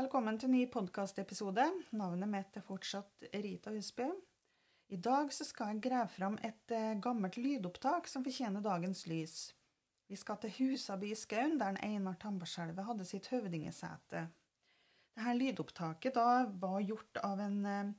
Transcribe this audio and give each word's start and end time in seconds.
Velkommen 0.00 0.38
til 0.40 0.48
ny 0.48 0.60
podkastepisode. 0.72 1.60
Navnet 1.92 2.28
mitt 2.32 2.54
er 2.56 2.62
fortsatt 2.64 3.24
Rita 3.34 3.68
Husby. 3.74 4.06
I 4.94 4.96
dag 4.96 5.28
skal 5.34 5.74
jeg 5.74 5.82
grave 5.84 6.08
fram 6.08 6.38
et 6.46 6.72
eh, 6.72 6.94
gammelt 7.04 7.36
lydopptak 7.36 8.08
som 8.08 8.24
fortjener 8.24 8.64
dagens 8.64 9.02
lys. 9.10 9.34
Vi 10.08 10.16
skal 10.16 10.38
til 10.40 10.54
Husaby 10.56 11.10
i 11.10 11.18
Skaun, 11.18 11.58
der 11.60 11.76
Einar 11.84 12.16
Tambarskjelvet 12.22 12.86
hadde 12.86 13.04
sitt 13.10 13.28
høvdingesete. 13.28 14.24
Dette 15.18 15.36
lydopptaket 15.36 16.16
da 16.16 16.46
var 16.48 16.80
gjort 16.80 17.20
av 17.26 17.44
en 17.44 17.60
eh, 17.68 17.92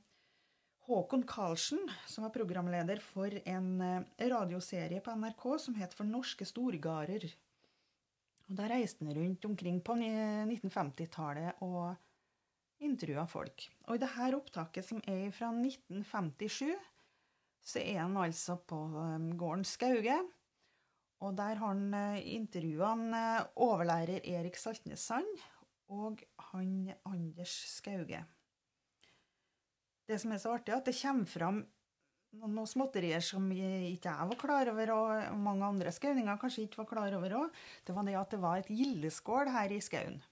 Håkon 0.88 1.22
Karlsen, 1.22 1.86
som 2.10 2.26
var 2.26 2.34
programleder 2.34 3.04
for 3.12 3.30
en 3.44 3.70
eh, 3.78 4.26
radioserie 4.34 5.04
på 5.06 5.14
NRK 5.22 5.46
som 5.68 5.78
het 5.78 5.94
For 5.94 6.08
norske 6.08 6.50
storgarer. 6.50 7.30
Og 8.52 8.58
Da 8.58 8.66
reiste 8.68 9.06
han 9.06 9.16
rundt 9.16 9.46
omkring 9.48 9.78
på 9.80 9.94
1950-tallet 9.96 11.62
og 11.64 11.94
intervjua 12.84 13.24
folk. 13.24 13.64
Og 13.88 13.96
i 13.96 14.02
dette 14.02 14.26
opptaket, 14.36 14.84
som 14.84 14.98
er 15.08 15.30
fra 15.32 15.48
1957, 15.56 16.74
så 17.64 17.80
er 17.80 18.02
han 18.02 18.18
altså 18.20 18.58
på 18.68 18.76
um, 18.76 19.30
gården 19.40 19.64
Skauge. 19.64 20.18
Og 21.24 21.32
der 21.38 21.56
har 21.62 21.72
han 21.72 21.96
uh, 21.96 22.20
intervjua 22.20 22.92
uh, 22.92 23.48
overlærer 23.64 24.20
Erik 24.20 24.60
Saltnes 24.60 25.00
Sand 25.08 25.32
og 25.88 26.20
han 26.50 26.92
Anders 27.08 27.56
Skauge. 27.72 28.20
Det 30.04 30.20
som 30.20 30.36
er 30.36 30.44
så 30.44 30.58
artig, 30.58 30.74
er 30.74 30.82
at 30.82 30.92
det 30.92 30.98
kommer 31.00 31.32
fram 31.38 31.64
noen 32.40 32.68
småtterier 32.68 33.22
som 33.24 33.48
ikke 33.52 34.10
jeg 34.10 34.28
var 34.30 34.38
klar 34.40 34.70
over, 34.72 34.92
og 34.96 35.40
mange 35.40 35.66
andre 35.66 35.92
skauninger 35.94 36.40
kanskje 36.40 36.66
ikke 36.66 36.82
var 36.82 36.90
klar 36.90 37.16
over 37.18 37.36
òg. 37.42 37.58
Det 37.86 37.96
var 37.96 38.08
det 38.08 38.16
at 38.18 38.32
det 38.32 38.40
var 38.42 38.62
et 38.62 38.72
gildeskål 38.72 39.52
her 39.52 39.74
i 39.74 39.82
skauen. 39.84 40.22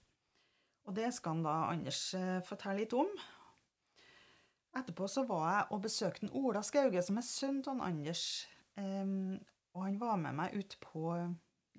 Og 0.89 0.97
det 0.97 1.11
skal 1.13 1.37
han 1.37 1.45
da 1.45 1.57
Anders 1.69 2.01
eh, 2.17 2.39
fortelle 2.45 2.81
litt 2.81 2.95
om. 2.97 3.09
Etterpå 4.77 5.07
så 5.11 5.25
var 5.27 5.45
jeg 5.51 5.67
og 5.75 5.83
besøkte 5.83 6.31
Ola 6.39 6.63
Skauge, 6.63 7.03
som 7.03 7.19
er 7.19 7.27
sønnen 7.27 7.63
til 7.65 7.83
Anders. 7.83 8.25
Um, 8.79 9.35
og 9.75 9.83
han 9.83 9.97
var 9.99 10.17
med 10.19 10.37
meg 10.37 10.55
ut 10.55 10.77
på 10.83 11.11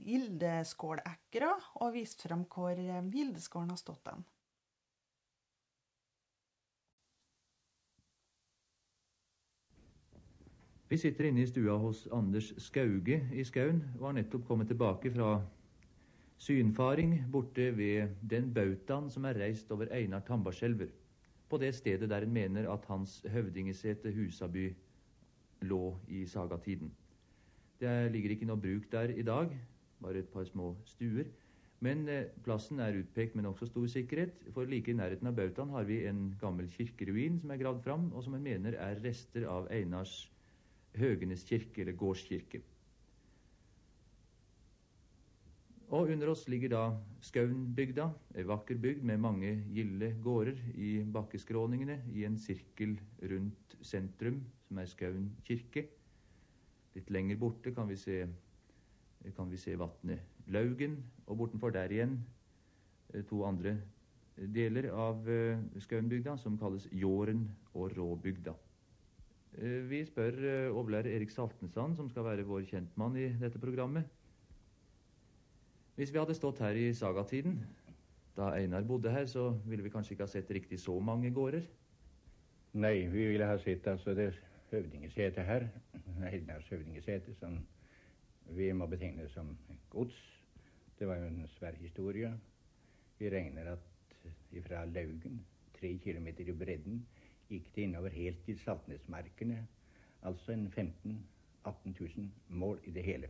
Gildeskålekra 0.03 1.51
og 1.81 1.95
viste 1.97 2.29
frem 2.29 2.45
hvor 2.53 2.77
eh, 2.77 3.09
gildeskålen 3.13 3.73
har 3.73 3.81
stått 3.81 4.05
den. 4.09 4.25
Vi 10.93 10.99
sitter 11.01 11.25
inne 11.25 11.41
i 11.41 11.49
stua 11.49 11.79
hos 11.81 12.03
Anders 12.13 12.51
Skauge 12.61 13.17
i 13.33 13.43
Skaun 13.49 13.79
og 13.95 14.11
har 14.11 14.17
nettopp 14.19 14.43
kommet 14.45 14.69
tilbake 14.69 15.09
fra 15.15 15.39
synfaring 16.37 17.15
borte 17.33 17.71
ved 17.79 18.11
den 18.29 18.51
bautaen 18.53 19.07
som 19.09 19.25
er 19.25 19.39
reist 19.41 19.73
over 19.73 19.89
Einar 19.97 20.21
Tambarskjelver, 20.27 20.91
på 21.49 21.61
det 21.63 21.71
stedet 21.79 22.11
der 22.13 22.27
en 22.27 22.35
mener 22.35 22.69
at 22.69 22.85
hans 22.93 23.23
høvdingesete 23.25 24.13
Husaby 24.13 24.67
lå 25.65 25.95
i 26.13 26.27
sagatiden. 26.29 26.93
Det 27.81 28.13
ligger 28.13 28.37
ikke 28.37 28.51
noe 28.53 28.61
bruk 28.61 28.91
der 28.93 29.15
i 29.17 29.25
dag, 29.25 29.57
bare 30.05 30.21
et 30.21 30.29
par 30.29 30.45
små 30.45 30.75
stuer. 30.93 31.33
Men 31.81 32.05
eh, 32.05 32.29
plassen 32.45 32.85
er 32.85 33.01
utpekt 33.01 33.33
med 33.33 33.49
nokså 33.49 33.71
stor 33.71 33.89
sikkerhet, 33.89 34.45
for 34.53 34.69
like 34.69 34.93
i 34.93 35.01
nærheten 35.01 35.33
av 35.33 35.41
bautaen 35.41 35.73
har 35.73 35.89
vi 35.89 36.03
en 36.05 36.35
gammel 36.45 36.69
kirkeruin 36.77 37.41
som 37.41 37.57
er 37.57 37.65
gravd 37.65 37.83
fram, 37.89 38.11
og 38.13 38.29
som 38.29 38.37
en 38.37 38.45
mener 38.45 38.77
er 38.77 39.01
rester 39.01 39.49
av 39.49 39.73
Einars 39.73 40.29
Høgenes 40.99 41.45
kirke, 41.49 41.83
eller 41.83 41.97
gårdskirke. 41.97 42.61
Og 45.93 46.09
under 46.09 46.31
oss 46.33 46.47
ligger 46.49 46.71
da 46.73 46.83
Skaunbygda, 47.21 48.07
ei 48.41 48.47
vakker 48.49 48.79
bygd 48.81 49.03
med 49.05 49.21
mange 49.21 49.51
gilde 49.75 50.09
gårder 50.25 50.57
i 50.81 50.93
bakkeskråningene 51.13 51.99
i 52.17 52.25
en 52.25 52.39
sirkel 52.41 52.95
rundt 53.29 53.77
sentrum, 53.85 54.39
som 54.69 54.81
er 54.81 54.89
Skaun 54.89 55.27
kirke. 55.45 55.85
Litt 56.97 57.13
lenger 57.13 57.37
borte 57.41 57.75
kan 57.77 57.93
vi 57.93 57.99
se, 58.01 58.23
kan 59.37 59.53
vi 59.53 59.61
se 59.61 59.77
vatnet 59.81 60.49
Laugen, 60.53 60.97
og 61.27 61.39
bortenfor 61.43 61.77
der 61.77 61.93
igjen 61.93 62.17
eh, 63.13 63.23
to 63.29 63.45
andre 63.45 63.77
deler 64.37 64.89
av 64.97 65.29
eh, 65.29 65.61
Skaunbygda 65.85 66.39
som 66.41 66.57
kalles 66.59 66.89
Jåren 66.91 67.51
og 67.75 67.93
Råbygda. 67.99 68.57
Eh, 69.59 69.83
vi 69.89 70.01
spør 70.09 70.39
eh, 70.49 70.73
overlærer 70.73 71.13
Erik 71.17 71.31
Saltensand, 71.31 71.97
som 71.97 72.09
skal 72.09 72.25
være 72.25 72.47
vår 72.49 72.65
kjentmann 72.71 73.17
i 73.21 73.29
dette 73.41 73.61
programmet. 73.61 74.09
Hvis 75.97 76.13
vi 76.13 76.19
hadde 76.19 76.35
stått 76.35 76.63
her 76.65 76.79
i 76.79 76.87
sagatiden, 76.97 77.59
da 78.37 78.55
Einar 78.57 78.87
bodde 78.89 79.13
her, 79.13 79.27
så 79.29 79.51
ville 79.69 79.85
vi 79.85 79.93
kanskje 79.93 80.15
ikke 80.15 80.25
ha 80.25 80.33
sett 80.33 80.51
riktig 80.51 80.81
så 80.81 80.97
mange 81.01 81.31
gårder? 81.31 81.67
Nei, 82.73 83.07
vi 83.13 83.27
ville 83.29 83.45
ha 83.45 83.59
sett 83.61 83.87
altså 83.93 84.15
det 84.17 84.31
høvdingesetet 84.71 85.45
her, 85.45 85.67
Einars 86.25 86.71
høvdingesete, 86.73 87.35
som 87.37 87.59
vi 88.57 88.71
må 88.73 88.87
betegne 88.89 89.29
som 89.29 89.53
gods. 89.93 90.17
Det 90.97 91.09
var 91.09 91.21
jo 91.21 91.29
en 91.29 91.45
svær 91.59 91.77
historie. 91.77 92.33
Vi 93.19 93.29
regner 93.29 93.75
at 93.75 94.25
ifra 94.57 94.87
Laugen, 94.89 95.43
tre 95.77 95.99
kilometer 96.01 96.49
i 96.49 96.57
bredden, 96.57 97.05
gikk 97.53 97.69
det 97.77 97.87
innover 97.87 98.15
helt 98.17 98.41
til 98.47 98.59
Saltnesmarkene. 98.65 99.61
Altså 100.23 100.55
en 100.55 100.67
15 100.71 101.21
000-18 101.65 101.95
000 102.17 102.31
mål 102.49 102.81
i 102.85 102.91
det 102.91 103.03
hele. 103.03 103.29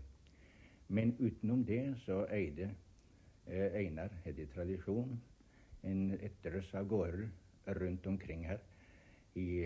Men 0.89 1.17
utenom 1.21 1.65
det 1.65 1.95
så 2.05 2.27
eide 2.33 2.71
eh, 3.47 3.73
Einar, 3.75 4.13
etter 4.25 4.47
tradisjon, 4.55 5.21
en, 5.83 6.13
et 6.21 6.35
drøss 6.45 6.75
av 6.75 6.89
gårder 6.89 7.29
rundt 7.81 8.07
omkring 8.07 8.47
her 8.47 8.61
i, 9.35 9.65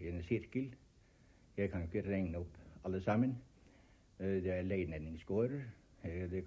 i, 0.00 0.08
en 0.08 0.22
sirkel. 0.22 0.70
Jeg 1.56 1.70
kan 1.72 1.86
ikke 1.86 2.04
regne 2.08 2.38
opp 2.38 2.58
alle 2.84 3.00
sammen. 3.00 3.36
Eh, 4.18 4.42
det 4.44 4.52
er 4.52 4.68
leilendingsgårder. 4.68 5.64
Eh, 6.02 6.22
det, 6.30 6.44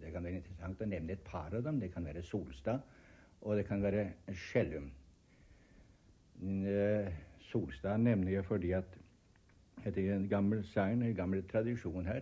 det 0.00 0.12
kan 0.12 0.24
være 0.24 0.36
interessant 0.40 0.80
å 0.80 0.88
nevne 0.88 1.16
et 1.16 1.24
par 1.24 1.54
av 1.54 1.64
dem. 1.64 1.80
Det 1.80 1.92
kan 1.92 2.04
være 2.04 2.22
Solstad, 2.22 2.80
og 3.40 3.56
det 3.56 3.66
kan 3.68 3.82
være 3.82 4.10
Skjellum. 4.32 4.90
Eh, 6.44 7.12
Solstad 7.40 7.96
nevner 7.98 8.32
jeg 8.32 8.44
fordi 8.44 8.70
at 8.76 8.98
etter 9.86 10.10
en 10.12 10.28
gammel 10.28 10.64
sagn, 10.68 11.02
en 11.02 11.16
gammel 11.16 11.44
tradisjon 11.48 12.06
her, 12.06 12.20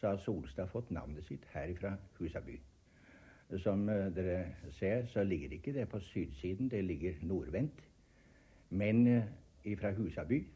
så 0.00 0.08
har 0.08 0.22
Solstad 0.24 0.66
fått 0.72 0.90
navnet 0.90 1.26
sitt 1.28 1.44
herifra 1.52 1.92
Husaby. 2.18 2.56
Som 3.62 3.88
eh, 3.88 4.08
dere 4.14 4.40
ser, 4.78 5.06
så 5.06 5.22
ligger 5.24 5.54
ikke 5.54 5.74
det 5.76 5.86
på 5.88 6.00
sydsiden, 6.00 6.70
det 6.70 6.84
ligger 6.84 7.22
nordvendt. 7.22 7.84
Men 8.70 9.06
uh, 9.06 9.22
ifra 9.64 9.90
Husaby, 9.90 10.46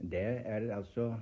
det 0.00 0.26
er 0.44 0.70
altså 0.76 1.14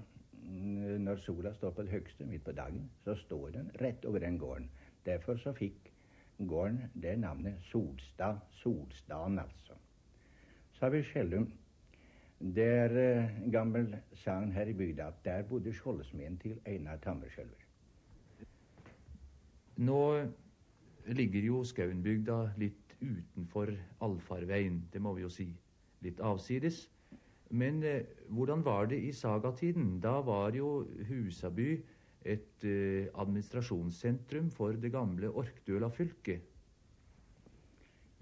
Når 0.99 1.16
sola 1.16 1.53
står 1.55 1.71
på 1.71 1.82
det 1.82 1.91
høgste 1.91 2.25
midt 2.27 2.44
på 2.44 2.53
dagen, 2.53 2.91
så 3.05 3.15
står 3.15 3.50
den 3.55 3.71
rett 3.81 4.05
over 4.05 4.19
den 4.19 4.38
gården. 4.38 4.71
Derfor 5.06 5.37
så 5.37 5.53
fikk 5.53 5.93
gården 6.38 6.81
det 7.03 7.19
navnet 7.19 7.55
Solstad. 7.71 8.41
Solstaden, 8.50 9.38
altså. 9.38 9.78
Vi 10.91 11.03
Skjellum. 11.06 11.44
Det 12.43 12.65
er 12.66 12.97
en 12.98 13.53
gammel 13.53 13.93
sagn 14.19 14.50
her 14.53 14.66
i 14.66 14.75
bygda 14.75 15.06
at 15.12 15.20
der 15.25 15.44
bodde 15.47 15.72
skjoldsmeden 15.72 16.38
til 16.43 16.56
Einar 16.66 16.97
Tammerskjelver. 17.04 17.60
Nå 19.76 20.00
ligger 21.06 21.47
jo 21.47 21.62
Skaunbygda 21.65 22.41
litt 22.59 22.97
utenfor 23.00 23.70
allfarveien, 24.03 24.82
det 24.93 25.00
må 25.03 25.15
vi 25.15 25.22
jo 25.22 25.31
si. 25.31 25.48
Litt 26.03 26.20
avsides. 26.20 26.88
Men 27.50 27.82
eh, 27.87 28.03
hvordan 28.28 28.64
var 28.64 28.87
det 28.91 28.99
i 29.06 29.12
sagatiden? 29.12 30.00
Da 30.00 30.19
var 30.26 30.56
jo 30.56 30.87
Husaby 31.09 31.76
et 32.25 32.64
eh, 32.64 33.06
administrasjonssentrum 33.14 34.50
for 34.50 34.72
det 34.72 34.93
gamle 34.93 35.31
Orkdøla 35.31 35.91
fylke. 35.94 36.41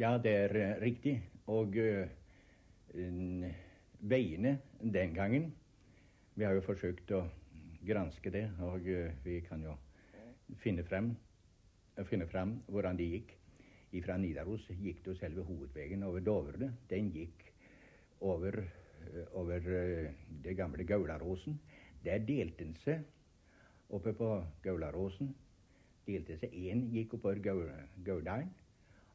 Ja, 0.00 0.16
det 0.18 0.32
er 0.32 0.56
uh, 0.56 0.80
riktig. 0.80 1.18
Og 1.46 1.76
uh, 1.76 2.19
veiene 2.92 4.58
den 4.80 5.14
gangen 5.14 5.52
Vi 6.34 6.44
har 6.44 6.54
jo 6.54 6.64
forsøkt 6.64 7.10
å 7.12 7.24
granske 7.86 8.30
det, 8.30 8.46
og 8.60 8.86
uh, 8.86 9.10
vi 9.24 9.40
kan 9.44 9.62
jo 9.64 9.74
finne 10.60 10.84
frem, 10.84 11.10
finne 12.08 12.26
frem 12.28 12.54
hvordan 12.68 12.98
det 12.98 13.06
gikk. 13.10 13.34
Fra 14.04 14.16
Nidaros 14.16 14.68
gikk 14.70 15.02
det 15.04 15.10
jo 15.10 15.16
selve 15.18 15.44
hovedveien 15.44 16.04
over 16.06 16.22
Dovre. 16.22 16.70
Den 16.88 17.10
gikk 17.10 17.42
over, 18.20 18.60
over 19.34 19.66
det 20.44 20.54
gamle 20.56 20.86
Gaularåsen. 20.86 21.58
Der 22.04 22.22
delte 22.24 22.64
den 22.64 22.76
seg 22.84 23.02
oppe 23.90 24.14
på 24.16 24.30
Gaularåsen. 24.62 25.34
Delte 26.06 26.38
seg 26.40 26.54
én 26.54 26.86
gikk 26.94 27.18
oppover 27.18 27.42
Gauldalen, 28.06 28.50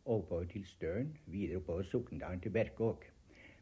oppover 0.06 0.46
til 0.52 0.66
Støren, 0.70 1.16
videre 1.32 1.64
oppover 1.64 1.88
Sokndalen 1.90 2.44
til 2.44 2.54
Berkåk. 2.54 3.08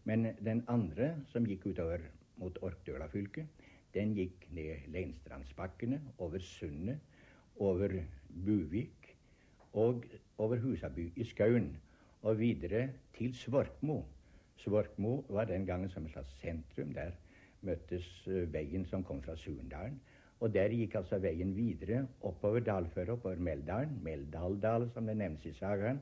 Men 0.03 0.33
den 0.43 0.63
andre, 0.67 1.13
som 1.31 1.45
gikk 1.47 1.69
utover 1.71 2.03
mot 2.41 2.57
Orkdøla 2.65 3.07
fylke, 3.11 3.45
den 3.93 4.15
gikk 4.17 4.47
ned 4.51 4.87
Leinstrandsbakkene, 4.91 6.01
over 6.17 6.41
Sundet, 6.43 6.99
over 7.61 7.93
Buvik 8.45 9.13
og 9.73 10.05
over 10.37 10.57
Husaby 10.63 11.11
i 11.15 11.23
Skaun. 11.23 11.75
og 12.23 12.39
videre 12.39 12.89
til 13.17 13.33
Svorkmo. 13.35 13.97
Svorkmo 14.55 15.25
var 15.29 15.45
den 15.45 15.65
gangen 15.65 15.89
som 15.89 16.05
et 16.05 16.11
slags 16.11 16.35
sentrum. 16.39 16.93
Der 16.93 17.11
møttes 17.61 18.05
eh, 18.27 18.53
veien 18.53 18.85
som 18.85 19.03
kom 19.03 19.21
fra 19.21 19.35
Surndalen. 19.35 19.99
Og 20.39 20.53
der 20.53 20.71
gikk 20.71 20.95
altså 20.95 21.19
veien 21.19 21.51
videre 21.55 22.05
oppover 22.21 22.63
dalføret, 22.63 23.09
oppover 23.09 23.35
Meldalen, 23.35 23.99
Meldaldal 24.03 24.89
som 24.93 25.07
det 25.07 25.17
nevnes 25.17 25.45
i 25.45 25.53
sagaen, 25.57 26.01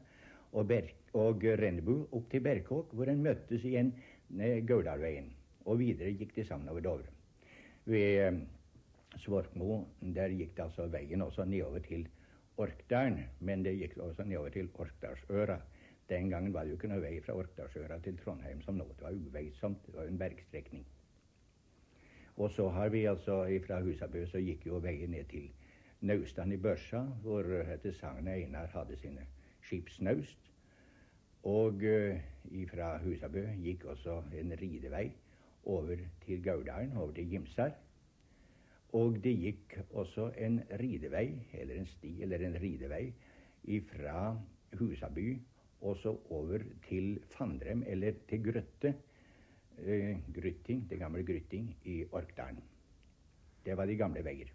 og, 0.52 0.68
Ber 0.68 0.88
og 1.18 1.44
Rennebu 1.44 1.96
opp 2.12 2.30
til 2.32 2.44
Berkåk, 2.44 2.94
hvor 2.96 3.10
en 3.12 3.24
møttes 3.24 3.66
igjen 3.68 3.94
Gauldalveien. 4.68 5.32
Og 5.66 5.80
videre 5.80 6.14
gikk 6.18 6.36
de 6.36 6.46
sammen 6.48 6.70
over 6.72 6.84
Dovre. 6.84 7.12
Ved 7.86 8.18
eh, 8.22 8.40
Svorkmo 9.22 9.84
der 10.16 10.34
gikk 10.34 10.56
det 10.58 10.66
altså 10.66 10.88
veien 10.92 11.22
også 11.22 11.46
nedover 11.46 11.84
til 11.86 12.08
Orkdalen, 12.62 13.26
men 13.40 13.64
det 13.66 13.78
gikk 13.80 13.98
også 13.98 14.24
nedover 14.24 14.50
til 14.54 14.70
Orkdalsøra. 14.74 15.60
Den 16.10 16.30
gangen 16.30 16.54
var 16.54 16.66
det 16.66 16.74
jo 16.74 16.80
ikke 16.80 16.90
noe 16.92 17.04
vei 17.04 17.20
fra 17.24 17.36
Orkdalsøra 17.40 18.00
til 18.04 18.18
Trondheim 18.20 18.62
som 18.62 18.76
nå. 18.78 18.88
Det 18.98 19.06
var 19.06 19.16
uveisomt. 19.16 19.86
Det 19.88 19.96
var 19.96 20.10
en 20.10 20.20
bergstrekning. 20.20 20.86
Og 22.38 22.52
så 22.52 22.68
har 22.70 22.90
vi 22.90 23.06
altså 23.06 23.44
fra 23.66 23.82
Husabø 23.84 24.26
så 24.26 24.40
gikk 24.40 24.66
jo 24.68 24.80
veien 24.84 25.12
ned 25.12 25.30
til 25.30 25.52
Naustan 26.02 26.52
i 26.52 26.58
Børsa, 26.58 27.04
hvor 27.22 27.46
etter 27.62 27.94
sagnet 27.94 28.34
Einar 28.34 28.72
hadde 28.74 28.98
sine 28.98 29.28
skipsnaust. 29.72 30.52
Og 31.48 31.80
uh, 31.82 32.68
fra 32.70 32.98
Husabø 33.02 33.48
gikk 33.64 33.88
også 33.96 34.20
en 34.38 34.52
ridevei 34.60 35.08
over 35.66 35.96
til 36.26 36.44
Gauldalen, 36.44 36.98
over 36.98 37.16
til 37.16 37.30
Gimsar. 37.30 37.72
Og 38.94 39.16
det 39.24 39.34
gikk 39.40 39.78
også 39.96 40.34
en 40.38 40.60
ridevei, 40.80 41.40
eller 41.54 41.80
en 41.80 41.88
sti, 41.88 42.18
eller 42.22 42.44
en 42.44 42.58
ridevei, 42.62 43.14
fra 43.88 44.36
Husaby 44.80 45.38
også 45.82 46.18
over 46.30 46.60
til 46.88 47.20
Fandrem, 47.30 47.84
eller 47.88 48.20
til 48.30 48.44
Grøtte 48.44 48.96
eh, 49.78 50.18
Grytting, 50.36 50.90
det 50.90 51.00
gamle 51.00 51.24
Grytting 51.26 51.78
i 51.86 52.04
Orkdalen. 52.12 52.64
Det 53.66 53.78
var 53.78 53.86
de 53.86 53.96
gamle 53.96 54.26
veier. 54.26 54.52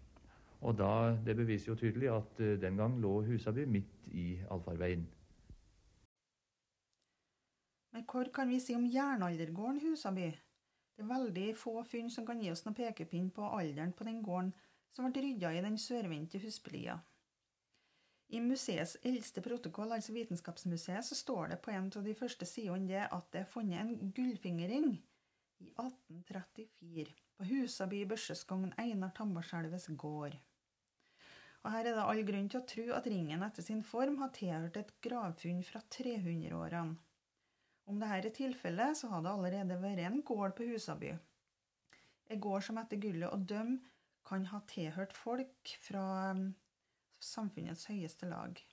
Og 0.61 0.77
da, 0.77 1.17
Det 1.25 1.35
beviser 1.37 1.71
jo 1.71 1.77
tydelig 1.77 2.09
at 2.09 2.39
uh, 2.39 2.55
den 2.61 2.77
gang 2.77 2.97
lå 3.01 3.21
Husaby 3.27 3.65
midt 3.65 4.07
i 4.07 4.39
allfarveien. 4.51 5.05
Men 7.93 8.05
hva 8.05 8.23
kan 8.33 8.49
vi 8.49 8.59
si 8.61 8.75
om 8.75 8.85
jernaldergården 8.85 9.81
Husaby? 9.81 10.31
Det 10.97 11.05
er 11.05 11.13
veldig 11.13 11.49
få 11.57 11.83
funn 11.85 12.09
som 12.09 12.25
kan 12.25 12.41
gi 12.41 12.49
oss 12.51 12.63
noen 12.65 12.75
pekepinn 12.77 13.29
på 13.33 13.45
alderen 13.45 13.93
på 13.93 14.05
den 14.07 14.23
gården 14.25 14.49
som 14.95 15.05
ble 15.11 15.21
rydda 15.21 15.51
i 15.53 15.61
den 15.61 15.77
sørvendte 15.77 16.41
husbelia. 16.41 16.97
I 18.29 18.41
museets 18.43 18.97
eldste 19.07 19.41
protokoll, 19.45 19.93
altså 19.95 20.13
Vitenskapsmuseet, 20.13 21.05
så 21.05 21.15
står 21.15 21.53
det 21.53 21.59
på 21.63 21.71
en 21.71 21.91
av 21.95 22.03
de 22.03 22.15
første 22.17 22.45
sidene 22.49 22.89
det 22.89 23.05
at 23.05 23.29
det 23.31 23.43
er 23.43 23.51
funnet 23.51 23.79
en 23.79 24.11
gullfingerring 24.17 24.89
i 25.63 25.69
1834 25.69 27.13
på 27.37 27.47
Husaby 27.51 28.01
i 28.01 28.09
børseskogn 28.09 28.73
Einar 28.81 29.13
Tambarskjelves 29.15 29.87
gård. 30.01 30.35
Og 31.67 31.73
Her 31.73 31.89
er 31.89 31.97
det 31.97 32.03
all 32.07 32.21
grunn 32.23 32.45
til 32.47 32.61
å 32.61 32.67
tro 32.71 32.83
at 32.95 33.07
ringen 33.11 33.41
etter 33.43 33.65
sin 33.65 33.81
form 33.83 34.13
har 34.21 34.29
tilhørt 34.31 34.77
et 34.79 34.91
gravfunn 35.03 35.57
fra 35.67 35.81
300-årene. 35.91 36.93
Om 37.91 37.97
dette 37.99 38.19
er 38.29 38.35
tilfellet, 38.37 38.95
så 38.95 39.09
har 39.11 39.25
det 39.25 39.33
allerede 39.33 39.75
vært 39.81 39.99
en 40.05 40.21
gård 40.29 40.55
på 40.55 40.67
Husaby. 40.69 41.09
En 42.31 42.39
gård 42.45 42.63
som 42.63 42.79
etter 42.79 43.01
gullet 43.03 43.35
å 43.35 43.39
dømme 43.51 43.81
kan 44.29 44.47
ha 44.47 44.61
tilhørt 44.71 45.11
folk 45.15 45.73
fra 45.83 46.05
um, 46.31 46.45
samfunnets 47.19 47.89
høyeste 47.91 48.31
lag. 48.31 48.63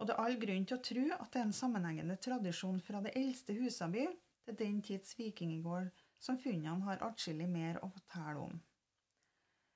Og 0.00 0.08
det 0.08 0.16
er 0.16 0.24
all 0.24 0.40
grunn 0.40 0.64
til 0.64 0.78
å 0.78 0.86
tro 0.88 1.04
at 1.12 1.28
det 1.34 1.42
er 1.42 1.46
en 1.50 1.56
sammenhengende 1.60 2.16
tradisjon 2.24 2.80
fra 2.88 3.04
det 3.04 3.12
eldste 3.20 3.56
Husaby 3.60 4.06
til 4.48 4.56
den 4.64 4.80
tids 4.80 5.12
vikingegård 5.20 5.92
som 6.24 6.40
funnene 6.40 6.88
har 6.88 7.04
atskillig 7.04 7.52
mer 7.52 7.82
å 7.84 7.92
fortelle 7.92 8.48
om. 8.48 8.60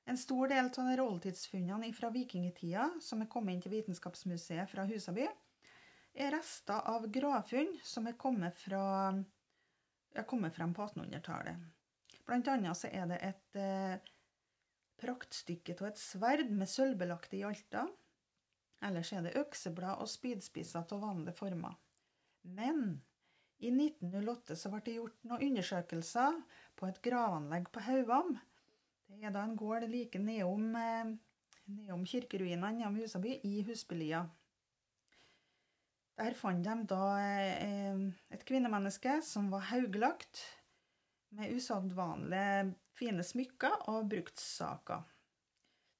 En 0.05 0.17
stor 0.19 0.47
del 0.51 0.67
av 0.67 0.89
de 0.89 1.03
oldtidsfunnene 1.03 1.93
fra 1.95 2.09
vikingtida 2.11 2.89
som 3.01 3.21
er 3.23 3.29
kommet 3.31 3.55
inn 3.55 3.61
til 3.63 3.71
Vitenskapsmuseet 3.71 4.71
fra 4.71 4.83
Husaby, 4.89 5.29
er 6.13 6.33
rester 6.35 6.83
av 6.91 7.07
gravfunn 7.11 7.71
som 7.83 8.07
er 8.09 8.17
kommet, 8.19 8.59
fra, 8.59 9.13
er 10.13 10.27
kommet 10.29 10.53
frem 10.55 10.75
på 10.75 10.85
1800-tallet. 10.85 11.63
Blant 12.27 12.51
annet 12.51 12.77
så 12.77 12.91
er 12.91 13.07
det 13.09 13.19
et 13.25 13.57
eh, 13.59 14.11
praktstykke 15.01 15.75
av 15.79 15.89
et 15.89 15.99
sverd 15.99 16.51
med 16.51 16.69
sølvbelagte 16.69 17.39
hjalter. 17.39 17.89
Ellers 18.83 19.11
er 19.15 19.25
det 19.25 19.37
økseblad 19.39 20.03
og 20.03 20.11
spydspisser 20.11 20.83
av 20.83 21.03
vanlige 21.03 21.35
former. 21.39 21.75
Men 22.43 23.01
i 23.63 23.71
1908 23.71 24.57
så 24.59 24.71
ble 24.71 24.81
det 24.85 24.97
gjort 24.97 25.27
noen 25.27 25.45
undersøkelser 25.49 26.39
på 26.79 26.89
et 26.89 26.99
gravanlegg 27.05 27.69
på 27.71 27.83
Hauvam. 27.87 28.35
Det 29.13 29.27
er 29.29 29.33
da 29.33 29.43
en 29.45 29.57
gård 29.57 29.85
like 29.91 30.19
nedom, 30.19 30.73
eh, 30.75 31.11
nedom 31.69 32.05
kirkeruinene 32.09 32.71
nedom 32.79 32.95
Husaby, 32.97 33.37
i 33.45 33.61
Husbylia. 33.67 34.23
Der 36.17 36.33
fant 36.37 36.65
de 36.65 36.73
da 36.89 37.05
eh, 37.21 38.01
et 38.33 38.45
kvinnemenneske 38.45 39.19
som 39.25 39.51
var 39.53 39.69
hauglagt, 39.69 40.41
med 41.33 41.53
usedvanlig 41.55 42.73
fine 42.93 43.23
smykker 43.25 43.87
og 43.89 44.09
bruktsaker. 44.11 45.01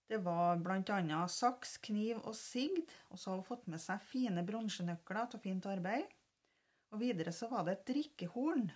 Det 0.09 0.19
var 0.21 0.59
bl.a. 0.61 1.21
saks, 1.31 1.77
kniv 1.85 2.19
og 2.21 2.35
sigd, 2.37 2.91
og 3.09 3.17
så 3.17 3.31
har 3.31 3.39
hun 3.39 3.47
fått 3.47 3.69
med 3.71 3.81
seg 3.81 4.03
fine 4.05 4.43
bronsenøkler 4.45 5.31
til 5.31 5.41
fint 5.41 5.65
arbeid. 5.69 6.05
Og 6.93 7.01
videre 7.01 7.33
så 7.33 7.49
var 7.49 7.65
det 7.65 7.79
et 7.79 7.87
drikkehorn 7.93 8.67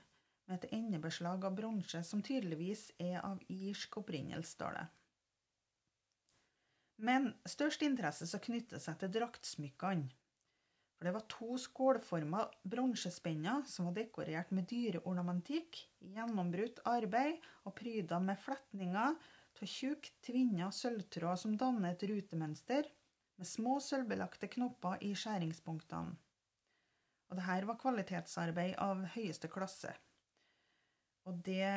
med 0.48 0.64
et 0.64 0.78
endebeslag 0.78 1.46
av 1.46 1.56
bronse 1.58 2.02
som 2.08 2.24
tydeligvis 2.24 2.90
er 3.04 3.20
av 3.22 3.42
irsk 3.52 4.00
opprinnelse, 4.02 4.56
står 4.56 4.78
det. 4.80 4.86
Men 6.98 7.34
størst 7.46 7.84
interesse 7.86 8.26
så 8.26 8.40
knytter 8.42 8.82
seg 8.82 8.98
til 9.02 9.12
draktsmykkene. 9.20 10.08
For 10.98 11.06
det 11.06 11.14
var 11.14 11.26
to 11.30 11.58
skålforma 11.62 12.48
bronsespenner 12.66 13.68
som 13.70 13.86
var 13.86 14.00
dekorert 14.00 14.50
med 14.50 14.66
dyreornamentikk, 14.72 15.78
gjennombrutt 16.02 16.82
arbeid 16.90 17.44
og 17.70 17.76
pryda 17.78 18.18
med 18.18 18.42
fletninger 18.42 19.14
av 19.14 19.70
tjukk, 19.70 20.10
tvinna 20.26 20.72
sølvtråd 20.74 21.44
som 21.44 21.54
danner 21.58 21.94
et 21.94 22.08
rutemønster, 22.10 22.90
med 23.38 23.46
små 23.46 23.78
sølvbelagte 23.82 24.50
knopper 24.50 24.98
i 25.06 25.14
skjæringspunktene. 25.14 26.18
Og 27.30 27.38
det 27.38 27.46
her 27.46 27.66
var 27.70 27.78
kvalitetsarbeid 27.78 28.78
av 28.82 29.04
høyeste 29.14 29.50
klasse. 29.52 29.92
Og 31.28 31.42
det, 31.44 31.72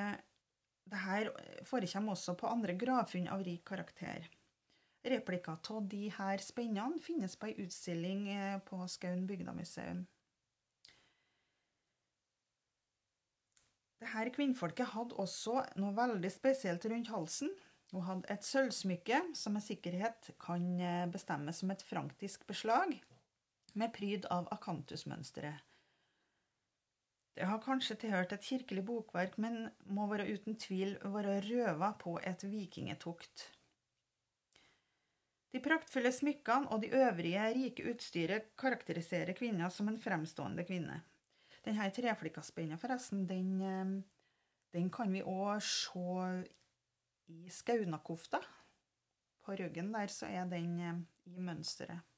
det 0.90 1.00
her 1.04 1.30
forekommer 1.66 2.14
også 2.14 2.36
på 2.38 2.50
andre 2.50 2.76
gravfunn 2.78 3.28
av 3.32 3.42
rik 3.46 3.64
karakter. 3.66 4.28
Replikker 5.10 5.72
av 5.72 5.86
de 5.88 6.06
her 6.12 6.42
spennene 6.44 7.00
finnes 7.00 7.36
på 7.40 7.48
ei 7.48 7.56
utstilling 7.64 8.26
eh, 8.34 8.58
på 8.66 8.78
Skaun 8.92 9.24
bygdamuseum. 9.26 10.04
Dette 14.00 14.32
kvinnfolket 14.32 14.92
hadde 14.94 15.16
også 15.20 15.58
noe 15.80 15.96
veldig 15.96 16.30
spesielt 16.32 16.84
rundt 16.88 17.10
halsen. 17.12 17.50
Hun 17.90 18.04
hadde 18.06 18.30
et 18.32 18.46
sølvsmykke 18.46 19.22
som 19.36 19.56
med 19.56 19.64
sikkerhet 19.64 20.30
kan 20.40 20.68
eh, 20.80 21.08
bestemmes 21.10 21.60
som 21.60 21.72
et 21.72 21.84
franktisk 21.84 22.46
beslag 22.48 22.94
med 23.74 23.92
pryd 23.96 24.28
av 24.30 24.48
akantusmønsteret. 24.54 25.69
Det 27.36 27.46
har 27.46 27.62
kanskje 27.62 27.96
tilhørt 28.02 28.32
et 28.34 28.44
kirkelig 28.44 28.82
bokverk, 28.86 29.38
men 29.38 29.70
må 29.86 30.08
være 30.10 30.28
uten 30.34 30.58
tvil 30.58 30.96
være 31.14 31.40
røva 31.46 31.92
på 32.00 32.18
et 32.26 32.42
vikingetokt. 32.44 33.46
De 35.50 35.58
praktfulle 35.62 36.12
smykkene 36.14 36.70
og 36.70 36.82
de 36.82 36.92
øvrige 36.94 37.46
rike 37.56 37.86
utstyret 37.90 38.52
karakteriserer 38.58 39.34
kvinna 39.38 39.70
som 39.70 39.88
en 39.90 39.98
fremstående 39.98 40.66
kvinne. 40.66 41.00
Denne 41.64 41.88
treflikaspenna, 41.92 42.78
forresten, 42.80 43.26
den, 43.28 43.50
eh, 43.60 43.90
den, 44.72 44.90
kan 44.90 45.10
vi 45.12 45.22
òg 45.22 45.58
se 45.60 46.46
i 47.28 47.50
skaunakofta. 47.50 48.40
På 49.44 49.56
ryggen 49.58 49.92
der 49.92 50.06
så 50.06 50.30
er 50.30 50.46
den 50.48 50.78
eh, 50.80 51.02
i 51.26 51.40
mønsteret. 51.40 52.09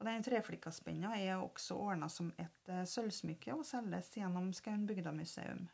Og 0.00 0.08
den 0.08 0.24
treflikkaspenna 0.26 1.14
er 1.20 1.38
også 1.38 1.76
ordna 1.78 2.08
som 2.10 2.32
et 2.40 2.70
uh, 2.72 2.82
sølvsmykke 2.88 3.54
og 3.54 3.64
selges 3.68 4.10
gjennom 4.16 4.52
Skaun 4.52 4.88
museum. 5.14 5.68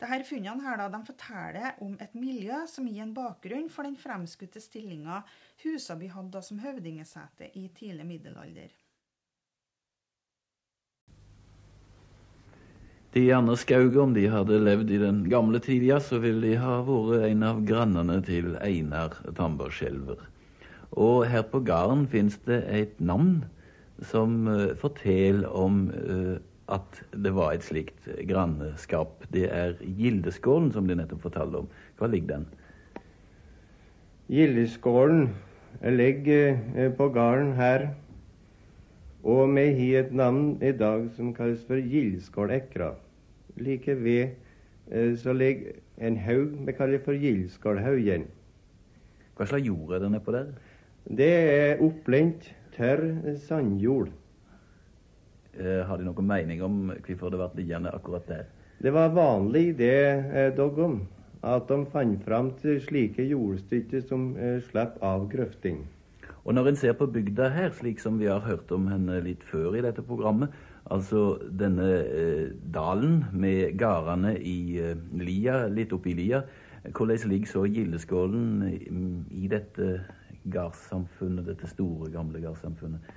Disse 0.00 0.24
funnene 0.24 0.64
her 0.64 0.78
da, 0.80 0.88
de 0.88 1.00
forteller 1.04 1.80
om 1.84 1.96
et 2.00 2.14
miljø 2.16 2.62
som 2.72 2.86
gir 2.88 3.02
en 3.04 3.12
bakgrunn 3.16 3.68
for 3.68 3.84
den 3.84 3.98
fremskutte 4.00 4.60
stillinga 4.60 5.22
Husaby 5.64 6.08
hadde 6.08 6.40
som 6.42 6.62
høvdingesete 6.62 7.50
i 7.52 7.68
tidlig 7.68 8.06
middelalder. 8.08 8.72
De 13.12 13.26
andre 13.34 13.56
Skaug, 13.58 13.96
om 13.98 14.14
de 14.14 14.28
hadde 14.30 14.62
levd 14.62 14.90
i 14.94 15.02
den 15.02 15.24
gamle 15.28 15.58
tida, 15.60 15.98
så 16.00 16.20
ville 16.22 16.46
de 16.46 16.56
ha 16.62 16.78
vært 16.86 17.26
en 17.26 17.42
av 17.42 17.64
grannene 17.66 18.20
til 18.22 18.54
Einar 18.62 19.18
Tambarskjelver. 19.36 20.29
Og 20.92 21.26
her 21.30 21.42
på 21.42 21.60
gården 21.60 22.06
fins 22.10 22.38
det 22.46 22.64
et 22.74 23.00
navn 23.00 23.44
som 24.02 24.46
uh, 24.48 24.76
forteller 24.80 25.48
om 25.48 25.84
uh, 25.90 26.36
at 26.70 27.02
det 27.24 27.34
var 27.34 27.52
et 27.52 27.66
slikt 27.66 28.08
grannskap. 28.28 29.24
Det 29.32 29.48
er 29.50 29.78
Gildeskålen 29.82 30.70
som 30.72 30.86
de 30.88 30.96
nettopp 30.98 31.22
fortalte 31.26 31.64
om. 31.64 31.70
Hva 31.98 32.06
ligger 32.10 32.36
den? 32.36 32.46
Gildeskålen 34.30 35.32
ligger 35.82 36.92
på 36.98 37.08
gården 37.10 37.56
her. 37.58 37.88
Og 39.26 39.50
vi 39.56 39.66
har 39.80 40.04
et 40.04 40.12
navn 40.14 40.62
i 40.62 40.70
dag 40.72 41.08
som 41.16 41.34
kalles 41.34 41.64
for 41.66 41.82
Gildeskål 41.82 42.54
Ekra. 42.54 42.92
Like 43.56 43.98
ved 43.98 45.16
så 45.18 45.32
ligger 45.32 45.72
en 45.98 46.16
haug 46.16 46.66
vi 46.66 46.72
kaller 46.72 47.02
for 47.04 47.12
Gildskålhaugen. 47.12 48.24
Hva 49.36 49.46
slags 49.46 49.66
jord 49.66 49.94
er 49.94 50.02
det 50.02 50.10
nedpå 50.12 50.32
der? 50.34 50.50
Det 51.10 51.26
er 51.26 51.80
opplengt, 51.82 52.44
tørr 52.76 53.34
sandjord. 53.42 54.12
Eh, 55.58 55.80
har 55.82 55.98
de 55.98 56.06
noen 56.06 56.26
mening 56.28 56.60
om 56.62 56.76
hvorfor 56.92 57.32
det 57.32 57.40
ble 57.40 57.48
liggende 57.58 57.90
akkurat 57.90 58.28
der? 58.28 58.44
Det 58.78 58.92
var 58.94 59.10
vanlig, 59.16 59.72
det 59.80 59.90
eh, 59.90 60.52
dogom, 60.54 61.00
at 61.42 61.66
de 61.66 61.80
fant 61.90 62.22
fram 62.22 62.52
til 62.62 62.78
slike 62.84 63.26
jordstykker 63.26 64.04
som 64.06 64.36
eh, 64.38 64.60
slapp 64.68 65.02
av 65.02 65.26
grøfting. 65.32 65.82
Og 66.44 66.54
når 66.54 66.70
en 66.70 66.78
ser 66.78 66.94
på 66.94 67.10
bygda 67.10 67.50
her, 67.58 67.74
slik 67.74 67.98
som 68.00 68.22
vi 68.22 68.30
har 68.30 68.46
hørt 68.46 68.70
om 68.70 68.86
henne 68.88 69.18
litt 69.26 69.42
før 69.50 69.74
i 69.74 69.82
dette 69.82 70.06
programmet, 70.06 70.54
altså 70.94 71.40
denne 71.50 71.90
eh, 72.06 72.46
dalen 72.70 73.24
med 73.34 73.74
gardene 73.82 74.36
i 74.38 74.78
eh, 74.78 74.94
lia, 75.18 75.64
litt 75.66 75.90
oppi 75.92 76.14
lia, 76.14 76.44
hvordan 76.86 77.28
ligger 77.34 77.50
så 77.50 77.66
Gildeskålen 77.66 78.62
i 79.34 79.50
dette 79.50 79.98
gardssamfunnet, 80.44 81.46
dette 81.46 81.68
store, 81.68 82.10
gamle 82.12 82.40
gardssamfunnet? 82.40 83.10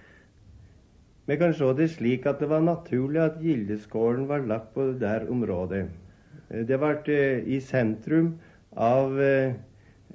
Vi 1.26 1.38
kan 1.40 1.54
se 1.56 1.70
det 1.78 1.88
slik 1.94 2.26
at 2.28 2.42
det 2.44 2.50
var 2.52 2.64
naturlig 2.66 3.22
at 3.24 3.40
Gildeskålen 3.40 4.28
var 4.28 4.44
lagt 4.48 4.74
på 4.74 4.90
det 4.90 5.00
der 5.06 5.30
området. 5.32 5.86
Det 6.50 6.80
ble 6.80 6.98
eh, 7.14 7.46
i 7.48 7.62
sentrum 7.64 8.34
av 8.76 9.16
eh, 9.22 9.56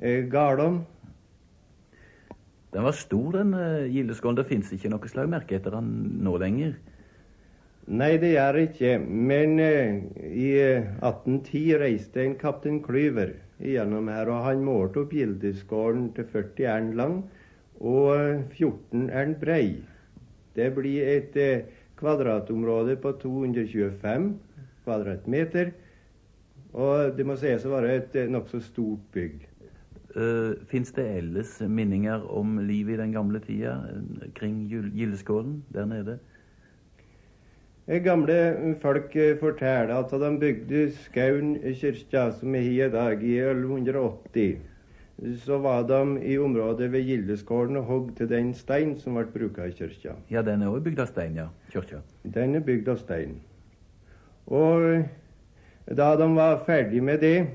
eh 0.02 0.28
Garlom. 0.28 0.82
Den 2.72 2.84
var 2.84 2.92
stor, 2.92 3.32
den 3.32 3.54
eh, 3.54 3.88
Gildeskålen. 3.88 4.36
Det 4.36 4.46
fins 4.46 4.72
ikke 4.72 4.92
noe 4.92 5.08
slag 5.08 5.32
merke 5.32 5.56
etter 5.56 5.72
den 5.78 6.20
nå 6.22 6.36
lenger? 6.36 6.76
Nei, 7.88 8.18
det 8.20 8.34
gjør 8.34 8.60
ikke. 8.66 8.98
Men 9.00 9.58
eh, 9.64 10.02
i 10.28 10.48
1810 10.60 11.62
eh, 11.72 11.78
reiste 11.80 12.24
en 12.24 12.36
kaptein 12.36 12.82
Klyver 12.84 13.32
igjennom 13.60 14.08
her, 14.12 14.30
og 14.30 14.44
han 14.46 14.64
målte 14.64 15.02
opp 15.02 15.14
Gildeskålen 15.14 16.10
til 16.16 16.28
40 16.32 16.68
ern 16.72 16.92
lang 16.98 17.18
og 17.78 18.54
14 18.54 19.08
ern 19.10 19.34
brei. 19.40 19.78
Det 20.58 20.70
blir 20.74 21.06
et 21.06 21.36
eh, 21.38 21.66
kvadratområde 21.98 22.96
på 23.02 23.12
225 23.22 24.32
kvadratmeter. 24.84 25.70
Og 26.78 27.14
det 27.16 27.26
må 27.26 27.36
sies 27.38 27.64
å 27.64 27.72
være 27.72 27.94
et 28.00 28.18
eh, 28.18 28.30
nokså 28.30 28.60
stort 28.64 29.06
bygg. 29.14 29.46
Uh, 30.16 30.56
Fins 30.70 30.88
det 30.96 31.04
ellers 31.18 31.58
minninger 31.60 32.22
om 32.32 32.56
livet 32.64 32.96
i 32.96 33.02
den 33.02 33.12
gamle 33.12 33.42
tida 33.44 33.74
kring 34.34 34.62
Gildeskålen 34.70 35.60
der 35.74 35.84
nede? 35.86 36.16
Gamle 37.88 38.74
folk 38.82 39.14
forteller 39.40 39.94
at 39.96 40.10
de 40.10 40.28
bygde 40.40 40.90
Skaun 40.92 41.54
kirke, 41.72 42.32
som 42.36 42.54
er 42.54 42.60
i 42.60 42.88
dag, 42.92 43.22
i 43.24 43.38
1180, 43.40 44.58
så 45.40 45.56
var 45.58 45.86
de 45.88 46.20
i 46.20 46.36
området 46.38 46.92
ved 46.92 47.06
Gildeskålen 47.08 47.76
og 47.80 47.84
hogg 47.84 48.10
til 48.18 48.28
den 48.28 48.52
stein 48.54 48.92
som 49.00 49.16
ble 49.16 49.24
brukt 49.32 49.62
i 49.64 49.70
kirka. 49.72 50.18
Ja, 50.30 50.42
den 50.42 50.62
er 50.62 50.68
også 50.68 50.84
bygd 50.84 51.00
av 51.00 51.08
stein, 51.08 51.40
ja. 51.40 51.46
Kirka. 51.72 52.02
Den 52.34 52.54
er 52.54 52.66
bygd 52.66 52.92
av 52.92 53.00
stein. 53.00 53.40
Og 54.46 55.08
da 55.88 56.10
de 56.20 56.28
var 56.36 56.60
ferdig 56.68 57.02
med 57.02 57.24
det, 57.24 57.48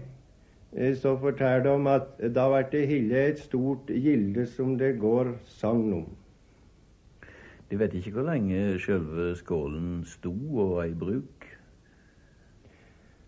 så 0.98 1.14
forteller 1.22 1.62
de 1.70 1.94
at 1.94 2.34
da 2.34 2.50
ble 2.50 2.66
det 2.74 2.88
hillet 2.90 3.30
et 3.36 3.46
stort 3.46 3.94
gilde 3.94 4.50
som 4.50 4.74
det 4.82 4.96
går 4.98 5.36
sagn 5.62 5.94
om. 6.02 6.10
De 7.70 7.80
vet 7.80 7.94
ikke 7.98 8.12
hvor 8.18 8.28
lenge 8.28 8.78
sjølve 8.82 9.32
skålen 9.40 10.04
sto 10.06 10.34
og 10.34 10.76
var 10.76 10.90
i 10.90 10.96
bruk? 10.98 11.48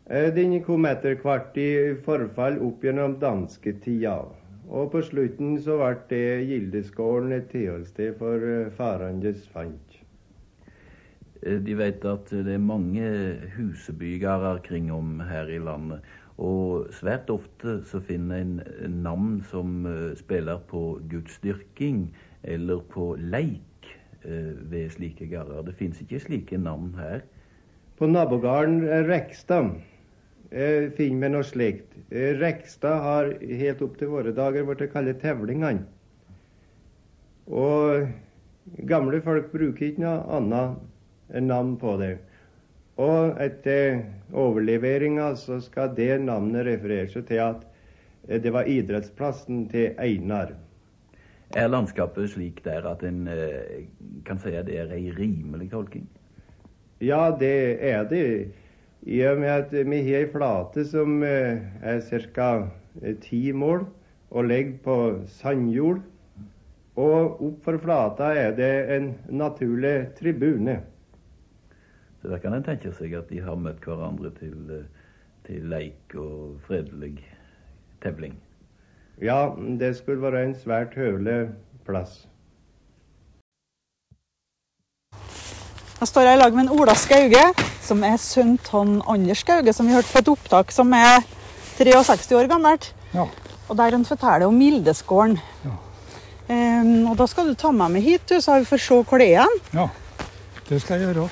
Eh, 0.05 0.29
den 0.35 0.59
kom 0.61 0.85
etter 0.85 1.15
hvert 1.17 1.55
i 1.57 1.95
forfall 2.05 2.59
opp 2.61 2.83
gjennom 2.85 3.15
dansketida. 3.21 4.19
Og 4.65 4.91
på 4.93 5.01
slutten 5.07 5.55
så 5.61 5.79
ble 5.79 5.95
det 6.11 6.47
Gildeskålen 6.49 7.33
et 7.33 7.47
tilholdssted 7.53 8.19
for 8.19 8.45
farandes 8.77 9.47
fant. 9.53 9.97
Eh, 11.41 11.57
de 11.65 11.77
vet 11.79 12.05
at 12.05 12.29
det 12.29 12.53
er 12.53 12.61
mange 12.61 13.09
husebygere 13.55 14.59
kring 14.67 14.91
om 14.93 15.19
her 15.25 15.49
i 15.49 15.57
landet. 15.57 16.05
Og 16.37 16.91
svært 16.93 17.29
ofte 17.31 17.79
så 17.89 18.01
finner 18.03 18.43
en 18.43 19.01
navn 19.05 19.39
som 19.49 19.87
spiller 20.19 20.59
på 20.69 20.99
gudsdyrking 21.09 22.09
eller 22.43 22.83
på 22.91 23.15
leik. 23.17 23.74
Eh, 24.25 24.53
ved 24.71 24.91
slike 24.91 25.27
gårder. 25.29 25.61
Det 25.67 25.75
fins 25.77 25.99
ikke 26.01 26.19
slike 26.19 26.57
navn 26.57 26.95
her. 26.97 27.21
På 27.97 28.07
nabogården 28.09 28.79
Rekstad 29.05 29.75
eh, 30.49 30.89
finner 30.97 31.27
vi 31.27 31.29
noe 31.35 31.45
slikt. 31.45 31.93
Eh, 32.09 32.33
Rekstad 32.39 33.03
har 33.03 33.29
helt 33.61 33.83
opp 33.85 33.99
til 33.99 34.09
våre 34.09 34.33
dager 34.33 34.65
blitt 34.65 34.89
kalt 34.95 35.21
Tevlingene. 35.21 35.85
Og 37.45 38.07
gamle 38.89 39.21
folk 39.21 39.53
bruker 39.53 39.91
ikke 39.91 40.07
noe 40.07 40.25
annet 40.39 41.45
navn 41.45 41.77
på 41.77 41.93
det. 42.01 42.15
Og 42.97 43.37
etter 43.45 44.01
overleveringa 44.33 45.35
så 45.37 45.59
skal 45.61 45.93
det 45.93 46.15
navnet 46.25 46.65
referere 46.65 47.11
seg 47.13 47.29
til 47.29 47.45
at 47.45 47.61
det 48.41 48.49
var 48.49 48.65
idrettsplassen 48.65 49.67
til 49.69 49.93
Einar. 50.01 50.55
Er 51.53 51.67
landskapet 51.67 52.29
slik 52.29 52.63
der 52.65 52.87
at 52.89 53.03
en 53.03 53.27
eh, 53.27 53.85
kan 54.25 54.39
si 54.41 54.55
at 54.57 54.65
det 54.65 54.79
er 54.79 54.93
ei 54.95 55.11
rimelig 55.13 55.69
tolking? 55.71 56.07
Ja, 57.01 57.29
det 57.39 57.77
er 57.85 58.07
det. 58.09 58.51
I 59.05 59.21
og 59.29 59.37
med 59.39 59.49
at 59.53 59.71
vi 59.71 60.01
har 60.07 60.23
ei 60.23 60.31
flate 60.31 60.85
som 60.89 61.21
eh, 61.23 61.61
er 61.83 62.01
ca. 62.33 62.49
Eh, 63.01 63.15
ti 63.21 63.51
mål 63.51 63.85
og 64.31 64.45
ligger 64.49 64.77
på 64.83 64.97
sandjord. 65.27 66.01
Og 66.95 67.41
oppfor 67.43 67.77
flata 67.83 68.31
er 68.33 68.55
det 68.55 68.73
en 68.95 69.13
naturlig 69.29 70.15
tribune. 70.17 70.79
Så 72.21 72.31
der 72.31 72.39
kan 72.39 72.55
en 72.55 72.63
tenke 72.63 72.91
seg 72.95 73.13
at 73.13 73.29
de 73.29 73.43
har 73.43 73.59
møtt 73.59 73.83
hverandre 73.85 74.31
til, 74.39 74.71
til 75.45 75.67
leik 75.69 76.15
og 76.15 76.55
fredelig 76.65 77.19
tevling. 78.01 78.39
Ja, 79.21 79.49
det 79.79 79.93
skulle 79.97 80.21
være 80.21 80.43
en 80.43 80.55
svært 80.59 80.95
høvelig 80.99 81.47
plass. 81.87 82.25
Jeg 85.99 86.07
står 86.07 86.27
her 86.27 86.35
i 86.35 86.41
lag 86.41 86.53
med 86.53 86.65
en 86.65 86.73
Ola 86.75 86.93
Skauge, 86.99 87.45
som 87.81 88.03
er 88.03 88.17
sønn 88.19 88.57
av 88.59 88.91
Anders 89.13 89.45
Skauge, 89.45 89.71
som 89.73 89.87
vi 89.87 89.95
hørte 89.95 90.11
på 90.11 90.19
et 90.19 90.31
opptak, 90.33 90.75
som 90.75 90.91
er 90.93 91.23
63 91.77 92.35
år 92.35 92.49
gammelt. 92.51 92.91
Ja. 93.13 93.29
Og 93.69 93.77
der 93.79 93.95
han 93.95 94.05
forteller 94.05 94.49
om 94.49 94.59
Mildeskålen. 94.59 95.39
Ja. 95.63 95.77
Um, 96.45 97.07
og 97.09 97.15
da 97.17 97.25
skal 97.25 97.47
du 97.47 97.55
ta 97.57 97.71
med 97.71 97.95
meg 97.95 98.03
hit, 98.05 98.27
du, 98.29 98.37
så 98.43 98.59
vi 98.59 98.67
får 98.67 98.83
se 98.83 99.01
hvor 99.07 99.23
det 99.23 99.31
er. 99.39 99.59
Ja, 99.73 99.87
det 100.67 100.81
skal 100.83 100.99
jeg 100.99 101.07
gjøre. 101.15 101.29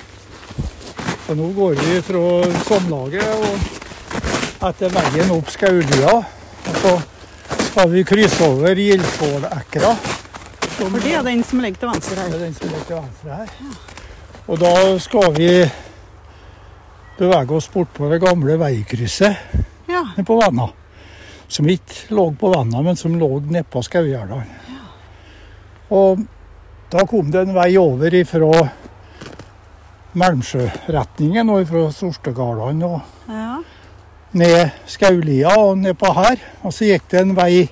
Og 1.28 1.36
nå 1.36 1.52
går 1.52 1.76
vi 1.84 2.00
fra 2.08 2.24
Somlaget 2.64 3.44
og 3.44 4.70
etter 4.70 4.90
veien 4.96 5.36
opp 5.36 5.52
Skaulia. 5.52 6.16
Og 6.64 6.80
så 6.80 6.96
skal 7.74 7.90
vi 7.90 8.04
krysse 8.04 8.44
over 8.46 8.76
Gildskålekra. 8.76 9.88
For 10.60 11.00
det 11.02 11.14
er 11.18 11.24
den 11.26 11.40
som 11.42 11.58
ligger 11.58 11.80
til 11.82 11.90
venstre 11.90 12.20
her. 12.20 12.28
Det 12.30 12.36
er 12.36 12.44
den 12.44 12.54
som 12.54 12.68
ligger 12.70 12.84
til 12.86 13.00
venstre 13.00 13.38
her. 13.40 13.48
Og 14.46 14.60
da 14.62 14.70
skal 15.02 15.34
vi 15.34 15.48
bevege 17.18 17.58
oss 17.58 17.66
bort 17.74 17.90
på 17.96 18.12
det 18.12 18.20
gamle 18.22 18.60
veikrysset 18.62 19.58
ja. 19.90 20.04
på 20.22 20.38
Venna. 20.38 20.68
Som 21.50 21.72
ikke 21.74 22.14
lå 22.14 22.28
på 22.38 22.54
Venna, 22.54 22.86
men 22.86 23.00
som 23.00 23.18
lå 23.18 23.32
nedpå 23.42 23.82
Skaugjerdan. 23.82 24.46
Ja. 24.70 24.86
Og 25.98 26.22
da 26.94 27.02
kom 27.10 27.34
det 27.34 27.42
en 27.42 27.56
vei 27.58 27.72
over 27.82 28.20
ifra 28.22 28.52
Melmsjøretningen 30.14 31.50
og 31.50 31.66
fra 31.74 31.88
Sortegardene. 31.90 32.86
og 32.86 33.34
ja 33.34 33.56
ned 34.34 34.70
Skaulia 34.90 35.54
og 35.58 35.78
ned 35.78 35.94
på 35.98 36.10
her. 36.16 36.40
Og 36.62 36.72
så 36.74 36.88
gikk 36.90 37.08
det 37.12 37.20
en 37.24 37.34
vei 37.36 37.64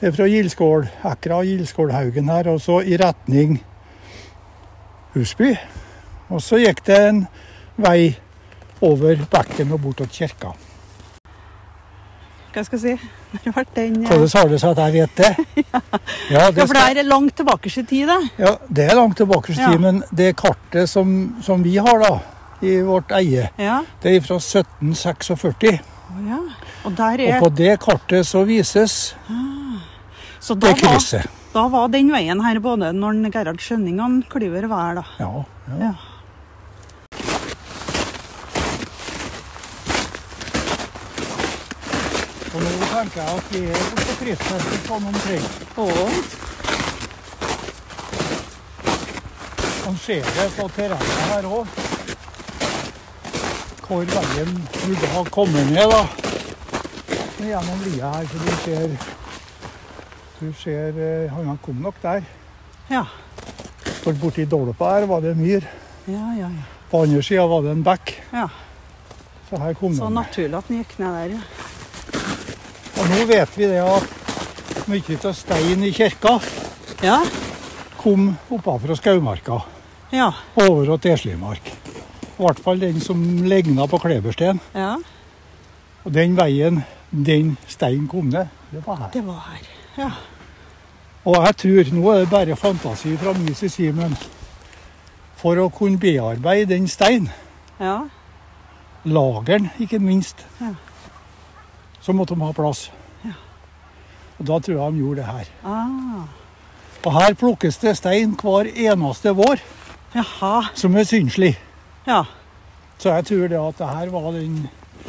fra 0.00 0.26
Gildskålekra 0.30 1.40
og 1.42 1.44
Gildskålhaugen 1.50 2.30
her, 2.32 2.48
og 2.54 2.60
så 2.64 2.80
i 2.82 2.96
retning 3.00 3.58
Husby. 5.14 5.52
Og 6.30 6.42
så 6.42 6.60
gikk 6.62 6.84
det 6.86 6.98
en 7.10 7.22
vei 7.80 8.14
over 8.80 9.20
bekken 9.30 9.72
og 9.74 9.80
bort 9.84 10.00
til 10.00 10.08
kirka. 10.08 10.54
hva 12.54 12.62
skal 12.66 12.78
jeg 12.80 12.98
si 12.98 13.08
Når 13.44 13.52
ble 13.54 13.62
den 13.76 13.98
eh, 14.02 14.08
Hvordan 14.08 14.30
har 14.34 14.48
det 14.50 14.56
seg 14.58 14.70
at 14.70 14.78
jeg 14.82 14.92
vet 14.96 15.20
det? 15.20 15.28
Ja, 15.70 15.80
Ja, 16.30 16.50
det, 16.50 16.64
for 16.66 16.74
det 16.74 16.98
er 16.98 17.06
langt 17.06 17.36
tilbake 17.36 17.70
i 17.70 17.82
tid, 17.86 18.08
da? 18.08 18.16
ja, 18.38 18.56
det 18.68 18.88
er 18.90 18.96
langt 18.98 19.16
tilbake 19.20 19.52
i 19.52 19.58
Ja. 19.58 19.76
men 19.78 20.02
det 20.10 20.32
kartet 20.36 20.88
som, 20.90 21.36
som 21.42 21.62
vi 21.62 21.76
har 21.76 21.98
da, 22.02 22.18
i 22.62 22.80
vårt 22.84 23.10
eie, 23.16 23.48
Ja. 23.58 23.82
det 24.02 24.16
er 24.16 24.20
fra 24.20 24.36
1746. 24.38 25.80
Å 26.10 26.28
ja. 26.28 26.38
Og 26.84 26.94
der 26.96 27.12
Og 27.12 27.20
er 27.28 27.40
på 27.40 27.50
det 27.54 27.78
kartet 27.80 28.26
så 28.26 28.44
vises 28.44 29.14
Så 30.40 30.54
da 30.58 30.72
det 30.72 30.82
var, 30.82 30.94
krysset. 30.96 31.26
da 31.54 31.68
var 31.68 31.88
den 31.88 32.10
veien 32.10 32.40
her 32.44 32.58
både 32.60 32.92
når 32.96 33.30
Gerhard 33.32 33.60
Skjønning 33.60 34.00
og 34.00 34.22
Klyver 34.32 34.66
var 34.68 34.86
her, 34.86 34.94
da. 34.94 35.04
Ja, 35.18 35.44
ja. 35.68 35.84
Ja. 35.86 35.92
Og 42.50 42.62
nå 42.64 42.70
tenker 42.90 43.20
jeg 43.20 43.36
at 43.36 43.52
vi 43.54 43.60
er 43.70 43.84
på 43.94 44.14
krysset 44.20 44.86
sånn 44.88 45.06
omkring. 45.12 45.44
Å, 45.78 45.86
Man 49.86 49.96
ser 49.98 50.26
det 50.36 50.44
på 50.54 50.66
terrenget 50.76 51.22
her 51.32 51.46
òg. 51.50 51.78
Hvor 53.90 54.04
veien 54.06 54.50
burde 54.84 55.08
ha 55.16 55.22
kommet 55.34 55.66
ned, 55.74 55.90
da. 55.90 56.04
Gjennom 57.40 57.80
lia 57.88 58.10
her, 58.14 58.26
så 58.30 58.38
du 58.44 58.50
ser 58.64 58.92
Du 60.40 60.52
ser 60.56 60.96
eh, 61.00 61.32
Han 61.34 61.58
kom 61.64 61.80
nok 61.82 61.98
der. 62.02 62.22
ja. 62.90 63.04
For 64.00 64.16
borti 64.16 64.46
Dolpa 64.48 64.94
her 64.94 65.04
var 65.10 65.20
det 65.20 65.34
myr. 65.36 65.64
Ja, 66.08 66.30
ja, 66.38 66.46
ja. 66.48 66.62
På 66.90 67.02
andre 67.04 67.20
sida 67.22 67.42
var 67.46 67.62
det 67.66 67.70
en 67.74 67.82
bekk. 67.84 68.14
ja. 68.32 68.46
Så 69.50 69.58
her 69.58 69.74
kom 69.74 69.94
Så 69.98 70.06
de. 70.06 70.14
naturlig 70.14 70.54
at 70.56 70.68
den 70.68 70.78
gikk 70.78 70.94
ned 70.98 71.12
der, 71.12 71.34
ja. 71.34 71.40
Og 73.00 73.08
nå 73.10 73.26
vet 73.26 73.56
vi 73.58 73.66
det 73.66 73.80
at 73.82 74.86
mye 74.88 75.18
av 75.26 75.34
stein 75.34 75.82
i 75.84 75.90
kirka 75.92 76.38
Ja. 77.02 77.18
kom 77.98 78.36
oppa 78.50 78.78
fra 78.78 78.96
Skaumarka. 78.96 79.60
Ja. 80.12 80.30
Over 80.56 80.96
til 80.96 81.10
Teslimark. 81.10 81.72
I 82.40 82.42
hvert 82.42 82.60
fall 82.64 82.80
den 82.80 83.00
som 83.04 83.20
ligna 83.44 83.84
på 83.86 83.98
klebersten. 84.00 84.60
ja. 84.74 84.94
Og 86.04 86.14
den 86.14 86.32
veien 86.36 86.78
den 87.12 87.56
steinen 87.68 88.06
kom 88.08 88.30
ned, 88.32 88.46
det 88.72 88.80
var 88.86 88.96
her. 88.96 89.10
Det 89.12 89.20
var 89.26 89.40
her. 89.50 89.66
Ja. 89.98 90.10
Og 91.28 91.36
jeg 91.44 91.56
tror, 91.60 91.90
nå 91.92 92.10
er 92.14 92.18
det 92.22 92.30
bare 92.30 92.56
fantasi 92.56 93.16
fra 93.20 93.34
min 93.36 93.54
side, 93.54 93.92
men 93.92 94.16
for 95.36 95.56
å 95.60 95.68
kunne 95.68 95.98
bearbeide 96.00 96.70
den 96.72 96.88
steinen, 96.88 97.28
Ja. 97.80 97.98
lageren 99.04 99.70
ikke 99.80 99.98
minst, 99.98 100.46
Ja. 100.60 100.72
så 102.00 102.12
måtte 102.12 102.34
de 102.34 102.40
ha 102.44 102.52
plass. 102.52 102.90
Ja. 103.24 103.32
Og 104.38 104.46
da 104.46 104.58
tror 104.58 104.80
jeg 104.84 104.92
de 104.92 104.98
gjorde 104.98 105.16
det 105.16 105.26
her. 105.26 105.44
Ah. 105.64 106.24
Og 107.04 107.12
her 107.12 107.34
plukkes 107.34 107.76
det 107.80 107.96
stein 107.96 108.34
hver 108.36 108.64
eneste 108.74 109.34
vår 109.36 109.60
Jaha. 110.14 110.62
som 110.74 110.96
er 110.96 111.04
synslig. 111.04 111.56
Ja. 112.06 112.24
Så 112.98 113.08
jeg 113.14 113.24
tror 113.30 113.48
det 113.48 113.58
at 113.60 113.78
det 113.78 113.88
her 113.88 114.10
var 114.12 114.32
den 114.32 114.68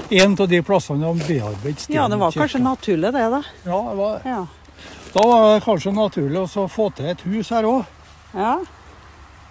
en 0.09 0.35
av 0.39 0.47
de 0.47 0.61
plassene 0.63 1.03
de 1.03 1.25
bearbeidet 1.27 1.79
stedet. 1.83 1.95
ja, 1.95 2.07
det 2.07 2.17
var 2.19 2.31
kanskje 2.31 2.61
naturlig, 2.63 3.11
det, 3.13 3.25
da. 3.31 3.41
Ja, 3.65 3.79
det 3.89 3.97
var, 3.97 4.21
Ja. 4.25 4.45
da 5.13 5.21
var 5.27 5.53
det 5.53 5.63
kanskje 5.65 5.91
naturlig 5.93 6.39
å 6.39 6.67
få 6.71 6.89
til 6.95 7.05
et 7.11 7.21
hus 7.21 7.49
her 7.49 7.63
òg. 7.63 7.85
Ja. 8.33 8.57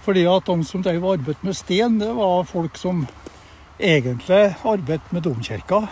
Fordi 0.03 0.25
at 0.37 0.45
de 0.47 0.65
som 0.65 0.83
drev 0.83 1.05
arbeidet 1.05 1.45
med 1.45 1.57
sten, 1.57 1.99
det 1.99 2.09
var 2.17 2.45
folk 2.45 2.77
som 2.81 3.07
egentlig 3.79 4.57
arbeidet 4.65 5.13
med 5.13 5.23
domkirka. 5.23 5.89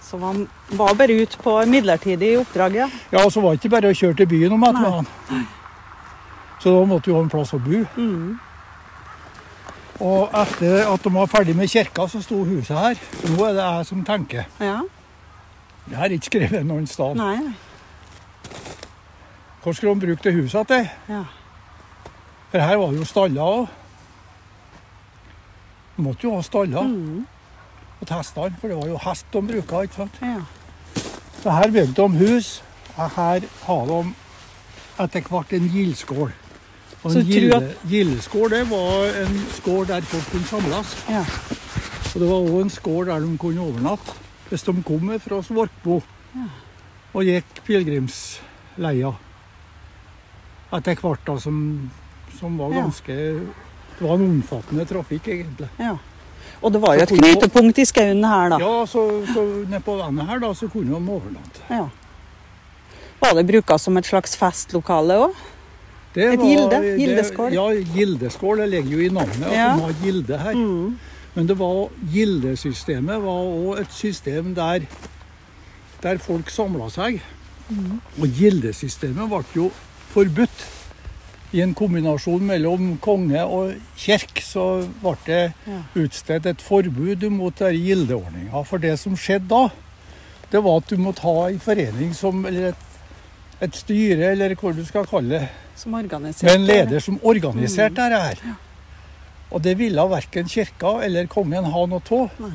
Så 0.00 0.16
man 0.18 0.48
var 0.72 0.94
bare 0.94 1.12
ute 1.12 1.36
på 1.36 1.52
midlertidig 1.68 2.38
oppdrag, 2.40 2.74
ja. 2.74 2.88
Ja, 3.12 3.24
og 3.26 3.32
så 3.32 3.42
var 3.42 3.52
det 3.52 3.60
ikke 3.60 3.74
bare 3.76 3.90
å 3.92 3.96
kjøre 3.96 4.16
til 4.16 4.26
byen 4.26 4.52
om 4.52 4.60
Nei. 4.60 4.70
ettermiddagen. 4.70 5.06
Så 6.62 6.72
da 6.72 6.84
måtte 6.88 7.08
jo 7.12 7.14
ha 7.14 7.22
en 7.22 7.28
plass 7.30 7.52
å 7.52 7.58
bo. 7.60 7.84
Mm. 7.96 8.38
Og 10.00 10.28
etter 10.38 10.84
at 10.86 11.02
de 11.04 11.10
var 11.14 11.26
ferdig 11.26 11.56
med 11.58 11.68
kirka, 11.70 12.06
så 12.06 12.20
sto 12.22 12.44
huset 12.46 12.76
her. 12.78 13.00
Så 13.18 13.32
nå 13.32 13.48
er 13.48 13.56
det 13.56 13.64
jeg 13.64 13.86
som 13.88 14.04
tenker. 14.06 14.44
Ja. 14.62 14.76
Det 15.88 15.98
er 15.98 16.14
ikke 16.14 16.30
skrevet 16.30 16.66
noen 16.68 16.86
sted. 16.86 17.16
Nei, 17.18 17.34
nei. 17.42 17.56
Hvor 19.62 19.74
skulle 19.74 19.94
de 19.94 20.06
bruke 20.06 20.22
det 20.22 20.34
huset 20.36 20.68
til? 20.70 20.86
Ja. 21.08 21.24
For 22.52 22.62
her 22.62 22.76
var 22.80 22.92
det 22.94 23.00
jo 23.00 23.08
staller 23.08 23.42
òg. 23.42 23.66
De 25.96 26.04
måtte 26.06 26.24
jo 26.28 26.36
ha 26.36 26.42
staller 26.46 26.82
Mm. 26.88 27.26
Og 27.98 28.06
hestene, 28.14 28.54
for 28.60 28.68
det 28.70 28.76
var 28.78 28.86
jo 28.86 28.98
hest 29.02 29.26
de 29.32 29.40
bruka. 29.42 29.80
ikke 29.82 29.94
sant? 29.94 30.18
Ja. 30.22 30.40
Så 31.42 31.50
her 31.50 31.70
bygde 31.70 31.94
de 31.98 32.08
hus, 32.18 32.62
og 32.96 33.10
her 33.10 33.40
har 33.66 33.86
de 33.86 34.14
etter 35.02 35.20
hvert 35.28 35.52
en 35.52 35.68
gildskål. 35.72 36.30
Og 37.04 37.14
en 37.14 37.28
gildeskål 37.88 38.50
det 38.50 38.64
var 38.70 39.12
en 39.22 39.36
skål 39.54 39.86
der 39.86 40.00
folk 40.10 40.30
kunne 40.32 40.48
samles. 40.50 40.96
ja. 41.08 41.24
Og 42.08 42.22
det 42.22 42.28
var 42.30 42.40
òg 42.48 42.60
en 42.64 42.70
skål 42.72 43.06
der 43.06 43.20
de 43.20 43.36
kunne 43.38 43.60
overnatte 43.62 44.14
hvis 44.48 44.62
de 44.64 44.72
kom 44.82 45.10
fra 45.20 45.42
Svartbo 45.44 45.98
og 47.12 47.24
gikk 47.24 47.60
pilegrimsleia. 47.66 49.10
Etter 50.72 50.96
hvert 51.02 51.26
da, 51.26 51.34
som, 51.40 51.58
som 52.38 52.56
var 52.60 52.72
ganske 52.72 53.14
Det 53.98 54.04
var 54.06 54.14
en 54.16 54.24
omfattende 54.30 54.84
trafikk, 54.88 55.28
egentlig. 55.28 55.68
ja. 55.78 55.96
Og 56.62 56.72
det 56.74 56.80
var 56.82 56.96
jo 56.96 57.04
et 57.04 57.12
knutepunkt 57.12 57.78
i 57.78 57.84
skauen 57.86 58.24
her, 58.26 58.48
da. 58.50 58.56
Ja, 58.58 58.86
så, 58.90 59.04
så 59.30 59.44
nedpå 59.70 59.94
vannet 60.00 60.26
her 60.26 60.40
da, 60.42 60.48
så 60.58 60.66
kunne 60.72 60.90
de 60.90 61.12
overnatte. 61.14 61.62
Ja. 61.70 61.84
Var 63.20 63.36
det 63.38 63.44
bruka 63.46 63.76
som 63.78 63.96
et 64.00 64.08
slags 64.08 64.34
festlokale 64.38 65.20
òg? 65.28 65.36
Det 66.14 66.24
Et 66.32 66.40
gilde? 66.40 66.78
Gildeskål? 66.98 67.50
Det, 67.50 67.54
ja, 67.54 67.82
gildeskål. 67.94 68.58
Det 68.62 68.68
ligger 68.72 68.90
jo 68.96 68.98
i 69.04 69.08
navnet 69.12 69.44
at 69.46 69.52
Ja. 69.52 69.68
de 69.76 69.80
har 69.82 69.94
gilde 70.02 70.38
her. 70.38 70.54
Mm. 70.54 70.98
Men 71.34 71.46
det 71.46 71.58
var, 71.58 71.88
gildesystemet 72.12 73.22
var 73.22 73.44
òg 73.44 73.80
et 73.80 73.92
system 73.92 74.54
der, 74.56 74.80
der 76.02 76.18
folk 76.18 76.50
samla 76.50 76.88
seg. 76.90 77.20
Mm. 77.68 78.00
Og 78.20 78.26
gildesystemet 78.38 79.28
ble 79.30 79.42
jo 79.56 79.70
forbudt. 80.14 80.66
I 81.52 81.62
en 81.64 81.72
kombinasjon 81.74 82.42
mellom 82.44 82.98
konge 83.00 83.40
og 83.44 83.70
kirke 83.96 84.42
så 84.44 84.64
ble 85.00 85.14
det 85.26 85.52
Ja. 85.66 85.78
utstedt 85.96 86.46
et 86.46 86.60
forbud 86.60 87.28
mot 87.30 87.54
gildeordninga. 87.58 88.64
For 88.66 88.76
det 88.78 88.98
som 88.98 89.14
skjedde 89.16 89.48
da, 89.48 89.68
det 90.52 90.62
var 90.64 90.76
at 90.82 90.88
du 90.90 90.96
måtte 90.96 91.22
ha 91.22 91.48
en 91.48 91.58
forening 91.60 92.14
som, 92.14 92.44
eller 92.46 92.68
et, 92.68 92.84
et 93.60 93.74
styre, 93.74 94.32
eller 94.32 94.54
hva 94.54 94.72
du 94.76 94.84
skal 94.86 95.06
kalle 95.06 95.38
det, 95.40 95.48
Som 95.76 95.94
organiserte 95.94 96.46
med 96.46 96.54
en 96.60 96.66
leder 96.66 97.00
som 97.00 97.18
organiserte 97.22 97.90
Mm. 97.90 98.10
dette 98.10 98.20
her. 98.22 98.56
Og 99.50 99.62
det 99.62 99.78
ville 99.78 100.02
verken 100.10 100.48
kirka 100.48 101.00
eller 101.04 101.26
kongen 101.26 101.64
ha 101.64 101.86
noe 101.86 102.02
av. 102.10 102.52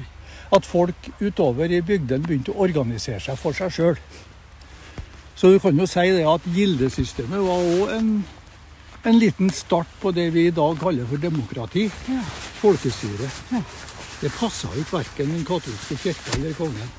At 0.53 0.65
folk 0.65 0.95
utover 1.19 1.71
i 1.71 1.81
bygdene 1.81 2.23
begynte 2.27 2.51
å 2.53 2.59
organisere 2.61 3.19
seg 3.19 3.37
for 3.37 3.53
seg 3.53 3.71
sjøl. 3.71 3.97
Så 5.35 5.51
du 5.51 5.59
kan 5.59 5.75
jo 5.77 5.85
si 5.89 6.11
det 6.11 6.25
at 6.29 6.41
gildesystemet 6.45 7.39
var 7.41 7.63
òg 7.63 7.95
en, 7.97 8.11
en 9.03 9.17
liten 9.19 9.49
start 9.49 9.87
på 9.99 10.11
det 10.13 10.29
vi 10.31 10.47
i 10.47 10.51
dag 10.51 10.77
kaller 10.79 11.05
for 11.09 11.17
demokrati. 11.17 11.89
Ja. 12.07 12.21
Folkestyre. 12.61 13.31
Ja. 13.51 13.61
Det 14.21 14.31
passa 14.37 14.67
ikke 14.77 14.99
verken 14.99 15.33
den 15.33 15.43
katolske 15.45 15.97
kirka 15.97 16.37
eller 16.37 16.53
kongen. 16.53 16.91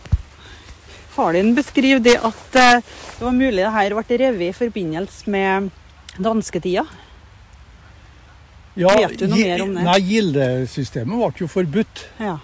Far 1.15 1.37
din 1.37 1.55
beskriver 1.55 2.03
det 2.03 2.17
at 2.19 2.57
eh, 2.59 2.83
det 2.83 3.23
var 3.23 3.35
mulig 3.37 3.63
det 3.63 3.73
her 3.77 3.95
ble 3.95 4.19
revet 4.19 4.49
i 4.49 4.57
forbindelse 4.57 5.31
med 5.31 5.71
dansketida. 6.19 6.87
Ja, 8.75 8.91
Vet 8.99 9.21
du 9.21 9.29
noe 9.31 9.39
mer 9.39 9.63
om 9.63 9.77
det? 9.77 9.85
Nei, 9.87 10.01
Gildesystemet 10.09 11.15
ble 11.15 11.45
jo 11.45 11.51
forbudt. 11.51 12.03
Ja. 12.19 12.41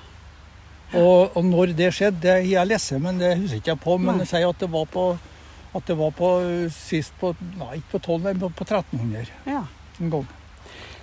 Og, 0.94 1.36
og 1.38 1.44
når 1.46 1.74
det 1.78 1.90
skjedde, 1.94 2.20
det 2.22 2.36
har 2.36 2.46
jeg 2.46 2.70
lest, 2.70 2.94
men 3.02 3.18
det 3.18 3.34
husker 3.40 3.60
ikke 3.60 3.72
jeg 3.72 3.82
på. 3.82 3.96
Men 4.02 4.22
jeg 4.22 4.30
sier 4.30 4.46
at 4.50 4.62
det 4.62 4.70
var 4.70 4.86
på, 4.90 5.06
at 5.74 5.86
det 5.90 5.96
var 5.98 6.14
på 6.14 6.30
uh, 6.42 6.66
sist 6.74 7.14
på 7.18 7.32
Nei, 7.58 7.80
ikke 7.80 7.96
på 7.96 8.02
12, 8.06 8.22
men 8.24 8.42
på, 8.42 8.50
på 8.58 8.66
1300 8.66 9.30
ja. 9.50 9.64
en 9.98 10.14
gang. 10.14 10.28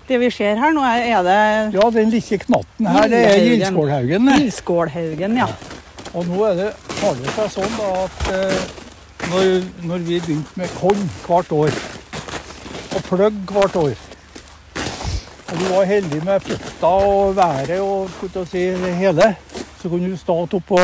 Det 0.07 0.19
vi 0.21 0.31
ser 0.31 0.59
her 0.59 0.71
nå, 0.71 0.83
er, 0.87 1.03
er 1.11 1.23
det 1.27 1.39
Ja, 1.75 1.89
den 1.91 2.11
lille 2.13 2.39
knatten 2.39 2.87
her, 2.87 3.09
det 3.11 3.23
er 3.27 3.41
Gildskålhaugen. 3.43 4.29
Gildskålhaugen. 4.37 5.39
Ja. 5.43 5.47
Og 6.15 6.29
nå 6.29 6.45
er 6.47 6.59
det, 6.61 6.69
har 7.01 7.17
det 7.19 7.33
seg 7.35 7.51
sånn 7.53 7.75
da, 7.77 7.89
at 8.05 8.29
eh, 8.33 8.61
når, 9.31 9.49
når 9.89 10.05
vi 10.07 10.19
begynte 10.23 10.59
med 10.59 10.73
korn 10.79 11.03
hvert 11.25 11.51
år, 11.53 11.77
og 12.95 13.03
pløgg 13.09 13.51
hvert 13.53 13.75
år 13.77 13.95
Og 15.47 15.59
du 15.59 15.65
var 15.69 15.85
heldig 15.87 16.19
med 16.25 16.43
fukta 16.43 16.89
og 17.07 17.35
været 17.37 17.77
og 17.79 18.09
skulle 18.15 18.45
si, 18.49 18.63
det 18.73 18.95
hele, 18.99 19.29
så 19.79 19.89
kunne 19.89 20.09
du 20.11 20.17
stå 20.19 20.35
oppå 20.57 20.81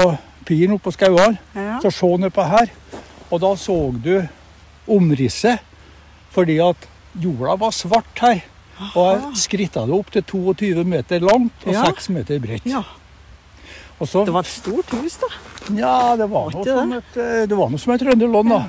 piren 0.48 0.76
oppå 0.78 0.92
skauene 0.94 1.38
ja. 1.56 1.80
så 1.84 1.92
se 1.92 2.10
nedpå 2.20 2.46
her. 2.48 2.72
Og 3.32 3.42
da 3.44 3.54
så 3.60 3.76
du 4.04 4.16
omrisset, 4.88 5.60
fordi 6.32 6.60
at 6.64 6.88
jorda 7.20 7.58
var 7.60 7.76
svart 7.76 8.24
her. 8.24 8.44
Og 8.96 9.08
jeg 9.12 9.42
skritta 9.44 9.84
det 9.88 9.96
opp 9.96 10.12
til 10.12 10.24
22 10.32 10.84
meter 10.84 11.24
langt 11.24 11.66
og 11.68 11.74
Ja. 11.74 11.86
6 11.86 12.10
meter 12.10 12.40
bredt. 12.40 12.66
ja. 12.66 12.84
Det 14.04 14.34
var 14.34 14.40
et 14.44 14.48
stort 14.52 14.90
hus, 14.92 15.16
da. 15.22 15.28
Ja, 15.72 16.16
det 16.20 16.28
var, 16.28 16.50
noe 16.52 16.64
som 16.66 16.94
et, 16.98 17.18
eh, 17.18 17.44
det 17.48 17.56
var 17.56 17.70
noe 17.72 17.80
som 17.80 17.94
et 17.94 18.02
trønderlån, 18.04 18.50
da. 18.52 18.64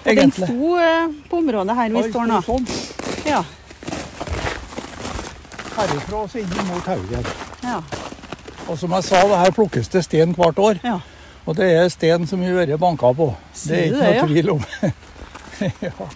Og 0.00 0.16
den 0.16 0.32
sto 0.32 0.74
eh, 0.78 1.08
på 1.28 1.40
området 1.42 1.76
her 1.76 1.90
vi 1.96 2.02
står 2.08 2.28
nå. 2.30 2.40
Sånn. 2.46 2.68
Ja. 3.26 3.42
Herifra 5.74 6.22
og 6.22 6.30
så 6.30 6.40
inn 6.40 6.54
mot 6.68 6.86
Haugen. 6.86 7.26
Ja. 7.64 7.80
Og 8.70 8.78
som 8.78 8.94
jeg 8.94 9.08
sa, 9.08 9.24
det 9.26 9.40
her 9.42 9.56
plukkes 9.56 9.90
det 9.90 10.04
sten 10.06 10.36
hvert 10.38 10.60
år. 10.62 10.84
ja. 10.86 11.00
Og 11.48 11.56
det 11.56 11.70
er 11.72 11.88
sten 11.90 12.26
som 12.28 12.42
har 12.44 12.52
vært 12.52 12.76
banka 12.78 13.08
på. 13.16 13.30
Det 13.64 13.78
er 13.78 13.86
ikke 13.88 13.96
noe 13.96 14.10
det, 14.12 14.26
tvil 14.28 14.50
om. 14.52 14.60
ja. 15.88 16.08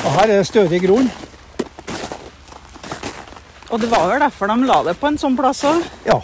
Og 0.00 0.06
her 0.14 0.22
er 0.22 0.36
det 0.38 0.46
stødig 0.46 0.80
grunn. 0.86 1.10
Og 3.74 3.82
det 3.82 3.90
var 3.90 4.06
vel 4.08 4.22
derfor 4.22 4.48
de 4.48 4.56
la 4.70 4.78
det 4.86 4.94
på 5.00 5.10
en 5.10 5.18
sånn 5.20 5.36
plass 5.36 5.64
òg? 5.66 5.82
Ja. 6.06 6.20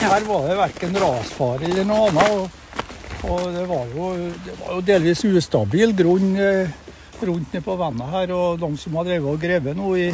Her 0.00 0.24
var 0.28 0.46
det 0.48 0.56
verken 0.60 0.96
rasfare 1.02 1.66
eller 1.66 1.86
noe 1.88 2.08
annet. 2.10 2.32
Og, 2.36 3.30
og 3.30 3.46
det, 3.54 3.64
var 3.70 3.88
jo, 3.94 4.10
det 4.44 4.54
var 4.60 4.74
jo 4.76 4.82
delvis 4.86 5.24
ustabil 5.26 5.94
grunn 5.98 6.34
eh, 6.38 6.74
rundt 7.22 7.52
nede 7.54 7.64
på 7.64 7.76
vannet 7.80 8.12
her. 8.12 8.32
Og 8.36 8.60
de 8.62 8.70
som 8.80 8.98
har 9.00 9.08
drevet 9.08 9.32
og 9.32 9.40
grevet 9.42 9.78
nå 9.78 9.94
i, 9.98 10.06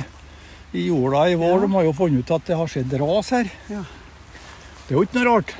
i 0.73 0.87
jorda 0.89 1.27
i 1.33 1.37
vår, 1.41 1.59
Ja. 1.59 1.67
de 1.67 1.73
har 1.77 1.89
jo 1.89 1.93
funnet 1.99 2.23
ut 2.25 2.35
at 2.39 2.49
det 2.49 2.57
har 2.63 2.73
skjedd 2.73 2.97
ras 3.03 3.33
her. 3.37 3.53
Ja. 3.69 3.85
Det 4.87 4.95
er 4.95 4.99
jo 4.99 5.05
ikke 5.07 5.21
noe 5.21 5.29
rart. 5.33 5.55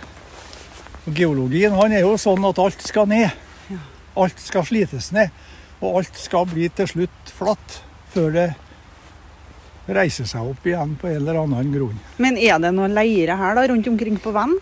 Og 1.03 1.15
Geologien 1.19 1.75
han 1.77 1.93
er 1.93 2.05
jo 2.07 2.15
sånn 2.21 2.45
at 2.49 2.61
alt 2.63 2.83
skal 2.87 3.09
ned. 3.11 3.29
Ja. 3.73 3.81
Alt 4.25 4.41
skal 4.41 4.65
slites 4.69 5.11
ned. 5.13 5.35
Og 5.83 5.99
alt 6.01 6.19
skal 6.21 6.47
bli 6.47 6.69
til 6.71 6.87
slutt 6.89 7.33
flatt 7.37 7.81
før 8.15 8.31
det 8.37 8.49
reiser 9.89 10.29
seg 10.29 10.53
opp 10.53 10.67
igjen 10.67 10.95
på 11.01 11.09
en 11.11 11.19
eller 11.19 11.41
annen 11.43 11.73
grunn. 11.75 11.99
Men 12.23 12.39
er 12.39 12.61
det 12.63 12.71
noen 12.75 12.95
leire 12.95 13.39
her 13.41 13.59
da, 13.59 13.67
rundt 13.71 13.89
omkring 13.91 14.21
på 14.23 14.35
vann? 14.35 14.55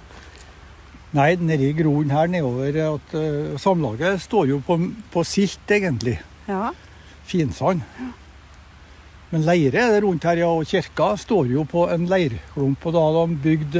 Nei, 1.17 1.35
nedi 1.43 1.73
groen 1.75 2.13
her 2.15 2.31
nedover 2.31 2.77
at 2.85 3.15
uh, 3.19 3.59
Samlaget 3.59 4.23
står 4.23 4.53
jo 4.53 4.61
på, 4.63 4.79
på 5.11 5.25
silt, 5.27 5.65
egentlig. 5.75 6.21
Ja. 6.47 6.71
Finsand. 7.27 7.83
Men 9.31 9.45
leire 9.47 9.83
er 9.83 9.93
det 9.95 10.05
rundt 10.05 10.27
her, 10.27 10.39
ja. 10.43 10.53
Og 10.55 10.71
kirka 10.71 11.13
står 11.19 11.51
jo 11.51 11.67
på 11.67 11.89
en 11.91 12.07
leirklump. 12.11 12.87
Og 12.87 12.95
da 12.95 13.05
de 13.19 13.37
bygd, 13.43 13.77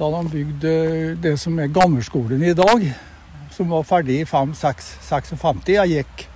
da 0.00 0.10
de 0.16 0.32
bygd 0.32 0.66
eh, 0.68 1.14
det 1.20 1.36
som 1.40 1.60
er 1.60 1.72
gammelskolen 1.72 2.44
i 2.44 2.56
dag, 2.56 2.88
som 3.52 3.72
var 3.72 3.88
ferdig 3.88 4.22
i 4.22 4.26
5-56. 4.28 5.72
Jeg 5.76 5.94
gikk, 5.94 6.26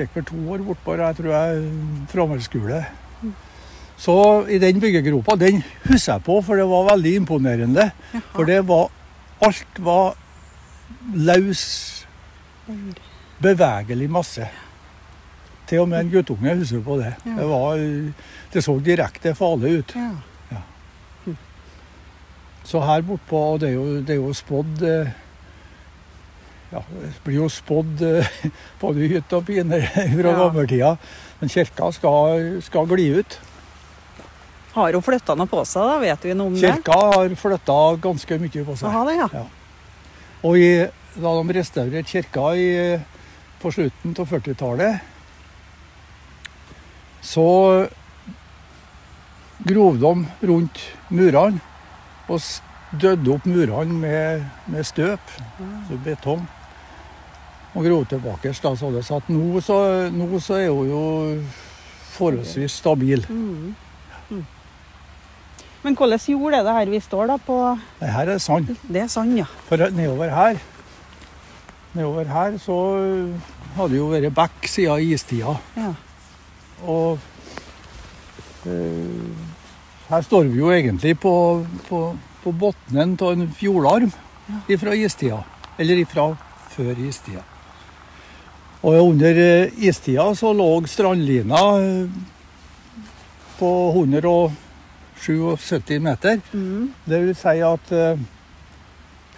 gikk 0.00 0.12
for 0.16 0.32
to 0.32 0.42
år 0.52 0.64
bortpå 0.64 0.96
der, 0.96 1.06
jeg 1.10 1.20
tror 1.20 1.32
jeg, 1.36 1.64
framhaldsskole. 2.12 2.84
Så 3.96 4.14
i 4.50 4.58
den 4.58 4.80
byggegropa, 4.82 5.36
den 5.38 5.62
husker 5.86 6.12
jeg 6.16 6.24
på, 6.26 6.40
for 6.42 6.58
det 6.58 6.66
var 6.68 6.88
veldig 6.90 7.12
imponerende. 7.20 7.90
For 8.34 8.44
det 8.48 8.60
var 8.68 8.90
Alt 9.44 9.78
var 9.82 10.14
løs, 11.14 11.62
bevegelig 13.42 14.06
masse. 14.10 14.46
Til 15.68 15.82
og 15.82 15.88
med 15.90 16.00
en 16.04 16.10
guttunge 16.12 16.54
husker 16.60 16.80
på 16.86 16.96
det. 17.00 17.10
Ja. 17.26 17.34
Det, 17.40 17.48
var, 17.50 17.82
det 18.54 18.62
så 18.64 18.76
direkte 18.84 19.34
farlig 19.34 19.78
ut. 19.82 19.94
ja. 19.96 20.12
Så 22.64 22.80
her 22.80 23.02
bortpå, 23.04 23.36
og 23.36 23.58
det 23.60 23.68
er 23.68 23.74
jo, 23.74 23.82
det 24.00 24.14
er 24.14 24.20
jo 24.22 24.30
spådd 24.32 24.82
eh, 24.88 25.08
Ja, 26.72 26.80
det 26.88 27.10
blir 27.26 27.34
jo 27.42 27.48
spådd 27.52 28.00
eh, 28.08 28.30
både 28.80 29.04
hytt 29.12 29.34
og 29.36 29.44
pine 29.50 29.82
fra 30.14 30.30
Ja. 30.30 30.38
gammeltida. 30.38 30.94
Men 31.42 31.52
kirka 31.52 31.90
skal, 31.92 32.46
skal 32.64 32.88
gli 32.88 33.10
ut. 33.18 33.36
Har 34.74 34.96
hun 34.96 35.04
flytta 35.06 35.36
noe 35.38 35.50
på 35.50 35.62
seg, 35.68 35.86
da? 35.86 35.98
Vet 36.02 36.24
vi 36.26 36.34
noe 36.34 36.50
om 36.50 36.54
det? 36.58 36.66
Kirka 36.66 36.98
har 36.98 37.34
flytta 37.38 37.78
ganske 38.02 38.38
mye 38.42 38.64
på 38.66 38.76
seg. 38.80 38.88
Aha, 38.90 39.02
det, 39.08 39.16
ja. 39.20 39.28
Ja. 39.32 39.44
Og 40.44 40.58
i, 40.58 40.70
da 41.14 41.34
de 41.38 41.56
restaurerte 41.56 42.10
kirka 42.10 42.48
i, 42.58 42.70
på 43.62 43.70
slutten 43.72 44.16
av 44.18 44.32
40-tallet, 44.34 45.12
så 47.24 47.46
grov 49.64 50.00
de 50.02 50.12
rundt 50.50 50.82
murene 51.08 51.62
og 52.28 52.42
dødde 53.00 53.32
opp 53.32 53.46
murene 53.48 53.94
med, 54.02 54.44
med 54.70 54.86
støp, 54.86 55.32
så 55.88 56.00
betong. 56.04 56.44
Og 57.74 57.86
grov 57.86 58.04
tilbake. 58.06 58.52
Da, 58.62 58.74
så 58.78 58.90
det 58.94 59.02
så 59.06 59.18
at 59.18 59.30
nå, 59.32 59.60
så, 59.64 59.78
nå 60.14 60.28
så 60.42 60.60
er 60.60 60.68
hun 60.70 60.90
jo 60.90 61.04
forholdsvis 62.14 62.76
stabil. 62.82 63.24
Mm. 63.28 63.72
Mm. 64.30 64.44
Men 65.84 65.96
hvordan 65.98 66.20
jord 66.32 66.54
er 66.56 66.62
det 66.64 66.72
her 66.78 66.90
vi 66.94 67.00
står 67.04 67.26
da 67.28 67.36
på 67.36 67.58
Det 68.00 68.08
her 68.08 68.30
er 68.34 68.38
sand. 68.40 68.70
Det 68.88 69.02
er 69.02 69.08
sand, 69.12 69.36
ja. 69.36 69.44
For 69.68 69.76
nedover 69.92 70.32
her 70.32 70.60
Nedover 71.94 72.24
her 72.24 72.56
så 72.58 72.76
hadde 73.76 73.92
det 73.92 73.98
jo 74.00 74.08
vært 74.10 74.34
bekk 74.34 74.68
siden 74.70 75.12
istida. 75.14 75.54
ja. 75.76 75.92
Og 76.84 77.18
øh, 78.66 79.30
her 80.08 80.20
står 80.20 80.42
vi 80.50 80.58
jo 80.58 80.70
egentlig 80.72 81.14
på, 81.20 81.64
på, 81.88 82.00
på 82.42 82.52
bunnen 82.52 83.14
av 83.22 83.32
en 83.32 83.46
fjordarm 83.56 84.10
ifra 84.68 84.94
istida. 84.98 85.38
Eller 85.78 86.02
ifra 86.02 86.26
før 86.74 86.98
istida. 87.08 87.44
Og 88.84 88.98
under 89.00 89.38
eh, 89.40 89.72
istida 89.88 90.26
så 90.36 90.52
lå 90.52 90.66
strandlina 90.86 91.62
eh, 91.80 92.08
på 93.58 93.70
177 95.20 95.98
meter. 96.02 96.40
Mm. 96.52 96.92
Det 97.06 97.20
vil 97.26 97.34
si 97.36 97.58
at 97.64 97.92
uh, 97.92 98.20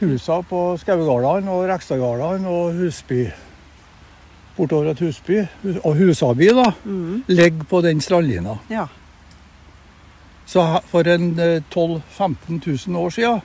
husa 0.01 0.41
på 0.43 0.63
Skaugardalen 0.81 1.49
og 1.49 1.69
Rekstadgardalen 1.69 2.45
og 2.47 2.73
Husby 2.75 3.27
bortover 4.57 4.95
til 4.97 5.07
Husby, 5.11 5.43
og 5.85 5.97
Husaby, 5.99 6.47
da, 6.57 6.71
Mm. 6.85 7.25
ligger 7.29 7.65
på 7.69 7.81
den 7.85 8.01
strandlina. 8.01 8.55
Ja. 8.71 8.87
Så 10.47 10.81
for 10.89 11.01
en 11.13 11.39
eh, 11.39 11.61
12 11.71 12.01
000-15 12.19 12.89
000 12.89 12.97
år 12.97 13.11
siden 13.11 13.41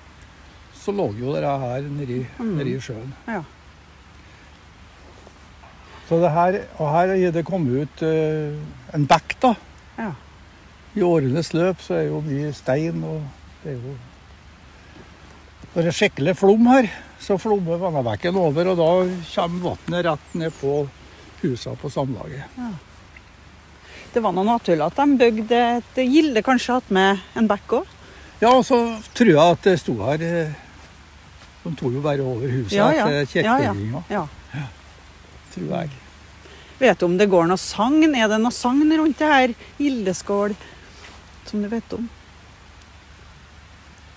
så 0.73 0.91
lå 0.91 1.09
jo 1.19 1.33
dette 1.35 1.49
her 1.59 1.81
nedi, 1.81 2.25
Mm. 2.39 2.53
nedi 2.57 2.77
sjøen. 2.81 3.11
Ja. 3.27 3.41
Så 6.07 6.15
det 6.21 6.31
her, 6.31 6.57
og 6.77 6.91
her 6.91 7.13
er 7.15 7.31
det 7.31 7.45
kommet 7.45 7.81
ut 7.85 8.01
uh, 8.03 8.55
en 8.95 9.05
bekk, 9.07 9.35
da. 9.41 9.53
Ja. 10.93 10.99
I 10.99 11.03
årenes 11.07 11.53
løp 11.55 11.79
så 11.81 11.95
er 12.01 12.07
jo 12.09 12.21
mye 12.25 12.51
stein, 12.53 13.03
og 13.07 13.21
det 13.63 13.71
er 13.71 13.77
jo 13.79 13.93
Når 15.73 15.85
det 15.85 15.87
er 15.87 15.95
skikkelig 15.95 16.33
flom 16.35 16.65
her, 16.67 16.89
så 17.23 17.37
flommer 17.39 17.77
vannebekken 17.79 18.35
over, 18.35 18.67
og 18.73 18.79
da 18.81 18.87
kommer 19.31 19.61
vannet 19.69 20.05
rett 20.09 20.33
ned 20.35 20.51
på 20.59 20.73
husene 21.41 21.77
på 21.79 21.89
Samlaget. 21.93 22.43
Det 24.11 24.19
var 24.19 24.33
noe 24.35 24.43
naturlig 24.43 24.83
at 24.83 24.97
de 24.99 25.15
bygde 25.21 25.61
et 25.77 26.01
gilde 26.11 26.43
kanskje 26.43 26.75
attmed 26.81 27.21
en 27.39 27.47
bekk 27.47 27.77
òg? 27.79 27.93
Ja, 28.41 28.49
og 28.51 28.65
så 28.67 28.81
tror 29.15 29.31
jeg 29.31 29.39
at 29.55 29.63
det 29.63 29.77
sto 29.79 29.93
her 30.01 30.21
eh, 30.25 30.51
De 31.63 31.71
tok 31.77 31.93
jo 31.93 32.01
bare 32.03 32.23
over 32.25 32.49
huset 32.49 32.73
Ja, 32.73 32.87
ja. 32.91 33.05
etter 33.21 33.45
Ja, 33.45 33.55
ja. 33.61 34.23
Ja. 34.51 34.65
tror 35.53 35.69
jeg. 35.77 35.91
Vet 36.81 36.99
du 36.99 37.05
om 37.05 37.15
det 37.19 37.29
går 37.29 37.47
noe 37.47 37.61
sagn? 37.61 38.15
Er 38.17 38.27
det 38.27 38.41
noe 38.41 38.51
sagn 38.51 38.81
rundt 38.97 39.19
det 39.21 39.29
her 39.31 39.53
gildeskål 39.77 40.57
som 41.51 41.61
du 41.61 41.67
vet 41.71 41.93
om? 41.97 42.09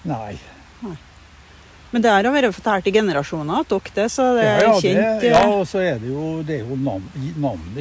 Nei. 0.08 0.36
Men 1.94 2.02
det 2.02 2.10
har 2.10 2.26
vært 2.34 2.50
fortalt 2.56 2.88
i 2.90 2.92
generasjoner 2.94 3.60
at 3.62 3.70
dere 3.70 3.92
det, 3.94 4.04
så 4.10 4.24
det 4.34 4.46
er 4.50 4.64
ja, 4.64 4.70
kjent. 4.82 4.96
det, 5.22 5.28
ja, 5.30 5.42
eh, 5.44 5.52
og 5.54 5.68
så 5.70 5.78
er 5.78 6.00
det 6.02 6.08
jo, 6.10 6.24
det 6.42 6.56
er 6.56 6.64
jo 6.66 6.78
navnet 6.80 7.78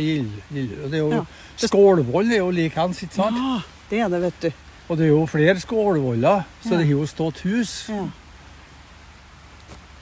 er 0.93 0.99
jo, 0.99 1.07
Ja. 1.15 1.23
Skålvoll 1.63 2.29
er 2.29 2.43
jo 2.43 2.51
likens, 2.53 3.01
ikke 3.05 3.17
sant? 3.17 3.39
Ja, 3.41 3.55
det 3.89 3.99
er 4.05 4.11
det, 4.13 4.19
vet 4.27 4.45
du. 4.45 4.51
Og 4.89 4.99
det 4.99 5.07
er 5.07 5.11
jo 5.15 5.23
flere 5.29 5.57
skålvoller, 5.61 6.45
så 6.61 6.71
Ja. 6.73 6.77
det 6.77 6.85
har 6.85 6.91
jo 6.93 7.07
stått 7.09 7.41
hus 7.47 7.73
Ja. 7.89 8.05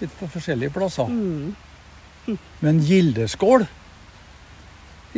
litt 0.02 0.20
på 0.20 0.28
forskjellige 0.28 0.74
plasser. 0.76 1.08
Mm. 1.08 1.56
Men 2.62 2.80
Gildeskål 2.80 3.68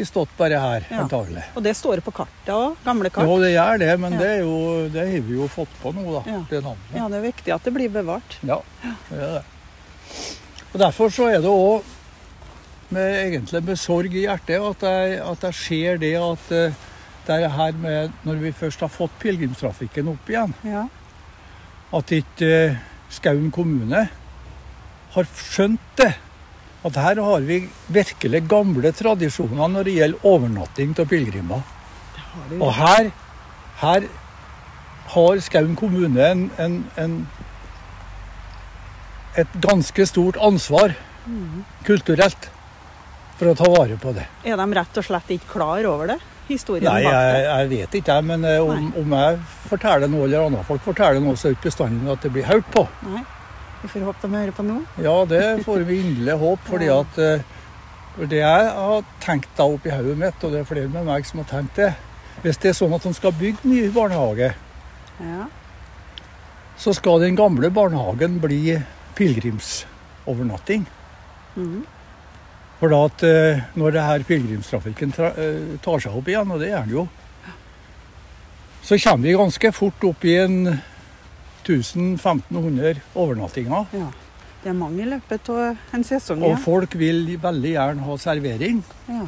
har 0.02 0.06
stått 0.10 0.30
bare 0.38 0.58
her, 0.60 0.86
Ja. 0.90 1.04
antagelig. 1.04 1.44
Og 1.56 1.64
det 1.64 1.76
står 1.78 2.02
på 2.02 2.12
kartet 2.12 2.50
òg. 2.50 2.76
Gamle 2.84 3.10
kart. 3.14 3.28
Jo, 3.28 3.38
det 3.40 3.52
gjør 3.54 3.78
det, 3.80 4.00
men 4.00 4.14
Ja. 4.14 4.18
det, 4.20 4.28
er 4.30 4.40
jo, 4.42 4.90
det 4.90 5.00
har 5.12 5.22
vi 5.22 5.34
jo 5.38 5.48
fått 5.48 5.70
på 5.84 5.94
nå, 5.94 6.04
da. 6.24 6.32
Ja. 6.32 6.46
Det 6.50 6.64
navnet. 6.64 6.96
Ja, 6.96 7.08
det 7.08 7.18
er 7.18 7.32
viktig 7.32 7.54
at 7.54 7.64
det 7.64 7.74
blir 7.74 7.90
bevart. 7.90 8.38
Ja, 8.42 8.62
det 9.10 9.20
er 9.20 9.34
det. 9.40 9.44
Og 10.74 10.80
Derfor 10.80 11.10
så 11.14 11.28
er 11.30 11.42
det 11.42 11.50
òg 11.50 11.84
med, 12.90 13.34
egentlig 13.34 13.64
med 13.64 13.78
sorg 13.78 14.14
i 14.14 14.26
hjertet 14.26 14.58
at 14.62 14.82
jeg, 14.82 15.20
at 15.22 15.42
jeg 15.42 15.54
ser 15.54 15.98
det 15.98 16.16
at 16.18 16.52
eh, 16.52 16.74
det 17.26 17.44
er 17.44 17.50
her 17.50 17.72
med 17.72 18.12
Når 18.26 18.36
vi 18.42 18.52
først 18.52 18.80
har 18.82 18.90
fått 18.90 19.12
pilegrimstrafikken 19.22 20.10
opp 20.10 20.28
igjen, 20.30 20.54
Ja. 20.66 20.88
at 21.94 22.06
ikke 22.12 22.70
eh, 22.72 22.76
Skaun 23.10 23.52
kommune 23.52 24.10
har 25.14 25.24
skjønt 25.24 25.80
det. 25.96 26.16
At 26.84 26.98
her 27.00 27.22
har 27.24 27.46
vi 27.48 27.62
virkelig 27.96 28.44
gamle 28.52 28.92
tradisjoner 28.96 29.72
når 29.72 29.88
det 29.88 29.96
gjelder 30.00 30.28
overnatting 30.28 30.96
av 31.00 31.08
pilegrimer. 31.08 31.64
Og 32.60 32.70
her, 32.76 33.12
her 33.80 34.10
har 35.14 35.44
Skaun 35.46 35.78
kommune 35.80 36.26
en, 36.28 36.44
en, 36.60 36.78
en 37.00 37.16
et 39.40 39.56
ganske 39.62 40.06
stort 40.10 40.38
ansvar 40.42 40.94
kulturelt 41.88 42.50
for 43.40 43.50
å 43.50 43.56
ta 43.58 43.70
vare 43.72 43.98
på 44.02 44.14
det. 44.14 44.28
Er 44.46 44.60
de 44.60 44.78
rett 44.78 45.00
og 45.00 45.08
slett 45.08 45.32
ikke 45.38 45.56
klar 45.56 45.88
over 45.90 46.14
det? 46.14 46.20
Historien 46.50 46.90
Nei, 46.92 47.06
jeg, 47.06 47.44
jeg 47.48 47.70
vet 47.72 47.96
ikke, 48.02 48.18
jeg. 48.18 48.28
Men 48.28 48.44
eh, 48.46 48.60
om, 48.60 48.90
om 49.00 49.14
jeg 49.16 49.38
forteller 49.70 50.12
noe, 50.12 50.26
eller 50.28 50.50
andre 50.50 50.66
folk 50.68 50.84
forteller 50.84 51.24
noe, 51.24 51.38
så 51.40 51.48
er 51.48 51.54
det 51.54 51.60
ikke 51.62 51.70
bestandig 51.70 52.12
at 52.12 52.26
det 52.26 52.34
blir 52.36 52.50
hørt 52.50 52.68
på. 52.74 52.84
Nei. 53.08 53.24
Vi 53.84 53.90
får 53.92 54.06
håpe 54.08 54.28
de 54.28 54.38
hører 54.38 54.56
på 54.56 54.64
nå. 54.64 54.78
Ja, 55.04 55.16
det 55.28 55.44
får 55.66 55.84
vi 55.88 56.00
inderlig 56.00 56.38
håpe. 56.40 56.64
fordi 56.70 56.88
at 56.94 57.18
eh, 57.20 57.44
det 58.30 58.40
jeg 58.40 58.68
har 58.78 59.04
tenkt 59.24 59.50
da 59.58 59.66
oppi 59.68 59.92
hodet 59.92 60.18
mitt, 60.22 60.44
og 60.46 60.52
det 60.54 60.62
er 60.62 60.70
flere 60.70 60.92
med 60.94 61.08
meg 61.10 61.26
som 61.28 61.42
har 61.42 61.50
tenkt 61.50 61.76
det 61.82 61.90
Hvis 62.44 62.58
det 62.62 62.70
er 62.72 62.78
sånn 62.78 62.94
at 62.96 63.04
de 63.04 63.12
skal 63.14 63.34
bygge 63.38 63.68
ny 63.68 63.90
barnehage, 63.94 64.54
Ja. 65.20 65.46
så 66.78 66.94
skal 66.94 67.20
den 67.22 67.36
gamle 67.38 67.70
barnehagen 67.70 68.40
bli 68.42 68.78
pilegrimsovernatting. 69.16 70.86
Mm. 71.56 71.84
For 72.80 72.90
da 72.90 73.04
at 73.06 73.24
eh, 73.24 73.62
når 73.80 73.92
det 73.96 74.02
her 74.08 74.24
pilegrimstrafikken 74.28 75.14
eh, 75.20 75.78
tar 75.86 76.00
seg 76.04 76.16
opp 76.18 76.28
igjen, 76.28 76.52
og 76.52 76.60
det 76.60 76.72
gjør 76.72 76.88
den 76.88 76.96
jo, 76.98 77.06
så 78.84 78.98
kommer 79.00 79.24
vi 79.30 79.36
ganske 79.40 79.72
fort 79.72 80.04
opp 80.04 80.26
i 80.28 80.34
en 80.42 80.58
1000-1500 81.64 83.00
overnattinger. 83.16 83.88
ja. 83.94 84.10
Det 84.64 84.70
er 84.72 84.76
mange 84.80 85.02
i 85.04 85.06
løpet 85.10 85.50
av 85.52 85.78
en 85.94 86.04
sesong. 86.08 86.40
Og 86.42 86.54
Ja. 86.54 86.56
folk 86.64 86.94
vil 86.96 87.38
veldig 87.38 87.72
gjerne 87.74 88.00
ha 88.06 88.14
servering. 88.18 88.78
Ja. 89.10 89.26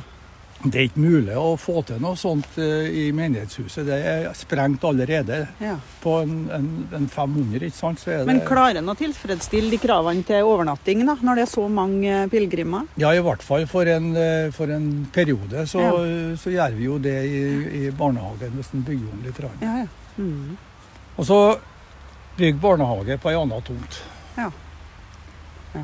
Det 0.63 0.76
er 0.80 0.86
ikke 0.88 1.02
mulig 1.04 1.36
å 1.36 1.58
få 1.60 1.84
til 1.86 2.00
noe 2.00 2.15
sånt 2.15 2.48
eh, 2.58 2.88
i 2.88 3.12
menighetshuset. 3.12 3.84
Det 3.86 3.98
er 4.00 4.30
sprengt 4.34 4.80
allerede. 4.88 5.41
Ja. 5.60 5.76
På 6.02 6.21
en, 6.24 6.48
en, 6.56 6.88
en 6.95 7.10
500, 7.12 7.60
ikke 7.67 7.76
sant? 7.76 8.00
Så 8.00 8.15
det 8.15 8.26
Men 8.32 8.39
klarer 8.48 8.78
en 8.80 8.88
å 8.88 8.95
tilfredsstille 8.95 9.69
de 9.76 9.78
kravene 9.84 10.24
til 10.24 10.41
overnatting 10.48 11.04
da, 11.06 11.17
når 11.21 11.36
det 11.36 11.43
er 11.50 11.52
så 11.52 11.67
mange 11.69 12.08
eh, 12.24 12.28
pilegrimer? 12.32 12.88
Ja, 12.95 13.12
i 13.12 13.19
hvert 13.19 13.43
fall 13.43 13.67
for 13.67 13.84
en, 13.91 14.15
eh, 14.15 14.50
for 14.56 14.71
en 14.71 15.06
periode 15.12 15.67
så, 15.67 15.84
Ja. 15.84 15.91
så 16.39 16.50
gjør 16.56 16.78
vi 16.80 16.84
jo 16.88 16.98
det 16.98 17.17
i, 17.28 17.43
i 17.84 17.91
barnehagen 17.91 18.56
hvis 18.56 18.71
en 18.74 18.88
bygger 18.88 19.12
om 19.12 19.21
litt. 19.28 19.43
Ja, 19.62 19.78
ja. 19.84 19.88
Mm. 20.17 20.56
Og 21.19 21.26
så 21.28 21.60
bygge 22.38 22.60
barnehage 22.62 23.17
på 23.21 23.32
ei 23.32 23.39
anna 23.39 23.60
tomt. 23.65 24.00
Ja. 24.38 24.50
Ja. 25.76 25.84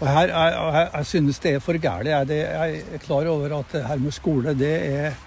Og 0.00 0.06
her, 0.08 0.32
jeg, 0.32 0.52
jeg, 0.58 0.90
jeg 0.94 1.06
synes 1.06 1.42
det 1.44 1.54
er 1.54 1.64
for 1.64 1.78
gærent. 1.78 2.08
Jeg, 2.08 2.28
jeg 2.44 2.84
er 2.94 3.02
klar 3.06 3.28
over 3.32 3.58
at 3.60 3.74
det 3.76 3.86
her 3.86 4.02
med 4.02 4.14
skole, 4.16 4.54
det 4.58 4.74
er 4.90 5.18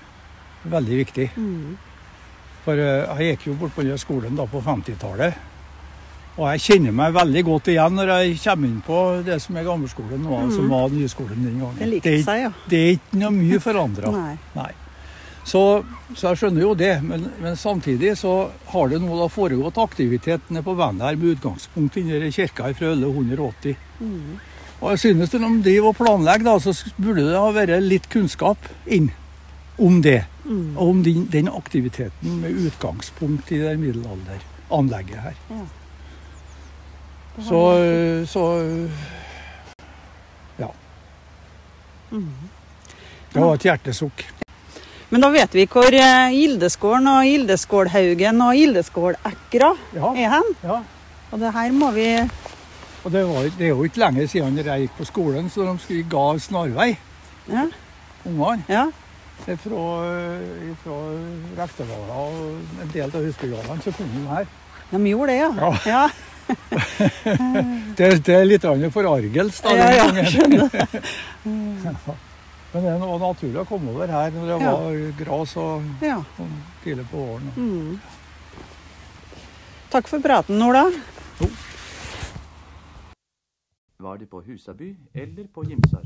veldig 0.63 1.01
viktig. 1.03 1.31
Mm. 1.35 1.75
For 2.65 2.81
eh, 2.81 3.19
jeg 3.21 3.35
gikk 3.35 3.51
jo 3.51 3.59
bort 3.59 3.75
på 3.75 3.85
den 3.85 3.99
skolen 4.01 4.37
da 4.37 4.47
på 4.49 4.61
50-tallet. 4.65 5.43
Og 6.35 6.49
jeg 6.51 6.63
kjenner 6.65 6.91
meg 6.91 7.13
veldig 7.15 7.43
godt 7.47 7.69
igjen 7.71 7.93
når 7.95 8.09
jeg 8.11 8.39
kommer 8.43 8.67
inn 8.67 8.79
på 8.83 9.01
det 9.23 9.37
som 9.39 9.55
er 9.55 9.67
gammelskolen 9.67 10.25
nå, 10.25 10.39
som 10.51 10.73
var 10.73 10.89
nyskolen 10.91 11.45
den 11.45 11.61
gangen. 11.63 11.93
Det 12.03 12.17
seg, 12.25 12.41
ja. 12.41 12.49
Det 12.67 12.81
er 12.81 12.97
ikke 12.97 13.21
noe 13.21 13.31
mye 13.37 13.59
forandra. 13.63 14.11
Nei. 14.11 14.33
Nei. 14.57 14.71
Så, 15.45 15.61
så 16.17 16.31
jeg 16.31 16.39
skjønner 16.41 16.63
jo 16.63 16.71
det, 16.77 16.95
men, 17.05 17.27
men 17.41 17.57
samtidig 17.59 18.15
så 18.17 18.33
har 18.71 18.89
det 18.89 18.97
nå 19.03 19.13
da 19.19 19.27
foregått 19.29 19.77
aktivitet 19.77 20.49
nede 20.49 20.65
på 20.65 20.73
her 20.79 20.97
med 20.97 21.35
utgangspunkt 21.35 21.99
i 22.01 22.05
den 22.09 22.33
kirka 22.33 22.71
fra 22.73 22.93
1180. 22.95 23.75
Mm. 23.99 24.39
Og 24.81 24.89
jeg 24.91 24.99
synes 24.99 25.33
når 25.33 25.45
de 25.45 25.63
driver 25.69 25.91
og 25.91 25.99
planlegger, 25.99 26.47
da, 26.49 26.57
så 26.59 26.93
burde 26.97 27.27
det 27.29 27.37
ha 27.37 27.51
vært 27.53 27.85
litt 27.85 28.09
kunnskap 28.09 28.71
inn 28.89 29.11
om 29.77 30.01
det. 30.01 30.23
Mm. 30.45 30.77
Og 30.77 30.89
om 30.89 31.03
den, 31.05 31.27
den 31.31 31.49
aktiviteten 31.53 32.39
med 32.41 32.65
utgangspunkt 32.65 33.51
i 33.53 33.61
det 33.61 33.75
middelalderanlegget 33.81 35.21
her. 35.27 35.41
Ja. 35.49 35.63
Så, 37.45 37.61
så 38.31 38.43
ja. 40.57 40.71
Mm. 42.11 42.31
Det 43.33 43.43
var 43.43 43.53
et 43.53 43.67
hjertesukk. 43.67 44.25
Men 45.13 45.21
da 45.21 45.29
vet 45.33 45.53
vi 45.53 45.65
hvor 45.69 45.93
eh, 45.93 46.33
Gildeskålen 46.33 47.07
og 47.11 47.25
Gildeskålhaugen 47.29 48.41
og 48.41 48.55
Gildeskålekra 48.57 49.71
Ja, 49.95 50.11
er 50.17 50.29
hen. 50.33 50.51
ja. 50.63 50.79
Og 51.31 51.39
det 51.41 51.51
her 51.53 51.71
må 51.75 51.91
vi 51.95 52.07
Og 53.05 53.11
det, 53.13 53.21
var, 53.29 53.43
det 53.57 53.65
er 53.67 53.73
jo 53.75 53.83
ikke 53.85 54.01
lenge 54.01 54.27
siden 54.27 54.57
jeg 54.57 54.81
gikk 54.85 54.95
på 54.97 55.05
skolen, 55.05 55.49
så 55.53 55.65
de 55.67 55.75
skulle 55.83 56.07
ga 56.09 56.25
snarvei, 56.41 56.95
Ja. 57.51 57.67
ungene. 58.25 58.63
ja. 58.69 58.85
Fra, 59.45 59.55
fra 60.81 60.95
Rekdala 61.59 62.15
og 62.15 62.37
en 62.81 62.89
del 62.93 63.11
av 63.11 63.25
husbygårdene 63.27 63.83
så 63.83 63.91
kom 63.93 64.07
de 64.15 64.23
her. 64.31 64.47
De 64.91 65.01
gjorde 65.11 65.27
det, 65.33 65.37
ja. 65.37 65.73
Ja. 65.85 66.07
Det, 67.97 68.07
det 68.25 68.35
er 68.35 68.45
litt 68.45 68.65
forargelse 68.93 69.63
da. 69.65 69.75
Ja, 69.75 69.89
ja, 69.97 70.25
skjønner. 70.29 70.69
Men 72.75 72.83
det 72.83 72.89
er 72.91 72.97
noe 72.99 73.15
naturlig 73.21 73.61
å 73.61 73.67
komme 73.69 73.93
over 73.93 74.11
her 74.11 74.33
når 74.35 74.49
det 74.49 74.55
Ja. 74.59 74.71
var 74.75 74.95
gras 75.15 75.51
og 75.55 76.01
ja. 76.03 76.17
tidlig 76.83 77.05
på 77.07 77.21
våren. 77.21 77.53
Mm. 77.55 78.01
Takk 79.93 80.09
for 80.11 80.19
praten, 80.19 80.59
Ola. 80.61 80.91
Var 83.97 84.17
det 84.17 84.27
på 84.27 84.41
Husaby 84.43 84.89
eller 85.13 85.47
på 85.47 85.63
Gimsar? 85.63 86.03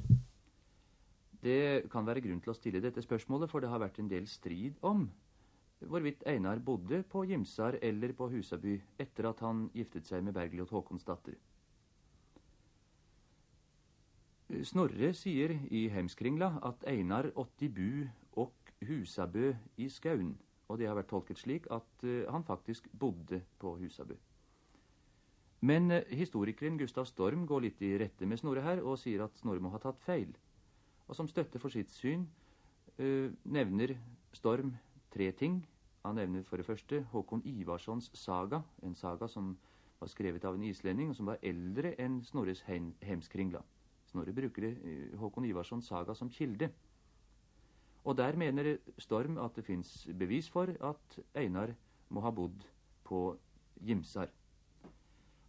Det 1.42 1.90
kan 1.90 2.06
være 2.06 2.22
grunn 2.22 2.40
til 2.40 2.54
å 2.54 2.56
stille 2.56 2.82
dette 2.84 3.02
spørsmålet, 3.02 3.50
for 3.50 3.62
det 3.62 3.70
har 3.70 3.80
vært 3.82 3.98
en 3.98 4.08
del 4.08 4.28
strid 4.28 4.76
om 4.84 5.10
hvorvidt 5.82 6.22
Einar 6.28 6.60
bodde 6.60 7.02
på 7.10 7.26
Gimsar 7.26 7.80
eller 7.82 8.14
på 8.14 8.30
Husaby 8.30 8.80
etter 9.00 9.26
at 9.32 9.40
han 9.40 9.72
giftet 9.74 10.06
seg 10.06 10.22
med 10.22 10.36
Bergljot 10.36 10.70
Håkonsdatter. 10.70 11.34
Snorre 14.50 15.12
sier 15.14 15.52
i 15.70 15.84
Heimskringla 15.94 16.56
at 16.66 16.82
Einar 16.90 17.28
åtti 17.38 17.68
bu 17.70 18.08
og 18.42 18.72
Husabø 18.82 19.52
i 19.78 19.90
Skaun, 19.94 20.32
og 20.68 20.80
det 20.82 20.88
har 20.90 20.98
vært 20.98 21.12
tolket 21.12 21.38
slik 21.38 21.68
at 21.70 22.04
eh, 22.04 22.26
han 22.26 22.44
faktisk 22.48 22.88
bodde 22.98 23.44
på 23.62 23.76
Husabø. 23.78 24.18
Men 25.62 25.92
eh, 25.92 26.10
historikeren 26.18 26.82
Gustav 26.82 27.06
Storm 27.06 27.46
går 27.46 27.68
litt 27.68 27.86
i 27.86 27.94
rette 28.02 28.26
med 28.26 28.42
Snorre 28.42 28.66
her, 28.66 28.82
og 28.82 28.98
sier 28.98 29.22
at 29.28 29.38
Snorre 29.38 29.62
må 29.62 29.70
ha 29.70 29.84
tatt 29.84 30.02
feil. 30.02 30.34
Og 31.06 31.14
som 31.18 31.30
støtte 31.30 31.62
for 31.62 31.70
sitt 31.70 31.94
syn 31.94 32.26
eh, 32.98 33.30
nevner 33.46 34.00
Storm 34.34 34.74
tre 35.14 35.30
ting. 35.30 35.62
Han 36.02 36.18
nevner 36.18 36.42
for 36.50 36.58
det 36.58 36.66
første 36.66 37.04
Håkon 37.14 37.46
Ivarssons 37.46 38.10
saga, 38.18 38.64
en 38.82 38.98
saga 38.98 39.30
som 39.30 39.60
var 40.02 40.10
skrevet 40.10 40.46
av 40.46 40.58
en 40.58 40.66
islending, 40.66 41.14
og 41.14 41.22
som 41.22 41.30
var 41.30 41.44
eldre 41.46 41.94
enn 42.02 42.24
Snorres 42.26 42.66
Hemskringla. 42.66 43.62
Snorre 44.10 44.34
bruker 44.34 44.66
eh, 44.66 45.18
Håkon 45.20 45.46
Ivarssons 45.46 45.90
saga 45.92 46.16
som 46.18 46.32
kilde. 46.34 46.72
Og 48.06 48.18
der 48.18 48.36
mener 48.40 48.78
Storm 48.98 49.38
at 49.38 49.56
det 49.56 49.66
fins 49.68 50.08
bevis 50.18 50.50
for 50.50 50.72
at 50.72 51.20
Einar 51.38 51.76
må 52.10 52.24
ha 52.26 52.32
bodd 52.32 52.64
på 53.06 53.38
Gimsar. 53.86 54.30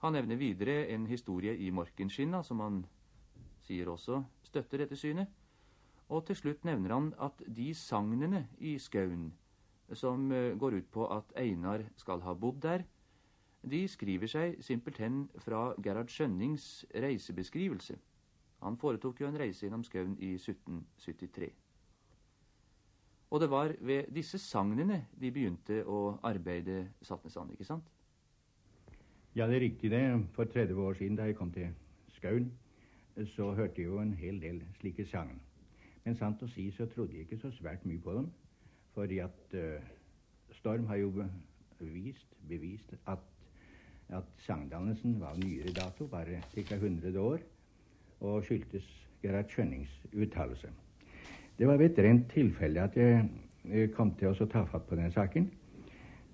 Han 0.00 0.12
nevner 0.16 0.36
videre 0.36 0.86
en 0.92 1.06
historie 1.06 1.56
i 1.56 1.70
Morkenskinna, 1.70 2.42
som 2.42 2.60
han 2.60 2.82
sier 3.66 3.88
også 3.92 4.22
støtter 4.42 4.84
dette 4.84 4.96
synet. 4.96 5.28
Og 6.10 6.24
til 6.26 6.36
slutt 6.36 6.64
nevner 6.64 6.94
han 6.94 7.12
at 7.22 7.42
de 7.46 7.70
sagnene 7.76 8.46
i 8.58 8.78
skauen 8.82 9.30
som 9.92 10.30
eh, 10.32 10.54
går 10.58 10.80
ut 10.80 10.90
på 10.90 11.06
at 11.10 11.32
Einar 11.38 11.84
skal 11.96 12.22
ha 12.26 12.34
bodd 12.34 12.62
der, 12.62 12.84
de 13.62 13.82
skriver 13.88 14.30
seg 14.30 14.60
simpelthen 14.64 15.26
fra 15.44 15.74
Gerhard 15.84 16.08
Skjønnings 16.08 16.86
reisebeskrivelse. 16.94 17.98
Han 18.60 18.76
foretok 18.76 19.20
jo 19.20 19.28
en 19.28 19.38
reise 19.40 19.64
gjennom 19.66 19.84
skauen 19.84 20.16
i 20.20 20.34
1773. 20.36 21.50
Og 23.30 23.40
det 23.40 23.50
var 23.50 23.72
ved 23.80 24.10
disse 24.14 24.38
sagnene 24.42 25.04
de 25.20 25.30
begynte 25.30 25.84
å 25.86 26.18
arbeide 26.26 26.88
Satnesand, 27.06 27.52
ikke 27.54 27.68
sant? 27.68 27.86
Ja, 29.36 29.46
det 29.46 29.60
er 29.60 29.64
riktig 29.68 29.92
det. 29.92 30.02
For 30.34 30.44
30 30.44 30.82
år 30.82 30.98
siden 30.98 31.16
da 31.16 31.28
jeg 31.28 31.38
kom 31.38 31.52
til 31.54 31.70
skauen, 32.16 32.50
så 33.36 33.52
hørte 33.54 33.78
jeg 33.78 33.86
jo 33.86 34.00
en 34.02 34.16
hel 34.18 34.40
del 34.42 34.58
slike 34.80 35.06
sagn. 35.06 35.38
Men 36.04 36.18
sant 36.18 36.42
å 36.42 36.48
si 36.50 36.66
så 36.74 36.88
trodde 36.90 37.14
jeg 37.14 37.28
ikke 37.28 37.38
så 37.38 37.52
svært 37.54 37.86
mye 37.86 38.02
på 38.02 38.16
dem. 38.16 38.26
Fordi 38.96 39.20
at 39.22 39.54
uh, 39.54 39.78
Storm 40.58 40.88
har 40.90 40.98
jo 40.98 41.12
bevist, 41.78 42.34
bevist 42.48 42.96
at, 43.06 43.22
at 44.08 44.34
sangdannelsen 44.46 45.20
var 45.20 45.38
nyere 45.38 45.72
dato, 45.76 46.08
bare 46.10 46.42
ca. 46.50 46.74
100 46.74 47.20
år, 47.20 47.38
og 48.20 48.44
skyldtes 48.44 48.86
Gerhard 49.22 49.48
Schønnings 49.48 49.92
uttalelse. 50.14 50.68
Det 51.58 51.68
var 51.68 51.76
ved 51.76 51.90
et 51.90 52.04
rent 52.04 52.30
tilfelle 52.32 52.82
at 52.82 52.96
jeg 52.96 53.90
kom 53.92 54.14
til 54.16 54.32
å 54.32 54.46
ta 54.48 54.64
fatt 54.64 54.86
på 54.88 54.96
den 54.96 55.12
saken. 55.12 55.50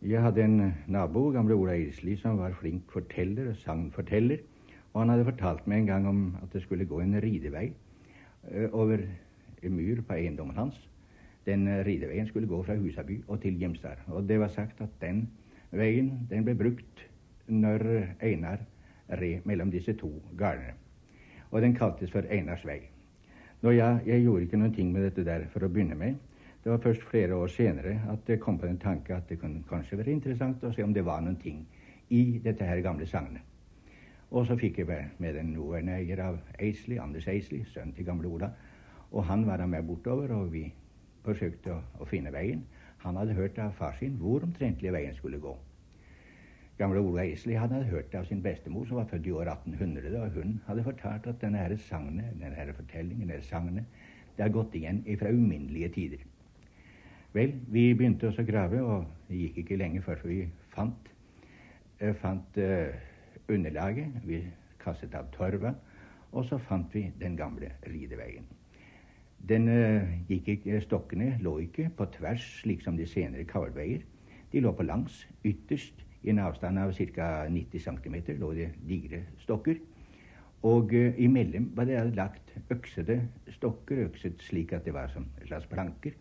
Jeg 0.02 0.22
hadde 0.22 0.44
en 0.44 0.72
nabo, 0.86 1.30
gamle 1.34 1.56
Ola 1.56 1.74
Isli, 1.74 2.14
som 2.20 2.38
var 2.38 2.54
flink 2.60 2.92
forteller 2.92 3.48
og 3.50 3.56
sagnforteller. 3.62 4.44
Og 4.92 5.00
han 5.00 5.10
hadde 5.12 5.26
fortalt 5.26 5.66
meg 5.66 5.82
en 5.82 5.90
gang 5.90 6.06
om 6.08 6.20
at 6.42 6.52
det 6.52 6.62
skulle 6.62 6.86
gå 6.86 7.00
en 7.02 7.18
ridevei 7.22 7.66
eh, 8.50 8.68
over 8.72 9.02
en 9.62 9.76
mur 9.76 10.02
på 10.06 10.14
eiendommen 10.14 10.56
hans. 10.56 10.78
Den 11.46 11.66
eh, 11.68 11.82
rideveien 11.86 12.28
skulle 12.28 12.48
gå 12.48 12.62
fra 12.62 12.78
Husaby 12.78 13.18
og 13.26 13.40
til 13.42 13.58
Gimstad. 13.58 14.06
Og 14.06 14.28
det 14.28 14.40
var 14.40 14.54
sagt 14.54 14.80
at 14.80 14.94
den 15.00 15.26
veien 15.72 16.28
den 16.30 16.46
ble 16.46 16.54
brukt 16.54 17.06
når 17.48 17.84
Einar 18.20 18.62
red 19.10 19.44
mellom 19.44 19.70
disse 19.70 19.92
to 19.98 20.12
gardene. 20.38 20.85
Og 21.50 21.62
den 21.62 21.74
kaltes 21.74 22.12
for 22.12 22.26
Einars 22.30 22.64
vei. 22.66 22.80
Nå 23.62 23.72
ja, 23.72 23.96
jeg 24.06 24.22
gjorde 24.22 24.46
ikke 24.46 24.60
noen 24.60 24.74
ting 24.74 24.92
med 24.92 25.06
dette 25.06 25.24
der 25.24 25.46
for 25.52 25.64
å 25.64 25.70
begynne 25.72 25.96
med. 25.98 26.16
Det 26.62 26.72
var 26.72 26.82
først 26.82 27.04
flere 27.06 27.36
år 27.38 27.50
senere 27.54 28.00
at 28.10 28.24
det 28.26 28.40
kom 28.42 28.58
på 28.58 28.66
den 28.66 28.78
tanke 28.82 29.14
at 29.14 29.28
det 29.28 29.38
kunne 29.40 29.62
kanskje 29.68 30.00
være 30.00 30.12
interessant 30.12 30.64
å 30.66 30.72
se 30.74 30.82
om 30.84 30.94
det 30.94 31.04
var 31.06 31.22
noen 31.22 31.38
ting 31.38 31.60
i 32.10 32.40
dette 32.42 32.66
her 32.66 32.82
gamle 32.82 33.06
sagnet. 33.06 33.42
Og 34.30 34.46
så 34.48 34.56
fikk 34.58 34.80
jeg 34.82 35.10
med 35.22 35.36
den 35.38 35.52
nåværende 35.54 35.94
eier 36.00 36.22
av 36.24 36.40
Eisley, 36.58 36.98
Anders 36.98 37.28
Eisley, 37.30 37.62
sønnen 37.70 37.94
til 37.94 38.06
gamle 38.08 38.28
Ola. 38.28 38.50
Og 39.12 39.24
han 39.24 39.46
var 39.46 39.62
med 39.66 39.86
bortover, 39.86 40.34
og 40.34 40.50
vi 40.52 40.64
forsøkte 41.24 41.72
å, 41.72 41.78
å, 42.00 42.08
finne 42.10 42.32
veien. 42.34 42.64
Han 43.04 43.16
hadde 43.16 43.36
hørt 43.38 43.58
av 43.62 43.74
far 43.78 43.94
sin 44.00 44.18
hvor 44.18 44.42
omtrentlig 44.42 44.92
veien 44.92 45.14
skulle 45.14 45.38
gå. 45.38 45.54
Gamle 46.76 47.00
Ola 47.00 47.24
Isli 47.24 47.54
hadde 47.56 47.84
hørt 47.88 48.10
det 48.12 48.18
av 48.20 48.26
sin 48.28 48.42
bestemor, 48.44 48.84
som 48.84 48.98
var 49.00 49.08
født 49.08 49.26
i 49.26 49.32
år 49.32 49.48
1800, 49.48 50.12
og 50.20 50.34
hun 50.36 50.58
hadde 50.66 50.84
fortalt 50.84 51.26
at 51.30 51.40
denne 51.40 51.62
her 51.62 51.76
sagnet, 51.80 52.34
denne 52.36 52.54
her 52.54 52.72
fortellingen, 52.76 53.30
denne 53.30 53.42
sagnet, 53.42 53.84
det 54.36 54.44
har 54.44 54.52
gått 54.52 54.76
igjen 54.76 55.00
fra 55.16 55.32
uminnelige 55.32 55.88
tider. 55.94 56.26
Vel, 57.32 57.54
vi 57.72 57.88
begynte 57.96 58.28
oss 58.28 58.40
å 58.40 58.44
grave, 58.48 58.82
og 58.84 59.06
det 59.28 59.40
gikk 59.40 59.62
ikke 59.62 59.80
lenge 59.80 60.02
før 60.04 60.20
vi 60.28 60.42
fant, 60.72 61.08
uh, 62.02 62.12
fant 62.20 62.60
uh, 62.60 62.92
underlaget. 63.52 64.20
Vi 64.28 64.42
kastet 64.80 65.16
av 65.16 65.28
torva, 65.34 65.72
og 66.32 66.44
så 66.48 66.60
fant 66.60 66.92
vi 66.96 67.06
den 67.20 67.36
gamle 67.40 67.72
rideveien. 67.88 68.44
Den 69.48 69.68
uh, 69.68 70.16
gikk 70.28 70.48
ikke, 70.58 70.80
Stokkene 70.84 71.34
lå 71.44 71.58
ikke 71.64 71.90
på 71.96 72.08
tvers, 72.18 72.46
slik 72.62 72.84
som 72.84 73.00
de 73.00 73.08
senere 73.08 73.48
kavlveier. 73.48 74.04
De 74.52 74.64
lå 74.64 74.72
på 74.76 74.88
langs. 74.88 75.24
Ytterst, 75.44 76.05
i 76.26 76.32
en 76.32 76.42
avstand 76.42 76.78
av 76.82 76.92
ca. 77.14 77.28
90 77.48 77.84
cm, 77.84 78.16
lå 78.40 78.52
det 78.54 78.70
digre 78.86 79.22
stokker. 79.44 79.78
Og 80.66 80.92
uh, 80.92 81.18
imellom 81.22 81.70
var 81.76 81.86
det 81.86 82.00
lagt 82.16 82.54
øksede 82.72 83.20
stokker, 83.54 84.06
økset 84.08 84.42
slik 84.42 84.72
at 84.74 84.84
det 84.84 84.94
var 84.94 85.12
som 85.14 85.28
slags 85.44 85.68
planker. 85.70 86.16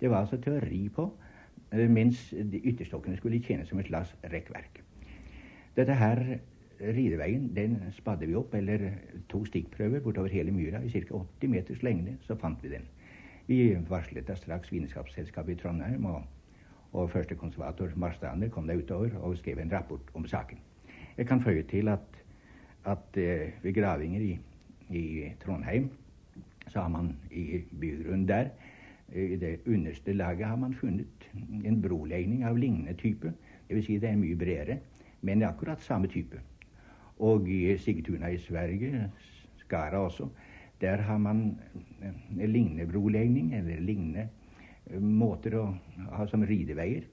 Det 0.00 0.10
var 0.10 0.24
altså 0.24 0.40
til 0.40 0.56
å 0.56 0.62
ri 0.64 0.86
på, 0.88 1.10
uh, 1.10 1.88
mens 1.88 2.30
ytterstokkene 2.32 3.20
skulle 3.20 3.42
tjene 3.44 3.68
som 3.68 3.82
et 3.82 3.90
slags 3.90 4.14
rekkverk. 4.32 4.80
Dette 5.76 5.94
her 5.94 6.24
rideveien 6.80 7.50
den 7.56 7.76
spadde 7.92 8.26
vi 8.26 8.34
opp, 8.38 8.54
eller 8.54 8.88
to 9.28 9.44
stikkprøver 9.44 10.00
bortover 10.00 10.32
hele 10.32 10.54
myra 10.54 10.80
i 10.80 10.88
ca. 10.88 11.04
80 11.20 11.52
meters 11.52 11.82
lengde. 11.84 12.16
Så 12.24 12.36
fant 12.40 12.62
vi 12.64 12.72
den. 12.72 12.88
Vi 13.46 13.76
varslet 13.88 14.28
da 14.28 14.36
straks 14.38 14.72
Vitenskapsselskapet 14.72 15.56
i 15.56 15.60
Trondheim, 15.60 16.04
og, 16.06 16.22
og 16.92 17.10
første 17.10 17.34
konservator 17.34 17.92
Marstrander 17.96 18.48
kom 18.48 18.66
da 18.66 18.76
utover 18.76 19.14
og 19.20 19.36
skrev 19.38 19.58
en 19.58 19.72
rapport 19.72 20.10
om 20.14 20.26
saken. 20.26 20.58
Jeg 21.16 21.26
kan 21.26 21.42
føye 21.42 21.62
til 21.62 21.88
at, 21.88 22.24
at 22.84 23.16
uh, 23.16 23.64
ved 23.64 23.74
gravinger 23.74 24.20
i, 24.20 24.38
i, 24.90 25.32
Trondheim 25.44 25.90
så 26.68 26.80
har 26.80 26.88
man 26.88 27.16
i 27.30 27.62
bygrunnen 27.80 28.28
der, 28.28 28.48
i 29.14 29.36
det 29.36 29.58
underste 29.66 30.12
laget, 30.12 30.46
har 30.46 30.56
man 30.56 30.74
funnet 30.74 31.30
en 31.64 31.82
brolegning 31.82 32.44
av 32.44 32.56
lignende 32.56 32.94
type. 32.94 33.32
Dvs. 33.70 33.86
Si 33.86 33.98
det 33.98 34.08
er 34.10 34.18
mye 34.18 34.36
bredere, 34.38 34.76
men 35.22 35.42
akkurat 35.42 35.82
samme 35.82 36.06
type. 36.06 36.38
Og 37.18 37.48
i 37.48 37.76
Sigtuna 37.78 38.30
i 38.30 38.38
Sverige, 38.38 39.10
Skara 39.56 39.98
også, 39.98 40.28
der 40.80 40.96
har 40.96 41.18
man 41.18 41.58
en 42.40 42.52
lignende 42.52 42.86
brolegning, 42.86 43.54
eller 43.54 43.80
lignende 43.80 44.20
eh, 44.20 44.39
måter 44.98 45.56
å 45.60 45.64
ha 46.16 46.26
som 46.30 46.44
rideveier. 46.46 47.06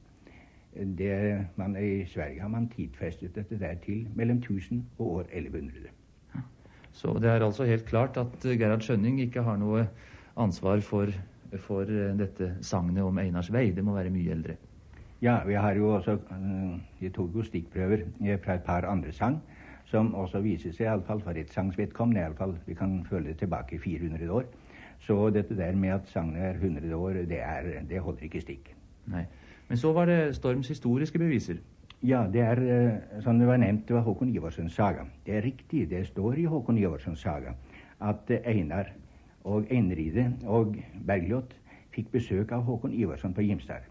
Det, 0.78 1.13
man, 1.58 1.76
I 1.78 2.06
Sverige 2.10 2.42
har 2.42 2.52
man 2.54 2.68
tidfestet 2.70 3.36
dette 3.36 3.58
der 3.58 3.80
til 3.86 4.06
mellom 4.16 4.38
1000 4.44 4.84
og 5.00 5.08
år 5.08 5.32
1100. 5.32 5.90
Så 6.98 7.13
det 7.22 7.30
er 7.30 7.46
altså 7.46 7.66
helt 7.70 7.86
klart 7.86 8.18
at 8.18 8.46
Gerhard 8.46 8.82
Skjønning 8.86 9.20
ikke 9.22 9.44
har 9.46 9.58
noe 9.62 9.86
ansvar 10.38 10.82
for, 10.86 11.12
for 11.66 11.90
eh, 11.90 12.13
dette 12.18 12.56
sagnet 12.66 13.06
om 13.06 13.20
Einars 13.22 13.52
vei. 13.54 13.70
Det 13.74 13.86
må 13.86 13.94
være 13.98 14.13
mye 14.13 14.34
eldre. 14.34 14.58
Ja, 15.22 15.40
vi 15.46 15.54
har 15.58 15.74
jo 15.74 15.96
også 15.96 16.18
Vi 17.00 17.10
tok 17.10 17.36
jo 17.36 17.44
stikkprøver 17.44 18.04
fra 18.44 18.54
et 18.54 18.66
par 18.66 18.86
andre 18.86 19.12
sang, 19.12 19.40
som 19.86 20.13
også 20.16 20.42
viser 20.46 20.74
seg, 20.74 20.86
iallfall 20.86 21.22
for 21.26 21.38
et 21.38 21.54
sangs 21.54 21.78
vedkommende, 21.78 22.22
iallfall 22.22 22.54
vi 22.68 22.74
kan 22.78 23.00
føle 23.10 23.32
det 23.32 23.40
tilbake 23.42 23.80
400 23.80 24.30
år. 24.30 24.46
Så 24.99 25.29
dette 25.29 25.55
der 25.57 25.75
med 25.75 25.89
at 25.89 26.07
sagnet 26.12 26.43
er 26.43 26.60
100 26.60 26.95
år, 26.95 27.10
det, 27.29 27.39
er, 27.41 27.81
det 27.89 27.99
holder 28.01 28.27
ikke 28.27 28.41
stikk. 28.41 28.73
Nei. 29.07 29.23
Men 29.67 29.77
så 29.77 29.91
var 29.93 30.05
det 30.05 30.36
Storms 30.36 30.67
historiske 30.67 31.19
beviser. 31.19 31.62
Ja, 32.03 32.25
det 32.33 32.41
er 32.41 32.62
eh, 32.62 33.21
som 33.23 33.39
det 33.39 33.47
var 33.47 33.57
nevnt, 33.57 33.88
det 33.88 33.95
var 33.95 34.01
Håkon 34.05 34.29
Ivarssons 34.29 34.73
saga. 34.73 35.07
Det 35.25 35.38
er 35.38 35.45
riktig, 35.45 35.89
det 35.89 36.07
står 36.07 36.33
i 36.38 36.45
Håkon 36.45 36.77
Ivarssons 36.77 37.19
saga 37.19 37.55
at 37.99 38.29
eh, 38.29 38.45
Einar 38.45 38.91
og 39.43 39.65
Einride 39.71 40.31
og 40.45 40.75
Bergljot 41.07 41.55
fikk 41.95 42.12
besøk 42.12 42.51
av 42.51 42.62
Håkon 42.67 42.93
Ivarsson 42.93 43.33
på 43.33 43.41
Gimstad. 43.41 43.88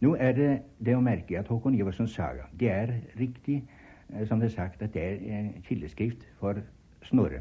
Nå 0.00 0.14
er 0.14 0.32
det 0.32 0.52
det 0.78 0.94
å 0.94 1.02
merke 1.02 1.40
at 1.40 1.48
Håkon 1.50 1.74
Ivarssons 1.74 2.14
saga 2.14 2.46
det 2.60 2.70
er 2.70 2.94
riktig 3.18 3.62
Eh, 4.14 4.28
som 4.28 4.40
det 4.40 4.46
er 4.46 4.50
sagt, 4.50 4.82
at 4.82 4.94
det 4.94 5.02
er 5.02 5.38
en 5.38 5.64
kildeskrift 5.68 6.28
for 6.40 6.54
Snorre, 7.02 7.40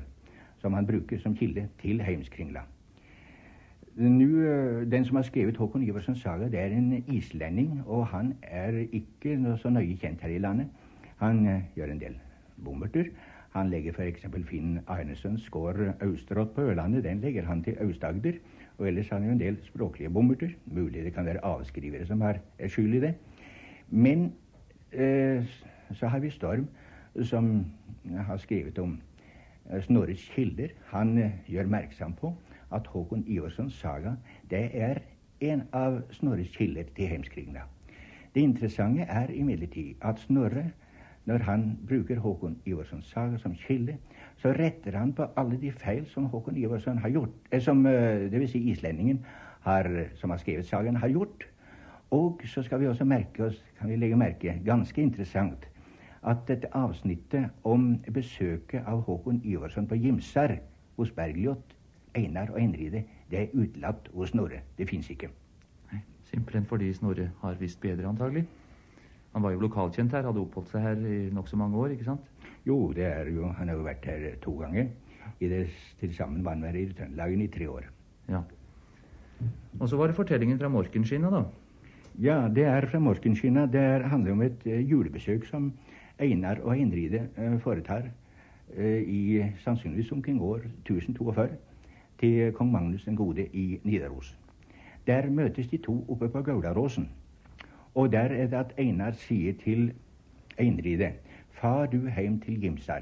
som 0.62 0.74
han 0.74 0.88
bruker 0.88 1.20
som 1.20 1.36
kilde 1.36 1.70
til 1.82 2.02
Heimskringla. 2.02 2.60
Nu, 3.98 4.46
eh, 4.46 4.92
den 4.92 5.06
som 5.06 5.16
har 5.16 5.24
skrevet 5.24 5.58
Håkon 5.58 5.84
Iversens 5.84 6.20
saga, 6.22 6.46
det 6.46 6.60
er 6.60 6.66
en 6.66 7.04
islending, 7.08 7.82
og 7.86 8.08
han 8.08 8.34
er 8.44 8.86
ikke 8.92 9.58
så 9.58 9.70
nøye 9.70 9.98
kjent 9.98 10.22
her 10.22 10.30
i 10.30 10.38
landet. 10.38 10.68
Han 11.18 11.48
uh, 11.48 11.62
gjør 11.76 11.92
en 11.92 12.00
del 12.00 12.18
bommerter. 12.66 13.10
Han 13.56 13.70
legger 13.70 13.92
f.eks. 13.98 14.28
Finn 14.46 14.80
Arnesens 14.88 15.50
gård 15.50 15.82
Austerått 16.02 16.54
på 16.54 16.62
Ørlandet. 16.62 17.04
Den 17.04 17.22
legger 17.22 17.46
han 17.46 17.64
til 17.64 17.78
Aust-Agder. 17.82 18.38
Og 18.78 18.88
ellers 18.88 19.10
har 19.10 19.18
han 19.18 19.26
jo 19.26 19.32
en 19.32 19.40
del 19.40 19.58
språklige 19.64 20.10
bommerter. 20.10 20.54
Mulig 20.66 21.04
det 21.04 21.14
kan 21.14 21.26
være 21.26 21.46
avskrivere 21.46 22.06
som 22.06 22.22
er 22.22 22.38
skyld 22.68 22.94
i 22.94 23.00
det. 23.00 23.16
Men 23.90 24.34
uh, 24.94 25.42
så 25.94 26.08
har 26.08 26.20
vi 26.20 26.30
Storm, 26.30 26.68
som 27.24 27.66
har 28.28 28.38
skrevet 28.38 28.78
om 28.80 29.00
eh, 29.72 29.82
Snorres 29.84 30.30
kilder. 30.36 30.68
Han 30.94 31.18
eh, 31.18 31.32
gjør 31.48 31.66
merksom 31.66 32.14
på 32.14 32.36
at 32.72 32.88
Håkon 32.88 33.24
Iversons 33.28 33.74
saga 33.74 34.16
det 34.50 34.70
er 34.74 35.02
en 35.40 35.64
av 35.74 36.02
Snorres 36.12 36.50
kilder 36.56 36.90
til 36.96 37.08
heimskringene. 37.08 37.62
Det 38.36 38.44
interessante 38.44 39.02
er 39.10 39.32
imidlertid 39.34 39.96
at 40.02 40.20
Snorre, 40.20 40.72
når 41.26 41.44
han 41.44 41.80
bruker 41.88 42.20
Håkon 42.20 42.58
Iversons 42.66 43.06
saga 43.12 43.38
som 43.38 43.56
kilde, 43.56 43.98
så 44.38 44.54
retter 44.54 44.98
han 44.98 45.14
på 45.14 45.28
alle 45.38 45.60
de 45.62 45.72
feil 45.72 46.06
som 46.10 46.26
Håkon 46.26 46.58
Iverson 46.58 46.98
har 46.98 47.10
gjort, 47.10 47.36
eh, 47.52 47.62
som 47.62 47.84
dvs. 47.84 48.52
Si 48.52 48.60
islendingen 48.72 49.26
har, 49.62 49.90
som 50.16 50.30
har 50.30 50.38
skrevet 50.38 50.66
sagaen, 50.66 50.96
har 50.96 51.08
gjort. 51.08 51.48
Og 52.12 52.42
så 52.46 52.64
skal 52.64 52.80
vi 52.80 52.88
også 52.88 53.06
merke 53.06 53.46
oss, 53.46 53.64
kan 53.80 53.90
vi 53.90 53.96
legge 53.96 54.16
merke, 54.16 54.62
ganske 54.66 55.02
interessant, 55.02 55.68
at 56.24 56.38
dette 56.48 56.70
avsnittet 56.72 57.50
om 57.64 57.98
besøket 58.14 58.84
av 58.88 59.02
Håkon 59.02 59.42
Ivarsson 59.44 59.88
på 59.88 59.96
Gimsar 59.96 60.58
hos 60.98 61.12
Bergljot, 61.12 61.77
Einar 62.18 62.52
og 62.54 62.60
Einride, 62.62 63.04
det 63.32 63.40
er 63.40 63.54
utelatt 63.56 64.10
hos 64.14 64.34
Snorre. 64.34 64.62
Det 64.78 64.88
fins 64.90 65.10
ikke. 65.14 65.30
Nei, 65.92 66.02
Simpelthen 66.30 66.66
fordi 66.70 66.92
Snorre 66.94 67.32
har 67.42 67.60
visst 67.62 67.82
bedre, 67.82 68.08
antagelig. 68.10 68.46
Han 69.34 69.44
var 69.44 69.54
jo 69.54 69.62
lokalkjent 69.62 70.16
her, 70.16 70.26
hadde 70.26 70.42
oppholdt 70.42 70.72
seg 70.74 70.82
her 70.82 71.02
i 71.06 71.18
nokså 71.36 71.60
mange 71.60 71.78
år, 71.78 71.94
ikke 71.94 72.08
sant? 72.08 72.26
Jo, 72.66 72.80
det 72.96 73.06
er 73.06 73.30
jo, 73.32 73.52
han 73.54 73.70
har 73.70 73.78
jo 73.78 73.86
vært 73.86 74.08
her 74.10 74.28
to 74.42 74.56
ganger. 74.60 74.90
I 75.40 75.50
det 75.52 75.68
Til 76.00 76.14
sammen 76.16 76.44
var 76.46 76.56
han 76.56 76.66
her 76.66 76.76
i 76.80 76.88
Trøndelagen 76.98 77.44
i 77.44 77.50
tre 77.54 77.70
år. 77.70 77.86
Ja. 78.30 78.42
Og 79.80 79.90
så 79.90 79.98
var 80.00 80.08
det 80.08 80.18
fortellingen 80.18 80.60
fra 80.60 80.72
Morkenskinna, 80.74 81.30
da. 81.30 81.44
Ja, 82.18 82.48
det 82.50 82.66
er 82.66 82.88
fra 82.90 83.00
Morkenskinna. 83.00 83.68
Det 83.70 84.10
handler 84.10 84.32
om 84.32 84.42
et 84.42 84.66
uh, 84.66 84.90
julebesøk 84.90 85.46
som 85.46 85.72
Einar 86.20 86.64
og 86.64 86.74
Einride 86.74 87.28
eh, 87.38 87.60
foretar 87.62 88.08
eh, 88.74 89.02
i 89.06 89.44
sannsynligvis 89.62 90.12
omkring 90.12 90.42
år 90.42 90.66
1042 90.86 91.50
til 92.20 92.52
kong 92.54 92.72
Magnus 92.72 93.06
den 93.06 93.16
gode 93.16 93.48
i 93.54 93.80
Nidaros. 93.84 94.38
Der 95.08 95.30
møtes 95.30 95.68
de 95.68 95.78
to 95.78 96.06
oppe 96.10 96.30
på 96.30 96.42
Gaularåsen. 96.42 97.10
Og 97.96 98.12
der 98.12 98.20
er 98.20 98.48
det 98.48 98.58
at 98.58 98.74
Einar 98.78 99.12
sier 99.12 99.54
til 99.64 99.92
Einride 100.58 101.14
Far 101.52 101.86
du 101.86 102.08
heim 102.08 102.40
til 102.40 102.62
Gimsar. 102.62 103.02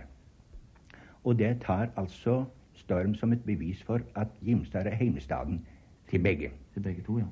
Og 1.24 1.39
det 1.39 1.61
tar 1.61 1.89
altså 1.97 2.45
Storm 2.74 3.16
som 3.16 3.34
et 3.34 3.43
bevis 3.45 3.84
for 3.84 3.99
at 4.16 4.28
Gimsar 4.41 4.80
er 4.88 4.95
heimstaden 4.95 5.66
til 6.09 6.24
begge. 6.24 6.51
Til 6.74 6.84
begge 6.84 7.01
to, 7.01 7.18
ja. 7.20 7.26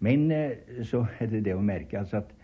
Men 0.00 0.30
eh, 0.30 0.50
så 0.82 1.06
er 1.20 1.26
det 1.26 1.44
det 1.44 1.54
å 1.54 1.62
merke 1.62 1.98
altså 1.98 2.16
at 2.16 2.34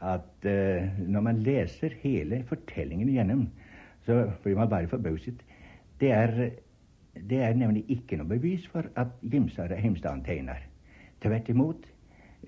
at 0.00 0.44
uh, 0.44 1.08
når 1.08 1.20
man 1.20 1.38
leser 1.38 1.94
hele 2.02 2.42
fortellingen 2.48 3.08
igjennom, 3.08 3.46
så 4.04 4.30
blir 4.42 4.56
man 4.56 4.68
bare 4.68 4.88
forbauset. 4.88 5.40
Det 6.00 6.10
er, 6.12 6.50
det 7.30 7.42
er 7.42 7.54
nemlig 7.54 7.84
ikke 7.88 8.16
noe 8.16 8.28
bevis 8.28 8.66
for 8.68 8.88
at 8.96 9.12
Gimsar 9.30 9.72
er 9.72 9.80
heimstaden 9.80 10.24
til 10.24 10.38
Einar. 10.38 10.62
Tvert 11.22 11.48
imot. 11.48 11.92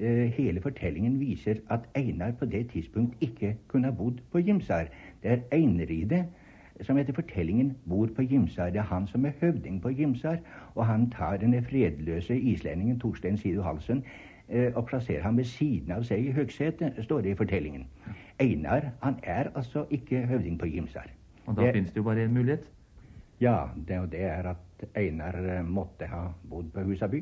Uh, 0.00 0.28
hele 0.30 0.60
fortellingen 0.60 1.20
viser 1.20 1.58
at 1.70 1.88
Einar 1.96 2.30
på 2.38 2.46
det 2.46 2.68
tidspunkt 2.70 3.16
ikke 3.20 3.56
kunne 3.68 3.88
ha 3.90 3.94
bodd 3.94 4.20
på 4.32 4.38
Gimsar. 4.38 4.86
Det 5.22 5.30
er 5.32 5.40
Einride 5.52 6.26
som 6.86 6.98
etter 6.98 7.14
fortellingen 7.14 7.76
bor 7.88 8.06
på 8.16 8.22
Gimsar. 8.22 8.70
Det 8.70 8.78
er 8.78 8.90
han 8.90 9.06
som 9.06 9.26
er 9.26 9.36
høvding 9.40 9.82
på 9.82 9.88
Gimsar, 9.88 10.38
og 10.74 10.86
han 10.86 11.10
tar 11.10 11.36
denne 11.42 11.62
fredløse 11.62 12.38
islendingen 12.38 13.00
Torstein 13.00 13.38
Sido 13.38 13.62
Halsen 13.62 14.04
eh, 14.48 14.72
og 14.74 14.86
plasserer 14.86 15.22
ham 15.22 15.36
ved 15.36 15.44
siden 15.44 15.92
av 15.92 16.06
seg 16.06 16.26
i 16.26 16.32
høgsetet, 16.32 17.00
står 17.04 17.20
det 17.26 17.34
i 17.34 17.38
fortellingen. 17.40 17.86
Einar 18.40 18.92
han 19.02 19.18
er 19.22 19.50
altså 19.54 19.86
ikke 19.90 20.26
høvding 20.26 20.58
på 20.58 20.66
Gimsar. 20.66 21.10
Og 21.46 21.56
da 21.56 21.62
Det- 21.62 21.74
finnes 21.74 21.90
det 21.90 21.96
jo 21.96 22.02
bare 22.02 22.24
én 22.24 22.30
mulighet. 22.30 22.64
Ja, 23.40 23.68
det, 23.88 24.12
det 24.12 24.22
er 24.26 24.46
at 24.50 24.96
Einar 24.98 25.36
eh, 25.38 25.64
måtte 25.66 26.06
ha 26.10 26.24
bodd 26.50 26.72
på 26.74 26.82
Husaby. 26.82 27.20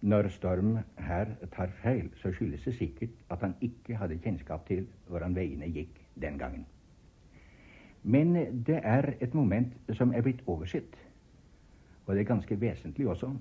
Når 0.00 0.28
Storm 0.28 0.78
her 0.96 1.34
tar 1.52 1.72
feil, 1.82 2.08
så 2.22 2.30
skyldes 2.32 2.62
det 2.64 2.74
sikkert 2.78 3.16
at 3.30 3.42
han 3.42 3.56
ikke 3.60 3.96
hadde 3.98 4.20
kjennskap 4.22 4.66
til 4.68 4.86
hvordan 5.08 5.34
veiene 5.36 5.66
gikk 5.66 5.98
den 6.22 6.38
gangen. 6.38 6.66
Men 8.02 8.32
det 8.66 8.78
er 8.84 9.14
et 9.20 9.34
moment 9.34 9.74
som 9.98 10.14
er 10.14 10.22
blitt 10.22 10.46
oversett, 10.46 10.94
og 12.06 12.14
det 12.14 12.22
er 12.22 12.30
ganske 12.30 12.60
vesentlig 12.60 13.08
også. 13.08 13.34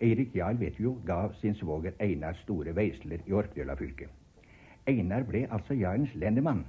Eirik 0.00 0.34
Jarl 0.36 0.60
vet 0.60 0.80
jo 0.80 0.98
ga 1.06 1.28
sin 1.40 1.54
svoger 1.54 1.92
Einar 2.00 2.36
store 2.42 2.74
veisler 2.76 3.22
i 3.26 3.32
Orkdøla 3.32 3.74
fylke. 3.78 4.08
Einar 4.88 5.24
ble 5.28 5.46
altså 5.50 5.74
jarlens 5.74 6.14
lendemann. 6.14 6.64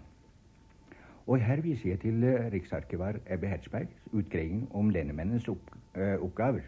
Og 1.32 1.40
her 1.40 1.62
viser 1.64 1.90
jeg 1.90 2.00
til 2.04 2.24
eh, 2.28 2.50
riksarkivar 2.52 3.22
Ebbe 3.32 3.48
Hertzbergs 3.48 4.08
utgreiing 4.12 4.66
om 4.76 4.90
lendemennenes 4.90 5.48
opp, 5.48 5.70
øh, 5.96 6.18
oppgaver. 6.24 6.66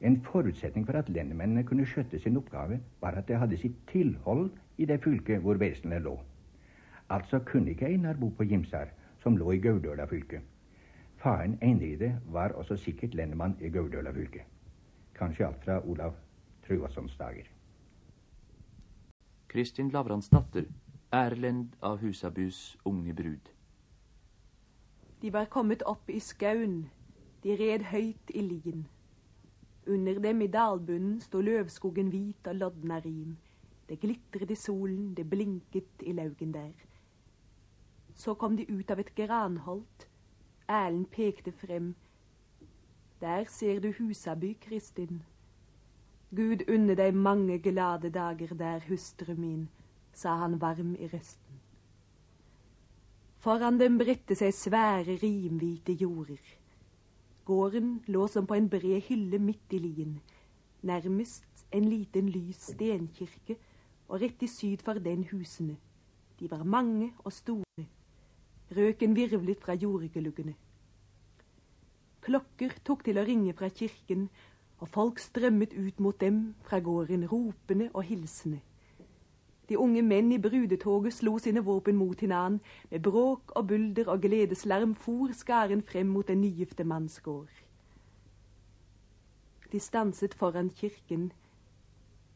En 0.00 0.18
forutsetning 0.20 0.86
for 0.86 0.98
at 0.98 1.08
lendemennene 1.08 1.64
kunne 1.64 1.86
skjøtte 1.86 2.18
sin 2.20 2.36
oppgave, 2.36 2.80
var 3.00 3.16
at 3.16 3.28
de 3.28 3.38
hadde 3.40 3.56
sitt 3.56 3.78
tilhold 3.88 4.50
i 4.76 4.84
det 4.84 5.00
fylket 5.04 5.40
hvor 5.40 5.56
veislene 5.56 6.02
lå. 6.04 6.12
Altså 7.08 7.38
kunne 7.38 7.70
ikke 7.70 7.88
Einar 7.88 8.20
bo 8.20 8.28
på 8.28 8.44
Gimsar, 8.44 8.92
som 9.22 9.36
lå 9.36 9.50
i 9.52 9.62
Gaudøla 9.64 10.04
fylke. 10.12 10.42
Faren 11.16 11.56
Einride 11.62 12.20
var 12.26 12.52
også 12.52 12.76
sikkert 12.76 13.14
lendemann 13.14 13.56
i 13.60 13.72
Gaudøla 13.72 14.12
fylke. 14.12 14.44
Kanskje 15.14 15.46
alt 15.46 15.64
fra 15.64 15.80
Olav 15.88 16.12
Tryggvassons 16.66 17.16
dager. 17.16 17.48
Kristin 19.48 19.88
Lavransdatter, 19.88 20.68
Erlend 21.12 21.76
av 21.80 21.98
Husabys 22.04 22.76
unge 22.84 23.14
brud. 23.14 23.53
De 25.24 25.32
var 25.32 25.44
kommet 25.44 25.82
opp 25.88 26.10
i 26.12 26.18
skauen, 26.20 26.90
de 27.42 27.54
red 27.56 27.86
høyt 27.88 28.30
i 28.34 28.42
lien. 28.44 28.82
Under 29.88 30.18
dem 30.20 30.42
i 30.44 30.48
dalbunnen 30.52 31.14
sto 31.24 31.40
løvskogen 31.40 32.10
hvit 32.12 32.50
og 32.50 32.58
lodna 32.60 32.98
rim. 33.00 33.38
Det 33.88 33.96
glitret 34.02 34.50
i 34.52 34.54
solen, 34.54 35.14
det 35.16 35.24
blinket 35.30 36.04
i 36.04 36.12
laugen 36.12 36.52
der. 36.52 36.74
Så 38.14 38.34
kom 38.34 38.56
de 38.56 38.68
ut 38.68 38.90
av 38.90 39.00
et 39.00 39.14
granholt. 39.16 40.08
Erlend 40.68 41.08
pekte 41.16 41.52
frem. 41.52 41.94
Der 43.20 43.48
ser 43.48 43.80
du 43.80 43.94
Husaby, 43.96 44.58
Kristin. 44.60 45.22
Gud 46.36 46.68
unne 46.68 47.00
deg 47.00 47.16
mange 47.16 47.58
glade 47.64 48.12
dager 48.12 48.52
der, 48.54 48.84
hustru 48.88 49.32
min, 49.40 49.70
sa 50.12 50.36
han 50.44 50.60
varm 50.60 50.94
i 51.00 51.08
røsten. 51.08 51.43
Foran 53.44 53.76
dem 53.76 53.98
bredte 54.00 54.32
seg 54.40 54.54
svære, 54.56 55.18
rimhvite 55.20 55.92
jorder. 56.00 56.40
Gården 57.44 57.90
lå 58.08 58.22
som 58.32 58.46
på 58.48 58.56
en 58.56 58.70
bred 58.72 59.02
hylle 59.04 59.36
midt 59.36 59.74
i 59.76 59.80
lien, 59.84 60.14
nærmest 60.80 61.66
en 61.68 61.84
liten 61.84 62.30
lys 62.32 62.70
stenkirke, 62.70 63.58
og 64.08 64.22
rett 64.22 64.46
i 64.46 64.48
syd 64.48 64.80
for 64.86 64.96
den 64.96 65.26
husene. 65.28 65.76
De 66.40 66.48
var 66.48 66.64
mange 66.64 67.10
og 67.18 67.36
store. 67.36 67.84
Røken 68.72 69.12
virvlet 69.16 69.60
fra 69.60 69.76
jordgeluggene. 69.76 70.56
Klokker 72.24 72.80
tok 72.80 73.04
til 73.04 73.20
å 73.20 73.26
ringe 73.28 73.52
fra 73.52 73.68
kirken, 73.68 74.30
og 74.80 74.88
folk 74.88 75.20
strømmet 75.20 75.76
ut 75.76 76.00
mot 76.00 76.16
dem 76.16 76.54
fra 76.64 76.80
gården, 76.80 77.28
ropende 77.28 77.92
og 77.92 78.08
hilsende. 78.08 78.64
De 79.68 79.78
unge 79.78 80.02
menn 80.02 80.32
i 80.32 80.38
brudetoget 80.38 81.14
slo 81.16 81.38
sine 81.38 81.62
våpen 81.64 81.96
mot 81.96 82.20
hinanden. 82.20 82.60
Med 82.90 83.02
bråk 83.02 83.52
og 83.56 83.68
bulder 83.68 84.10
og 84.12 84.20
gledeslarm 84.20 84.94
for 84.94 85.32
skaren 85.32 85.82
frem 85.82 86.06
mot 86.06 86.28
den 86.28 86.40
nygifte 86.40 86.84
manns 86.84 87.20
gård. 87.20 87.50
De 89.72 89.80
stanset 89.80 90.34
foran 90.34 90.70
kirken. 90.70 91.32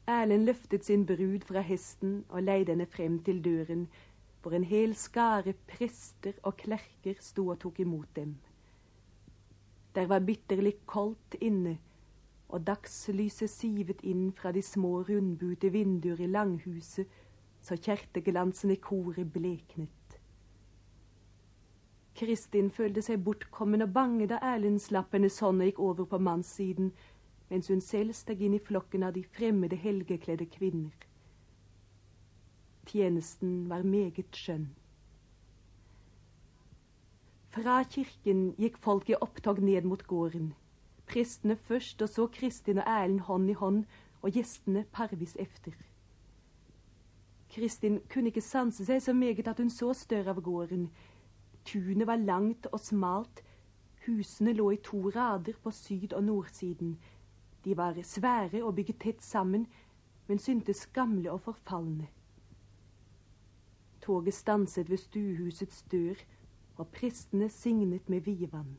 Erlend 0.09 0.45
løftet 0.49 0.85
sin 0.85 1.07
brud 1.07 1.45
fra 1.45 1.61
hesten 1.61 2.25
og 2.29 2.43
leide 2.43 2.73
henne 2.73 2.87
frem 2.87 3.19
til 3.23 3.45
døren, 3.45 3.89
hvor 4.43 4.57
en 4.57 4.65
hel 4.65 4.95
skare 4.97 5.53
prester 5.69 6.33
og 6.43 6.57
klerker 6.57 7.21
sto 7.21 7.49
og 7.53 7.59
tok 7.61 7.81
imot 7.81 8.09
dem. 8.17 8.37
Der 9.95 10.07
var 10.07 10.25
bitterlig 10.25 10.75
koldt 10.87 11.37
inne, 11.41 11.79
og 12.49 12.65
dagslyset 12.67 13.51
sivet 13.51 14.01
inn 14.03 14.31
fra 14.33 14.53
de 14.53 14.63
små 14.65 15.03
rundbute 15.09 15.71
vinduer 15.73 16.21
i 16.25 16.31
langhuset, 16.31 17.07
så 17.61 17.77
kjerteglansen 17.77 18.73
i 18.73 18.81
koret 18.81 19.33
bleknet. 19.33 19.91
Kristin 22.19 22.71
følte 22.75 23.03
seg 23.05 23.21
bortkommen 23.23 23.85
og 23.85 23.93
bange 23.95 24.27
da 24.31 24.41
Erlend 24.43 24.81
slapp 24.83 25.13
hennes 25.15 25.39
hånd 25.45 25.63
og 25.63 25.69
gikk 25.69 25.83
over 25.91 26.09
på 26.11 26.19
mannssiden, 26.19 26.91
mens 27.51 27.69
hun 27.71 27.83
selv 27.85 28.17
steg 28.17 28.43
inn 28.43 28.57
i 28.57 28.63
flokken 28.71 29.05
av 29.07 29.15
de 29.15 29.23
fremmede 29.37 29.79
helgekledde 29.79 30.49
kvinner. 30.51 31.07
Tjenesten 32.89 33.69
var 33.71 33.85
meget 33.85 34.35
skjønn. 34.35 34.71
Fra 37.55 37.83
kirken 37.85 38.49
gikk 38.61 38.81
folk 38.83 39.09
i 39.13 39.17
opptog 39.21 39.61
ned 39.65 39.87
mot 39.89 40.03
gården. 40.09 40.51
Prestene 41.09 41.57
først, 41.57 42.03
og 42.03 42.09
så 42.09 42.27
Kristin 42.27 42.79
og 42.79 42.85
Erlend 42.87 43.21
hånd 43.21 43.51
i 43.51 43.53
hånd, 43.57 43.85
og 44.23 44.31
gjestene 44.31 44.85
parvis 44.93 45.37
efter. 45.41 45.73
Kristin 47.49 48.01
kunne 48.13 48.29
ikke 48.29 48.45
sanse 48.45 48.85
seg 48.85 49.01
så 49.03 49.15
meget 49.17 49.49
at 49.49 49.59
hun 49.59 49.71
så 49.71 49.95
større 49.97 50.35
av 50.35 50.43
gården. 50.45 50.91
Tunet 51.65 52.07
var 52.07 52.21
langt 52.21 52.67
og 52.73 52.81
smalt, 52.81 53.41
husene 54.07 54.53
lå 54.53 54.71
i 54.71 54.81
to 54.85 55.09
rader 55.09 55.57
på 55.63 55.71
syd- 55.71 56.13
og 56.13 56.25
nordsiden. 56.25 56.99
De 57.65 57.77
var 57.77 57.97
svære 58.03 58.65
og 58.65 58.75
bygget 58.75 59.01
tett 59.01 59.25
sammen, 59.25 59.67
men 60.27 60.39
syntes 60.39 60.87
gamle 60.87 61.33
og 61.33 61.41
forfalne. 61.41 62.09
Toget 64.01 64.35
stanset 64.35 64.91
ved 64.91 64.97
stuehusets 64.97 65.83
dør, 65.83 66.15
og 66.77 66.89
prestene 66.89 67.49
signet 67.49 68.09
med 68.09 68.21
vidvann. 68.21 68.77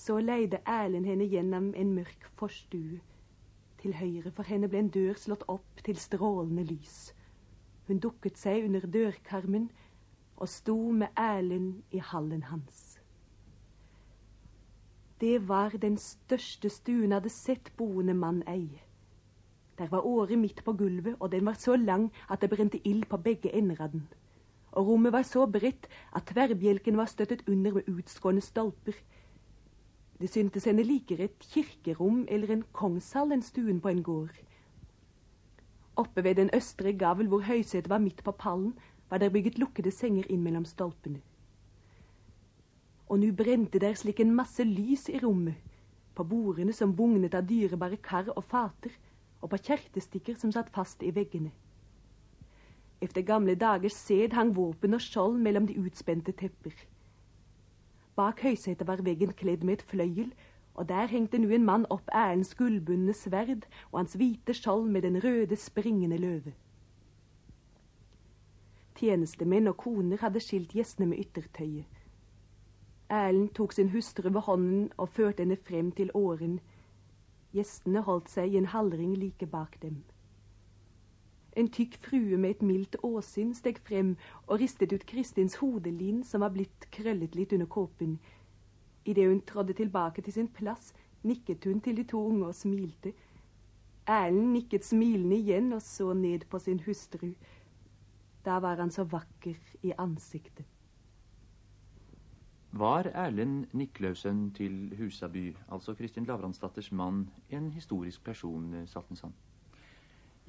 Så 0.00 0.16
leide 0.24 0.62
Erlend 0.64 1.04
henne 1.04 1.26
gjennom 1.28 1.74
en 1.76 1.90
mørk 1.92 2.30
forstue. 2.40 3.00
Til 3.82 3.94
høyre 3.98 4.30
for 4.32 4.48
henne 4.48 4.68
ble 4.72 4.80
en 4.80 4.88
dør 4.94 5.18
slått 5.20 5.44
opp 5.52 5.82
til 5.84 5.98
strålende 6.00 6.64
lys. 6.64 7.10
Hun 7.88 8.00
dukket 8.00 8.40
seg 8.40 8.64
under 8.64 8.86
dørkarmen 8.94 9.68
og 10.40 10.48
sto 10.48 10.78
med 11.02 11.12
Erlend 11.20 11.82
i 11.92 12.00
hallen 12.00 12.46
hans. 12.48 13.00
Det 15.20 15.48
var 15.48 15.76
den 15.76 15.98
største 16.00 16.72
stuen 16.72 17.12
hadde 17.12 17.28
sett 17.28 17.68
boende 17.76 18.16
mann 18.16 18.40
ei. 18.48 18.80
Der 19.76 19.92
var 19.92 20.06
åre 20.08 20.36
midt 20.40 20.64
på 20.64 20.72
gulvet, 20.72 21.16
og 21.20 21.32
den 21.32 21.44
var 21.44 21.60
så 21.60 21.76
lang 21.76 22.08
at 22.30 22.40
det 22.40 22.50
brente 22.50 22.80
ild 22.88 23.04
på 23.08 23.20
begge 23.20 23.52
ender 23.52 23.84
av 23.84 23.92
den. 23.92 24.08
Og 24.72 24.86
rommet 24.86 25.12
var 25.12 25.28
så 25.28 25.44
bredt 25.46 25.88
at 26.16 26.24
tverrbjelken 26.32 26.96
var 26.96 27.12
støttet 27.12 27.44
under 27.48 27.72
med 27.72 27.88
utskårne 27.88 28.40
stolper. 28.40 28.96
Det 30.20 30.28
syntes 30.28 30.66
henne 30.68 30.84
likere 30.84 31.24
et 31.30 31.46
kirkerom 31.52 32.26
eller 32.28 32.52
en 32.52 32.64
kongshall 32.76 33.32
enn 33.32 33.44
stuen 33.44 33.80
på 33.80 33.88
en 33.88 34.02
gård. 34.04 34.34
Oppe 35.96 36.24
ved 36.24 36.36
den 36.36 36.50
østre 36.56 36.92
gavl 36.92 37.28
hvor 37.28 37.46
høysetet 37.48 37.88
var 37.88 38.02
midt 38.04 38.20
på 38.24 38.32
pallen, 38.32 38.74
var 39.10 39.18
der 39.18 39.32
bygget 39.32 39.58
lukkede 39.58 39.90
senger 39.90 40.28
inn 40.28 40.42
mellom 40.44 40.64
stolpene. 40.64 41.22
Og 43.08 43.18
nå 43.18 43.32
brente 43.34 43.80
der 43.82 43.96
slik 43.98 44.20
en 44.20 44.34
masse 44.36 44.64
lys 44.64 45.08
i 45.08 45.18
rommet, 45.24 45.56
på 46.14 46.24
bordene 46.24 46.72
som 46.76 46.92
bugnet 46.96 47.34
av 47.34 47.48
dyrebare 47.48 47.96
kar 47.96 48.28
og 48.36 48.44
fater, 48.44 48.92
og 49.40 49.50
på 49.50 49.58
kjertestikker 49.70 50.36
som 50.38 50.52
satt 50.52 50.70
fast 50.74 51.02
i 51.02 51.10
veggene. 51.16 51.50
Efter 53.00 53.24
gamle 53.24 53.54
dagers 53.56 53.96
sed 53.96 54.36
hang 54.36 54.52
våpen 54.56 54.94
og 54.94 55.00
skjold 55.00 55.40
mellom 55.40 55.66
de 55.66 55.78
utspente 55.80 56.32
tepper. 56.36 56.76
Bak 58.20 58.42
høysetet 58.44 58.84
var 58.84 59.00
veggen 59.00 59.30
kledd 59.32 59.62
med 59.64 59.78
et 59.78 59.82
fløyel, 59.88 60.34
og 60.74 60.88
der 60.90 61.08
hengte 61.08 61.38
nu 61.40 61.48
en 61.56 61.64
mann 61.64 61.86
opp 61.94 62.10
ærens 62.12 62.50
gullbundne 62.58 63.14
sverd 63.16 63.64
og 63.92 63.96
hans 64.02 64.16
hvite 64.20 64.52
skjold 64.58 64.90
med 64.92 65.06
den 65.06 65.16
røde, 65.24 65.56
springende 65.56 66.18
løve. 66.20 66.52
Tjenestemenn 69.00 69.72
og 69.72 69.78
koner 69.80 70.20
hadde 70.20 70.42
skilt 70.44 70.76
gjestene 70.76 71.08
med 71.08 71.22
yttertøyet. 71.24 71.96
Erlend 73.08 73.54
tok 73.56 73.72
sin 73.72 73.88
hustru 73.94 74.28
ved 74.28 74.44
hånden 74.50 74.90
og 75.00 75.08
førte 75.08 75.40
henne 75.46 75.56
frem 75.56 75.88
til 75.96 76.12
åren. 76.14 76.58
Gjestene 77.56 78.04
holdt 78.04 78.28
seg 78.28 78.52
i 78.52 78.60
en 78.60 78.68
halvring 78.74 79.16
like 79.16 79.48
bak 79.48 79.80
dem. 79.80 80.02
En 81.56 81.68
tykk 81.68 81.96
frue 82.04 82.36
med 82.38 82.50
et 82.50 82.62
mildt 82.62 82.96
åsyn 83.02 83.54
steg 83.58 83.80
frem 83.86 84.12
og 84.46 84.60
ristet 84.62 84.92
ut 84.94 85.06
Kristins 85.06 85.56
hodelin 85.58 86.22
som 86.24 86.44
var 86.44 86.52
blitt 86.54 86.86
krøllet 86.94 87.34
litt 87.34 87.52
under 87.56 87.66
kåpen. 87.66 88.18
Idet 89.04 89.26
hun 89.26 89.40
trådde 89.42 89.74
tilbake 89.74 90.22
til 90.22 90.32
sin 90.32 90.48
plass, 90.48 90.92
nikket 91.22 91.64
hun 91.64 91.80
til 91.80 91.96
de 91.96 92.04
to 92.04 92.22
unge 92.28 92.46
og 92.46 92.54
smilte. 92.54 93.12
Erlend 94.06 94.52
nikket 94.54 94.84
smilende 94.86 95.36
igjen 95.36 95.72
og 95.72 95.82
så 95.82 96.12
ned 96.14 96.46
på 96.50 96.58
sin 96.58 96.80
hustru. 96.86 97.32
Da 98.44 98.58
var 98.62 98.78
han 98.80 98.90
så 98.90 99.04
vakker 99.04 99.58
i 99.82 99.92
ansiktet. 99.98 100.64
Var 102.72 103.10
Erlend 103.14 103.66
Niklausen 103.74 104.52
til 104.54 104.94
Husaby, 104.98 105.56
altså 105.72 105.94
Kristin 105.94 106.24
Lavransdatters 106.24 106.92
mann, 106.92 107.30
en 107.50 107.70
historisk 107.70 108.24
person, 108.24 108.74
eh, 108.74 108.86
Saltensand? 108.86 109.32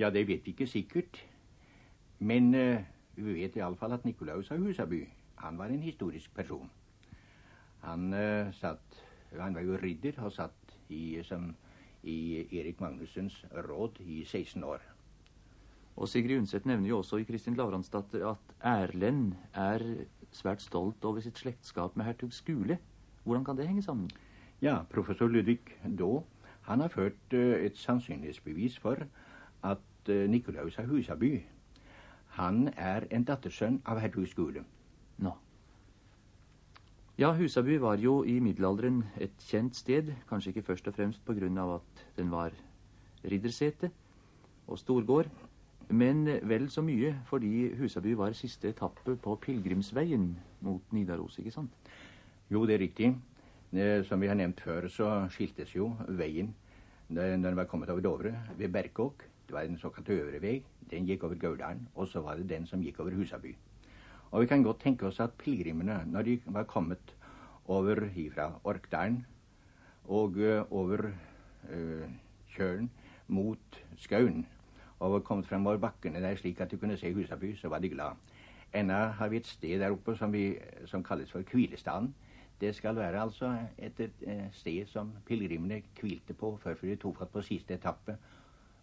Ja, 0.01 0.09
det 0.09 0.23
vet 0.25 0.45
vi 0.45 0.55
ikke 0.55 0.65
sikkert. 0.65 1.19
Men 2.19 2.55
uh, 2.55 2.79
vi 3.15 3.33
vet 3.35 3.57
iallfall 3.59 3.93
at 3.93 4.05
Nikolaus 4.05 4.49
av 4.51 4.63
Husaby, 4.65 5.03
han 5.37 5.59
var 5.59 5.69
en 5.69 5.83
historisk 5.83 6.33
person. 6.33 6.69
Han 7.85 8.13
uh, 8.13 8.49
satt 8.53 9.01
Han 9.37 9.53
var 9.55 9.61
jo 9.61 9.77
ridder 9.79 10.17
og 10.25 10.33
satt 10.35 10.73
i, 10.89 11.21
som, 11.23 11.53
i 12.03 12.47
Erik 12.51 12.81
Magnussens 12.81 13.45
råd 13.53 14.01
i 14.03 14.25
16 14.25 14.63
år. 14.63 14.81
Og 15.95 16.09
Sigrid 16.09 16.41
Undset 16.41 16.65
nevner 16.65 16.89
jo 16.89 16.97
også 16.97 17.21
i 17.21 17.23
Kristin 17.23 17.55
Lavransdatter 17.55 18.25
at 18.27 18.51
Erlend 18.59 19.37
er 19.53 19.85
svært 20.35 20.65
stolt 20.65 21.05
over 21.05 21.23
sitt 21.23 21.39
slektskap 21.39 21.95
med 21.95 22.09
hertug 22.09 22.33
Skule. 22.33 22.79
Hvordan 23.23 23.45
kan 23.45 23.57
det 23.57 23.69
henge 23.69 23.85
sammen? 23.85 24.09
Ja, 24.61 24.81
professor 24.89 25.31
Ludvig 25.31 25.61
Daa 25.85 26.25
han 26.67 26.81
har 26.81 26.91
ført 26.91 27.33
uh, 27.33 27.55
et 27.55 27.77
sannsynlighetsbevis 27.77 28.79
for 28.79 29.05
at 29.63 29.90
uh, 30.09 30.27
Nikolaus 30.29 30.79
av 30.79 30.89
Husaby 30.89 31.35
han 32.37 32.69
er 32.77 33.07
en 33.11 33.25
dattersønn 33.27 33.81
av 33.85 33.99
hertug 33.99 34.27
Skule. 34.29 34.63
Nå. 35.19 35.33
Ja, 37.19 37.33
Husaby 37.35 37.75
var 37.81 37.99
jo 37.99 38.21
i 38.23 38.37
middelalderen 38.39 39.03
et 39.19 39.35
kjent 39.49 39.75
sted, 39.75 40.13
kanskje 40.29 40.53
ikke 40.53 40.69
først 40.71 40.87
og 40.87 40.95
fremst 40.95 41.25
på 41.27 41.35
grunn 41.37 41.59
av 41.59 41.75
at 41.79 42.05
den 42.17 42.31
var 42.31 42.55
riddersete 43.27 43.91
og 44.67 44.79
storgård, 44.79 45.27
men 45.91 46.23
vel 46.47 46.69
så 46.71 46.81
mye 46.81 47.11
fordi 47.27 47.73
Husaby 47.75 48.15
var 48.15 48.37
siste 48.37 48.71
etappe 48.71 49.17
på 49.19 49.35
pilegrimsveien 49.43 50.29
mot 50.63 50.95
Nidaros, 50.95 51.37
ikke 51.41 51.51
sant? 51.51 51.91
Jo, 52.49 52.63
det 52.65 52.77
er 52.77 52.85
riktig. 52.85 53.11
Eh, 53.71 54.01
som 54.03 54.19
vi 54.19 54.27
har 54.27 54.35
nevnt 54.35 54.63
før, 54.63 54.87
så 54.91 55.09
skiltes 55.31 55.75
jo 55.75 55.91
veien 56.07 56.49
når 57.11 57.37
den 57.43 57.55
var 57.59 57.67
kommet 57.67 57.91
over 57.91 58.03
Dovre, 58.03 58.33
ved 58.57 58.71
Berkåk. 58.71 59.27
Det 59.47 59.55
var 59.55 59.67
den 59.67 59.77
såkalte 59.77 60.13
øvre 60.13 60.41
vei. 60.41 60.63
Den 60.91 61.05
gikk 61.05 61.23
over 61.23 61.35
Gauldalen. 61.35 61.87
Og 61.95 62.07
så 62.07 62.21
var 62.21 62.35
det 62.35 62.49
den 62.49 62.65
som 62.65 62.81
gikk 62.81 62.99
over 62.99 63.15
Husaby. 63.15 63.55
Og 64.31 64.41
vi 64.41 64.47
kan 64.47 64.63
godt 64.63 64.79
tenke 64.79 65.07
oss 65.07 65.19
at 65.19 65.33
pilegrimene, 65.39 66.03
når 66.07 66.21
de 66.21 66.41
var 66.45 66.63
kommet 66.63 67.15
over 67.67 68.09
ifra 68.15 68.51
Orkdalen 68.63 69.25
og 70.05 70.37
uh, 70.37 70.71
over 70.71 71.11
uh, 71.69 72.07
kjølen 72.55 72.89
mot 73.27 73.83
Skaun 73.97 74.45
og 74.99 75.11
var 75.13 75.19
kommet 75.19 75.47
frem 75.47 75.67
over 75.67 75.77
bakkene 75.77 76.21
der 76.21 76.35
slik 76.35 76.61
at 76.61 76.71
de 76.71 76.77
kunne 76.77 76.97
se 76.97 77.13
Husaby, 77.13 77.55
så 77.55 77.69
var 77.69 77.79
de 77.79 77.89
glad. 77.89 78.17
Ennå 78.73 78.93
har 78.93 79.27
vi 79.27 79.37
et 79.37 79.47
sted 79.47 79.79
der 79.79 79.91
oppe 79.91 80.15
som, 80.15 80.33
vi, 80.33 80.55
som 80.85 81.03
kalles 81.03 81.31
for 81.31 81.41
Hvilestaden. 81.51 82.13
Det 82.61 82.75
skal 82.75 82.95
være 82.95 83.21
altså 83.21 83.57
et, 83.77 83.99
et, 83.99 84.11
et 84.21 84.49
sted 84.53 84.85
som 84.85 85.11
pilegrimene 85.25 85.81
hvilte 86.01 86.33
på 86.33 86.59
før 86.63 86.73
de 86.81 86.95
tok 86.95 87.17
fatt 87.17 87.33
på 87.33 87.41
siste 87.41 87.73
etappe 87.73 88.17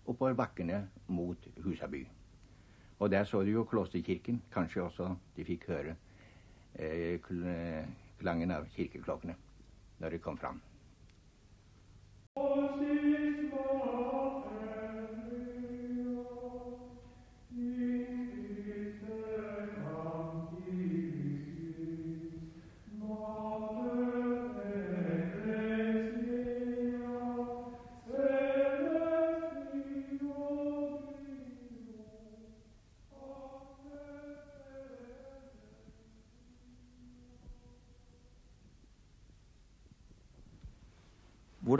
oppover 0.08 0.34
bakkene 0.34 0.82
mot 1.12 1.48
Husaby. 1.64 2.06
Og 2.98 3.10
der 3.10 3.24
så 3.24 3.42
de 3.42 3.54
jo 3.54 3.64
klosterkirken. 3.64 4.42
Kanskje 4.52 4.82
også 4.82 5.12
de 5.36 5.44
fikk 5.44 5.68
høre 5.70 5.94
eh, 6.74 7.20
klangen 8.18 8.50
av 8.50 8.66
kirkeklokkene 8.74 9.36
når 9.98 10.16
de 10.16 10.18
kom 10.22 10.38
fram. 10.38 10.62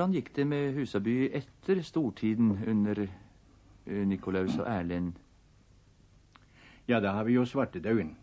Hvordan 0.09 0.22
gikk 0.22 0.36
det 0.36 0.46
med 0.46 0.72
Husaby 0.72 1.28
etter 1.36 1.82
stortiden 1.82 2.54
under 2.66 3.00
eh, 3.86 4.06
Nikolaus 4.09 4.54
og 4.56 4.64
Erlend? 4.64 5.12
Ja, 6.88 7.00
da 7.00 7.11
har 7.12 7.24
vi 7.24 7.34
jo 7.34 7.44
svartedauden. 7.44 8.14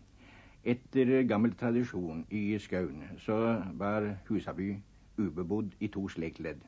Etter 0.64 1.22
gammel 1.28 1.54
tradisjon 1.54 2.24
i 2.30 2.58
skauen 2.58 3.04
så 3.22 3.62
var 3.78 4.08
Husaby 4.26 4.72
ubebodd 5.18 5.78
i 5.78 5.86
to 5.86 6.08
slektledd. 6.08 6.58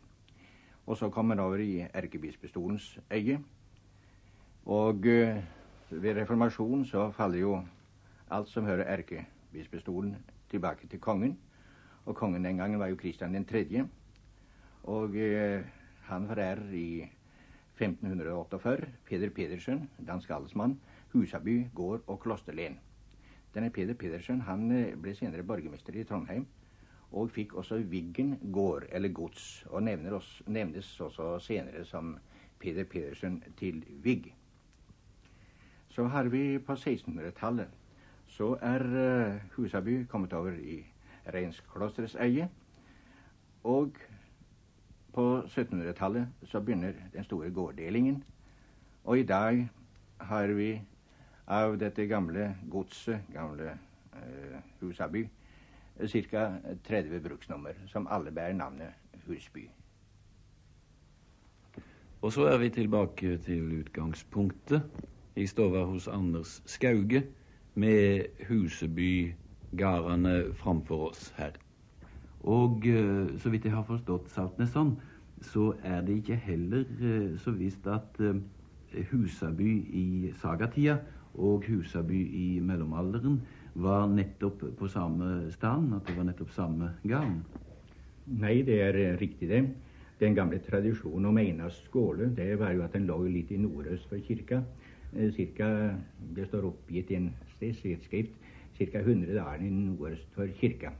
Og 0.87 0.97
så 0.97 1.11
kom 1.11 1.35
han 1.35 1.43
over 1.43 1.59
i 1.67 1.83
erkebispestolens 1.93 3.01
øye. 3.11 3.41
Og 4.67 4.95
uh, 4.95 5.43
ved 5.91 6.15
reformasjonen 6.15 6.85
så 6.85 7.11
faller 7.11 7.39
jo 7.39 7.63
alt 8.31 8.49
som 8.49 8.65
hører 8.65 8.87
erkebispestolen 8.87 10.17
tilbake 10.51 10.87
til 10.87 11.01
kongen. 11.01 11.39
Og 12.07 12.15
kongen 12.15 12.45
den 12.45 12.57
gangen 12.57 12.79
var 12.79 12.87
jo 12.87 12.97
Kristian 12.97 13.35
den 13.35 13.45
tredje. 13.45 13.89
Og 14.85 15.17
eh, 15.17 15.65
han 16.09 16.29
her 16.29 16.61
i 16.73 17.09
1548 17.79 18.87
Peder 19.07 19.31
Pedersen, 19.31 19.89
dansk 20.07 20.31
adelsmann, 20.31 20.79
Husaby 21.13 21.67
gård 21.75 22.03
og 22.07 22.21
klosterlen. 22.21 22.79
Denne 23.55 23.71
Peder 23.71 23.95
Pedersen 23.95 24.41
han 24.41 24.71
eh, 24.73 24.95
ble 24.97 25.15
senere 25.15 25.43
borgermester 25.43 25.97
i 25.97 26.05
Trondheim 26.05 26.47
og 27.13 27.31
fikk 27.33 27.55
også 27.57 27.79
Viggen 27.89 28.37
gård, 28.53 28.85
eller 28.93 29.09
gods, 29.09 29.65
og 29.71 29.83
oss, 30.13 30.43
nevnes 30.47 31.01
også 31.01 31.39
senere 31.41 31.85
som 31.85 32.19
Peder 32.61 32.85
Pedersen 32.85 33.43
til 33.57 33.85
Vigg. 34.03 34.35
Så 35.89 36.05
har 36.05 36.29
vi 36.29 36.59
på 36.59 36.73
1600-tallet 36.73 37.69
så 38.29 38.57
er 38.61 38.85
uh, 38.85 39.41
Husaby 39.57 40.07
kommet 40.07 40.33
over 40.33 40.53
i 40.53 40.87
Reinsklosterets 41.35 42.15
eie. 42.21 42.49
Og 43.65 43.97
på 45.15 45.43
1700-tallet 45.47 46.29
så 46.45 46.61
begynner 46.61 46.93
den 47.13 47.25
store 47.25 47.51
gårddelingen. 47.51 48.25
Og 49.05 49.19
i 49.19 49.23
dag 49.23 49.69
har 50.21 50.47
vi 50.47 50.83
av 51.47 51.79
dette 51.81 52.07
gamle 52.07 52.57
godset, 52.71 53.21
gamle 53.33 53.79
eh, 54.13 54.61
Husaby, 54.81 55.29
ca. 55.99 56.53
30 56.85 57.21
bruksnummer, 57.21 57.73
som 57.87 58.09
alle 58.11 58.31
bærer 58.31 58.53
navnet 58.53 58.93
Husby. 59.27 59.71
Og 62.23 62.33
så 62.33 62.49
er 62.51 62.59
vi 62.59 62.69
tilbake 62.69 63.39
til 63.39 63.81
utgangspunktet. 63.81 64.83
i 65.39 65.47
stua 65.47 65.85
hos 65.85 66.09
Anders 66.09 66.63
Skauge 66.67 67.23
med 67.75 68.25
Huseby-gardene 68.49 70.55
framfor 70.55 71.11
oss 71.11 71.35
her. 71.37 71.53
Og 72.47 72.87
eh, 72.87 73.39
så 73.39 73.51
vidt 73.51 73.67
jeg 73.67 73.75
har 73.75 73.87
forstått 73.87 74.31
Saltnesson, 74.31 74.95
så 75.43 75.73
er 75.83 76.03
det 76.07 76.21
ikke 76.21 76.39
heller 76.43 76.85
eh, 77.03 77.35
så 77.43 77.51
visst 77.51 77.87
at 77.87 78.21
eh, 78.23 78.39
Husaby 79.11 79.73
i 79.95 80.33
sagatida 80.41 80.99
og 81.35 81.67
Husaby 81.69 82.21
i 82.35 82.61
mellomalderen 82.61 83.41
var 83.75 84.07
nettopp 84.11 84.65
på 84.79 84.89
samme 84.91 85.51
stand, 85.55 85.95
at 85.95 86.07
det 86.07 86.17
var 86.17 86.27
nettopp 86.27 86.51
samme 86.55 86.93
gang? 87.07 87.43
Nei, 88.27 88.63
det 88.63 88.81
er 88.83 88.97
riktig, 89.21 89.49
det. 89.49 89.63
Den 90.19 90.35
gamle 90.35 90.59
tradisjonen 90.59 91.29
om 91.31 91.39
Einars 91.39 91.79
skåle 91.87 92.33
det 92.35 92.57
var 92.59 92.73
jo 92.75 92.83
at 92.83 92.97
den 92.97 93.07
lå 93.07 93.21
litt 93.29 93.53
i 93.55 93.61
nordøst 93.61 94.09
for 94.11 94.19
kirka. 94.27 94.65
Cirka, 95.37 95.69
det 96.35 96.49
står 96.49 96.67
oppgitt 96.73 97.13
i 97.15 97.21
en 97.21 97.29
stedskrift 97.55 98.35
ca. 98.79 98.99
100 98.99 99.63
i 99.63 99.71
nordøst 99.71 100.27
for 100.35 100.51
kirka. 100.59 100.91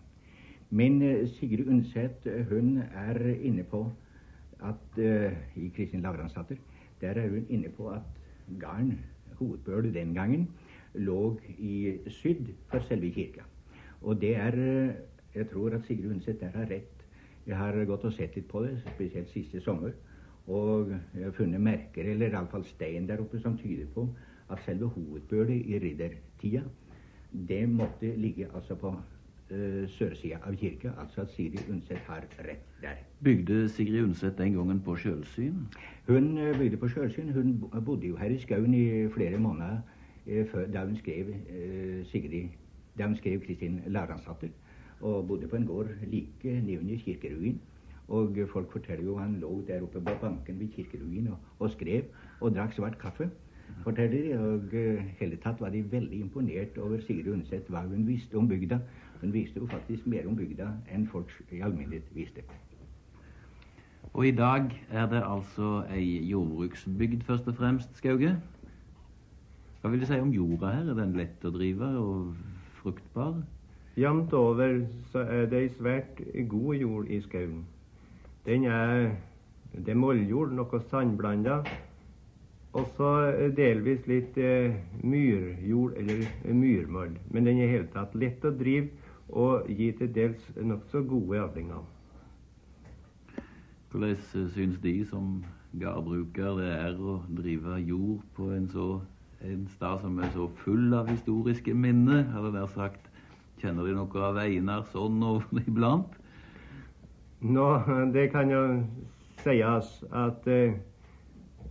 Men 0.71 1.03
eh, 1.03 1.29
Sigrid 1.29 1.69
Undset 1.69 2.27
eh, 2.27 2.45
hun 2.49 2.79
er 2.79 3.19
inne 3.41 3.65
på 3.65 3.87
at 4.59 4.99
uh, 4.99 5.33
i 5.57 5.69
Kristin 5.77 6.01
Lavransdatter 6.03 6.57
der 7.01 7.09
er 7.15 7.29
hun 7.31 7.47
inne 7.49 7.69
på 7.69 7.89
at 7.89 8.03
garn, 8.61 8.99
hovedbøl 9.39 9.95
den 9.95 10.15
gangen, 10.15 10.49
lå 10.95 11.39
i 11.59 11.99
syd 12.09 12.51
for 12.67 12.83
selve 12.89 13.11
kirka. 13.11 13.47
Og 14.03 14.21
det 14.21 14.37
er 14.37 14.57
Jeg 15.35 15.51
tror 15.51 15.71
at 15.71 15.85
Sigrid 15.87 16.11
Undset 16.11 16.41
der 16.41 16.51
har 16.51 16.67
rett. 16.71 17.05
Jeg 17.47 17.57
har 17.57 17.85
gått 17.85 18.05
og 18.05 18.13
sett 18.13 18.35
litt 18.37 18.49
på 18.49 18.63
det, 18.65 18.81
spesielt 18.95 19.29
siste 19.31 19.61
sommer. 19.61 19.93
Og 20.49 20.91
jeg 21.15 21.25
har 21.25 21.33
funnet 21.37 21.61
merker, 21.61 22.11
eller 22.11 22.33
iallfall 22.33 22.65
stein 22.65 23.07
der 23.09 23.21
oppe, 23.21 23.39
som 23.41 23.59
tyder 23.59 23.87
på 23.95 24.09
at 24.51 24.59
selve 24.65 24.87
hovedbølet 24.87 25.67
i 25.67 25.79
riddertida, 25.79 26.63
det 27.49 27.69
måtte 27.69 28.17
ligge 28.17 28.49
altså 28.55 28.75
på 28.75 28.95
sørsida 29.89 30.39
av 30.45 30.57
kirka, 30.61 30.91
altså 31.01 31.23
at 31.25 31.31
Siri 31.33 31.61
Undset 31.71 32.03
har 32.07 32.27
rett 32.45 32.67
der. 32.83 32.99
Bygde 33.25 33.69
Sigrid 33.69 34.05
Undset 34.05 34.39
den 34.39 34.53
gangen 34.53 34.81
på 34.85 34.97
sjølsyn? 34.97 35.63
Hun 36.09 36.39
uh, 36.39 36.59
bygde 36.59 36.77
på 36.77 36.89
sjølsyn. 36.89 37.33
Hun 37.33 37.55
bodde 37.87 38.07
jo 38.07 38.17
her 38.17 38.31
i 38.35 38.39
skauen 38.39 38.75
i 38.75 39.09
flere 39.15 39.39
måneder 39.39 39.81
før, 40.53 40.67
da 40.69 40.85
hun 40.85 40.97
skrev 40.97 41.33
Sigrid, 42.05 42.53
da 42.99 43.07
hun 43.07 43.17
skrev 43.17 43.41
Kristin 43.41 43.81
læreansatte, 43.87 44.51
og 45.01 45.29
bodde 45.29 45.49
på 45.49 45.57
en 45.57 45.67
gård 45.67 45.89
like 46.07 46.61
nedunder 46.61 46.99
kirkeruin. 47.05 47.61
Og 48.09 48.37
folk 48.53 48.73
forteller 48.73 49.05
jo 49.05 49.19
han 49.19 49.39
lå 49.41 49.65
der 49.69 49.83
oppe 49.83 50.01
på 50.01 50.15
banken 50.21 50.61
ved 50.61 50.69
kirkeruin 50.77 51.29
og, 51.29 51.37
og 51.59 51.71
skrev 51.71 52.03
og 52.41 52.55
drakk 52.55 52.73
svart 52.77 52.99
kaffe. 52.99 53.31
forteller 53.85 54.23
de, 54.23 54.39
og 54.39 54.63
hele 55.21 55.37
tatt 55.43 55.61
var 55.61 55.73
de 55.73 55.83
veldig 55.93 56.21
imponert 56.21 56.79
over 56.79 57.01
Sigrid 57.01 57.33
Undset, 57.33 57.69
hva 57.69 57.85
hun 57.87 58.07
visste 58.07 58.39
om 58.39 58.49
bygda. 58.49 58.81
Hun 59.21 59.33
visste 59.33 59.61
jo 59.61 59.67
faktisk 59.67 60.07
mer 60.07 60.29
om 60.29 60.37
bygda 60.37 60.69
enn 60.95 61.07
folk 61.11 61.33
i 61.51 61.61
alminnelighet 61.61 62.15
visste. 62.15 62.45
Og 64.15 64.27
i 64.27 64.31
dag 64.31 64.71
er 64.91 65.07
det 65.11 65.23
altså 65.27 65.85
ei 65.95 66.31
jordbruksbygd 66.31 67.23
først 67.27 67.49
og 67.49 67.55
fremst, 67.55 67.97
Skauge. 67.97 68.37
Hva 69.81 69.91
vil 69.91 70.01
du 70.01 70.07
si 70.07 70.19
om 70.21 70.33
jorda 70.35 70.73
her? 70.75 70.91
Er 70.91 70.99
den 70.99 71.17
lett 71.19 71.45
å 71.45 71.53
drive 71.55 71.91
og 72.01 72.35
fruktbar? 72.81 73.43
Jevnt 73.99 74.33
over 74.33 74.81
så 75.13 75.23
er 75.27 75.47
det 75.51 75.65
ei 75.65 75.71
svært 75.75 76.23
god 76.49 76.75
jord 76.75 77.11
i 77.11 77.21
skauen. 77.23 77.65
Den 78.47 78.65
er 78.65 79.11
det 79.73 79.93
er 79.93 80.01
molljord, 80.01 80.55
noe 80.57 80.81
sandblanda. 80.89 81.61
Og 82.79 82.89
så 82.97 83.11
delvis 83.57 84.07
litt 84.09 84.37
eh, 84.39 84.77
myrjord 85.03 85.97
eller 85.99 86.25
myrmoll. 86.55 87.15
Men 87.33 87.49
den 87.49 87.61
er 87.61 87.67
i 87.69 87.75
hele 87.77 87.89
tatt 87.93 88.15
lett 88.19 88.45
å 88.45 88.53
drive 88.55 88.89
og 89.29 89.69
gi 89.69 89.93
til 89.93 90.15
dels 90.15 90.51
nokså 90.57 91.03
gode 91.09 91.41
avlinger. 91.41 91.85
Hvordan 93.91 94.17
syns 94.55 94.79
De 94.83 95.05
som 95.07 95.45
gardbruker 95.81 96.59
det 96.61 96.73
er 96.73 96.99
å 97.01 97.19
drive 97.37 97.79
jord 97.81 98.25
på 98.37 98.51
en, 98.53 98.69
så, 98.73 99.01
en 99.45 99.67
stad 99.69 100.01
som 100.01 100.19
er 100.19 100.31
så 100.35 100.49
full 100.63 100.95
av 100.95 101.09
historiske 101.09 101.75
minner? 101.75 102.25
Hadde 102.33 102.53
dere 102.53 102.69
sagt, 102.73 103.09
Kjenner 103.59 103.89
De 103.89 103.95
noe 103.97 104.23
av 104.23 104.37
Einar 104.39 104.85
sånn 104.93 105.23
og 105.27 105.49
iblant? 105.67 106.13
Nå, 107.41 107.67
det 108.15 108.29
kan 108.35 108.51
jo 108.51 108.63
sies 109.43 109.89
at 110.15 110.47
eh, 110.51 110.77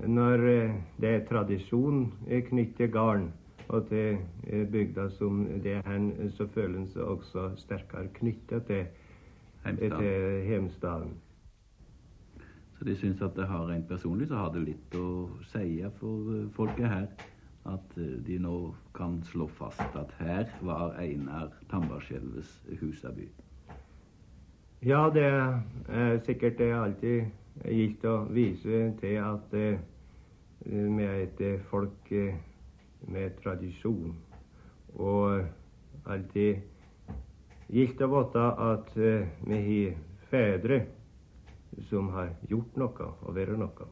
når 0.04 0.44
eh, 0.48 0.76
det 1.02 1.14
er 1.14 1.26
tradisjon 1.28 2.06
knyttet 2.50 2.92
gården 2.94 3.30
og 3.70 3.88
til 3.88 4.18
eh, 4.48 4.72
bygda 4.72 5.10
som 5.10 5.46
det 5.64 5.74
er 5.74 5.82
hen, 5.92 6.32
så 6.32 6.48
føler 6.48 6.80
en 6.80 6.90
seg 6.92 7.04
også 7.04 7.50
sterkere 7.60 8.08
knyttet 8.16 8.68
til, 8.70 8.86
hjemstaden. 10.48 11.18
Så 12.78 12.86
de 12.86 12.96
syns 12.96 13.22
at 13.22 13.36
det 13.36 13.48
har 13.48 13.66
rent 13.68 13.88
personlig 13.90 14.28
så 14.28 14.38
har 14.40 14.54
det 14.54 14.62
litt 14.64 14.96
å 14.96 15.08
si 15.52 15.82
for 16.00 16.32
eh, 16.36 16.46
folket 16.56 16.88
her. 16.88 17.10
At 17.68 17.98
eh, 18.00 18.16
de 18.24 18.40
nå 18.40 18.56
kan 18.96 19.20
slå 19.28 19.50
fast 19.60 20.00
at 20.00 20.14
her 20.22 20.48
var 20.62 20.96
Einar 21.02 21.52
Tambarskjelves 21.72 22.62
husaby. 22.80 23.28
Ja, 24.86 25.10
det 25.10 25.26
er 25.26 26.20
sikkert 26.24 26.60
det 26.62 26.72
alltid 26.72 27.66
gitt 27.66 28.06
å 28.06 28.20
vise 28.30 28.92
til 29.02 29.18
at 29.26 29.56
er 29.58 31.24
et 31.24 31.42
folk 31.68 32.12
med 33.12 33.38
tradisjon. 33.42 34.16
Og 34.98 35.44
alltid 36.08 36.64
gildt 37.74 38.02
å 38.04 38.12
vite 38.14 38.46
at 38.68 38.94
eh, 38.98 39.28
vi 39.48 39.62
har 39.68 39.98
fedre 40.32 40.82
som 41.90 42.10
har 42.16 42.34
gjort 42.50 42.76
noe 42.80 43.12
og 43.22 43.36
vært 43.36 43.60
noe. 43.60 43.88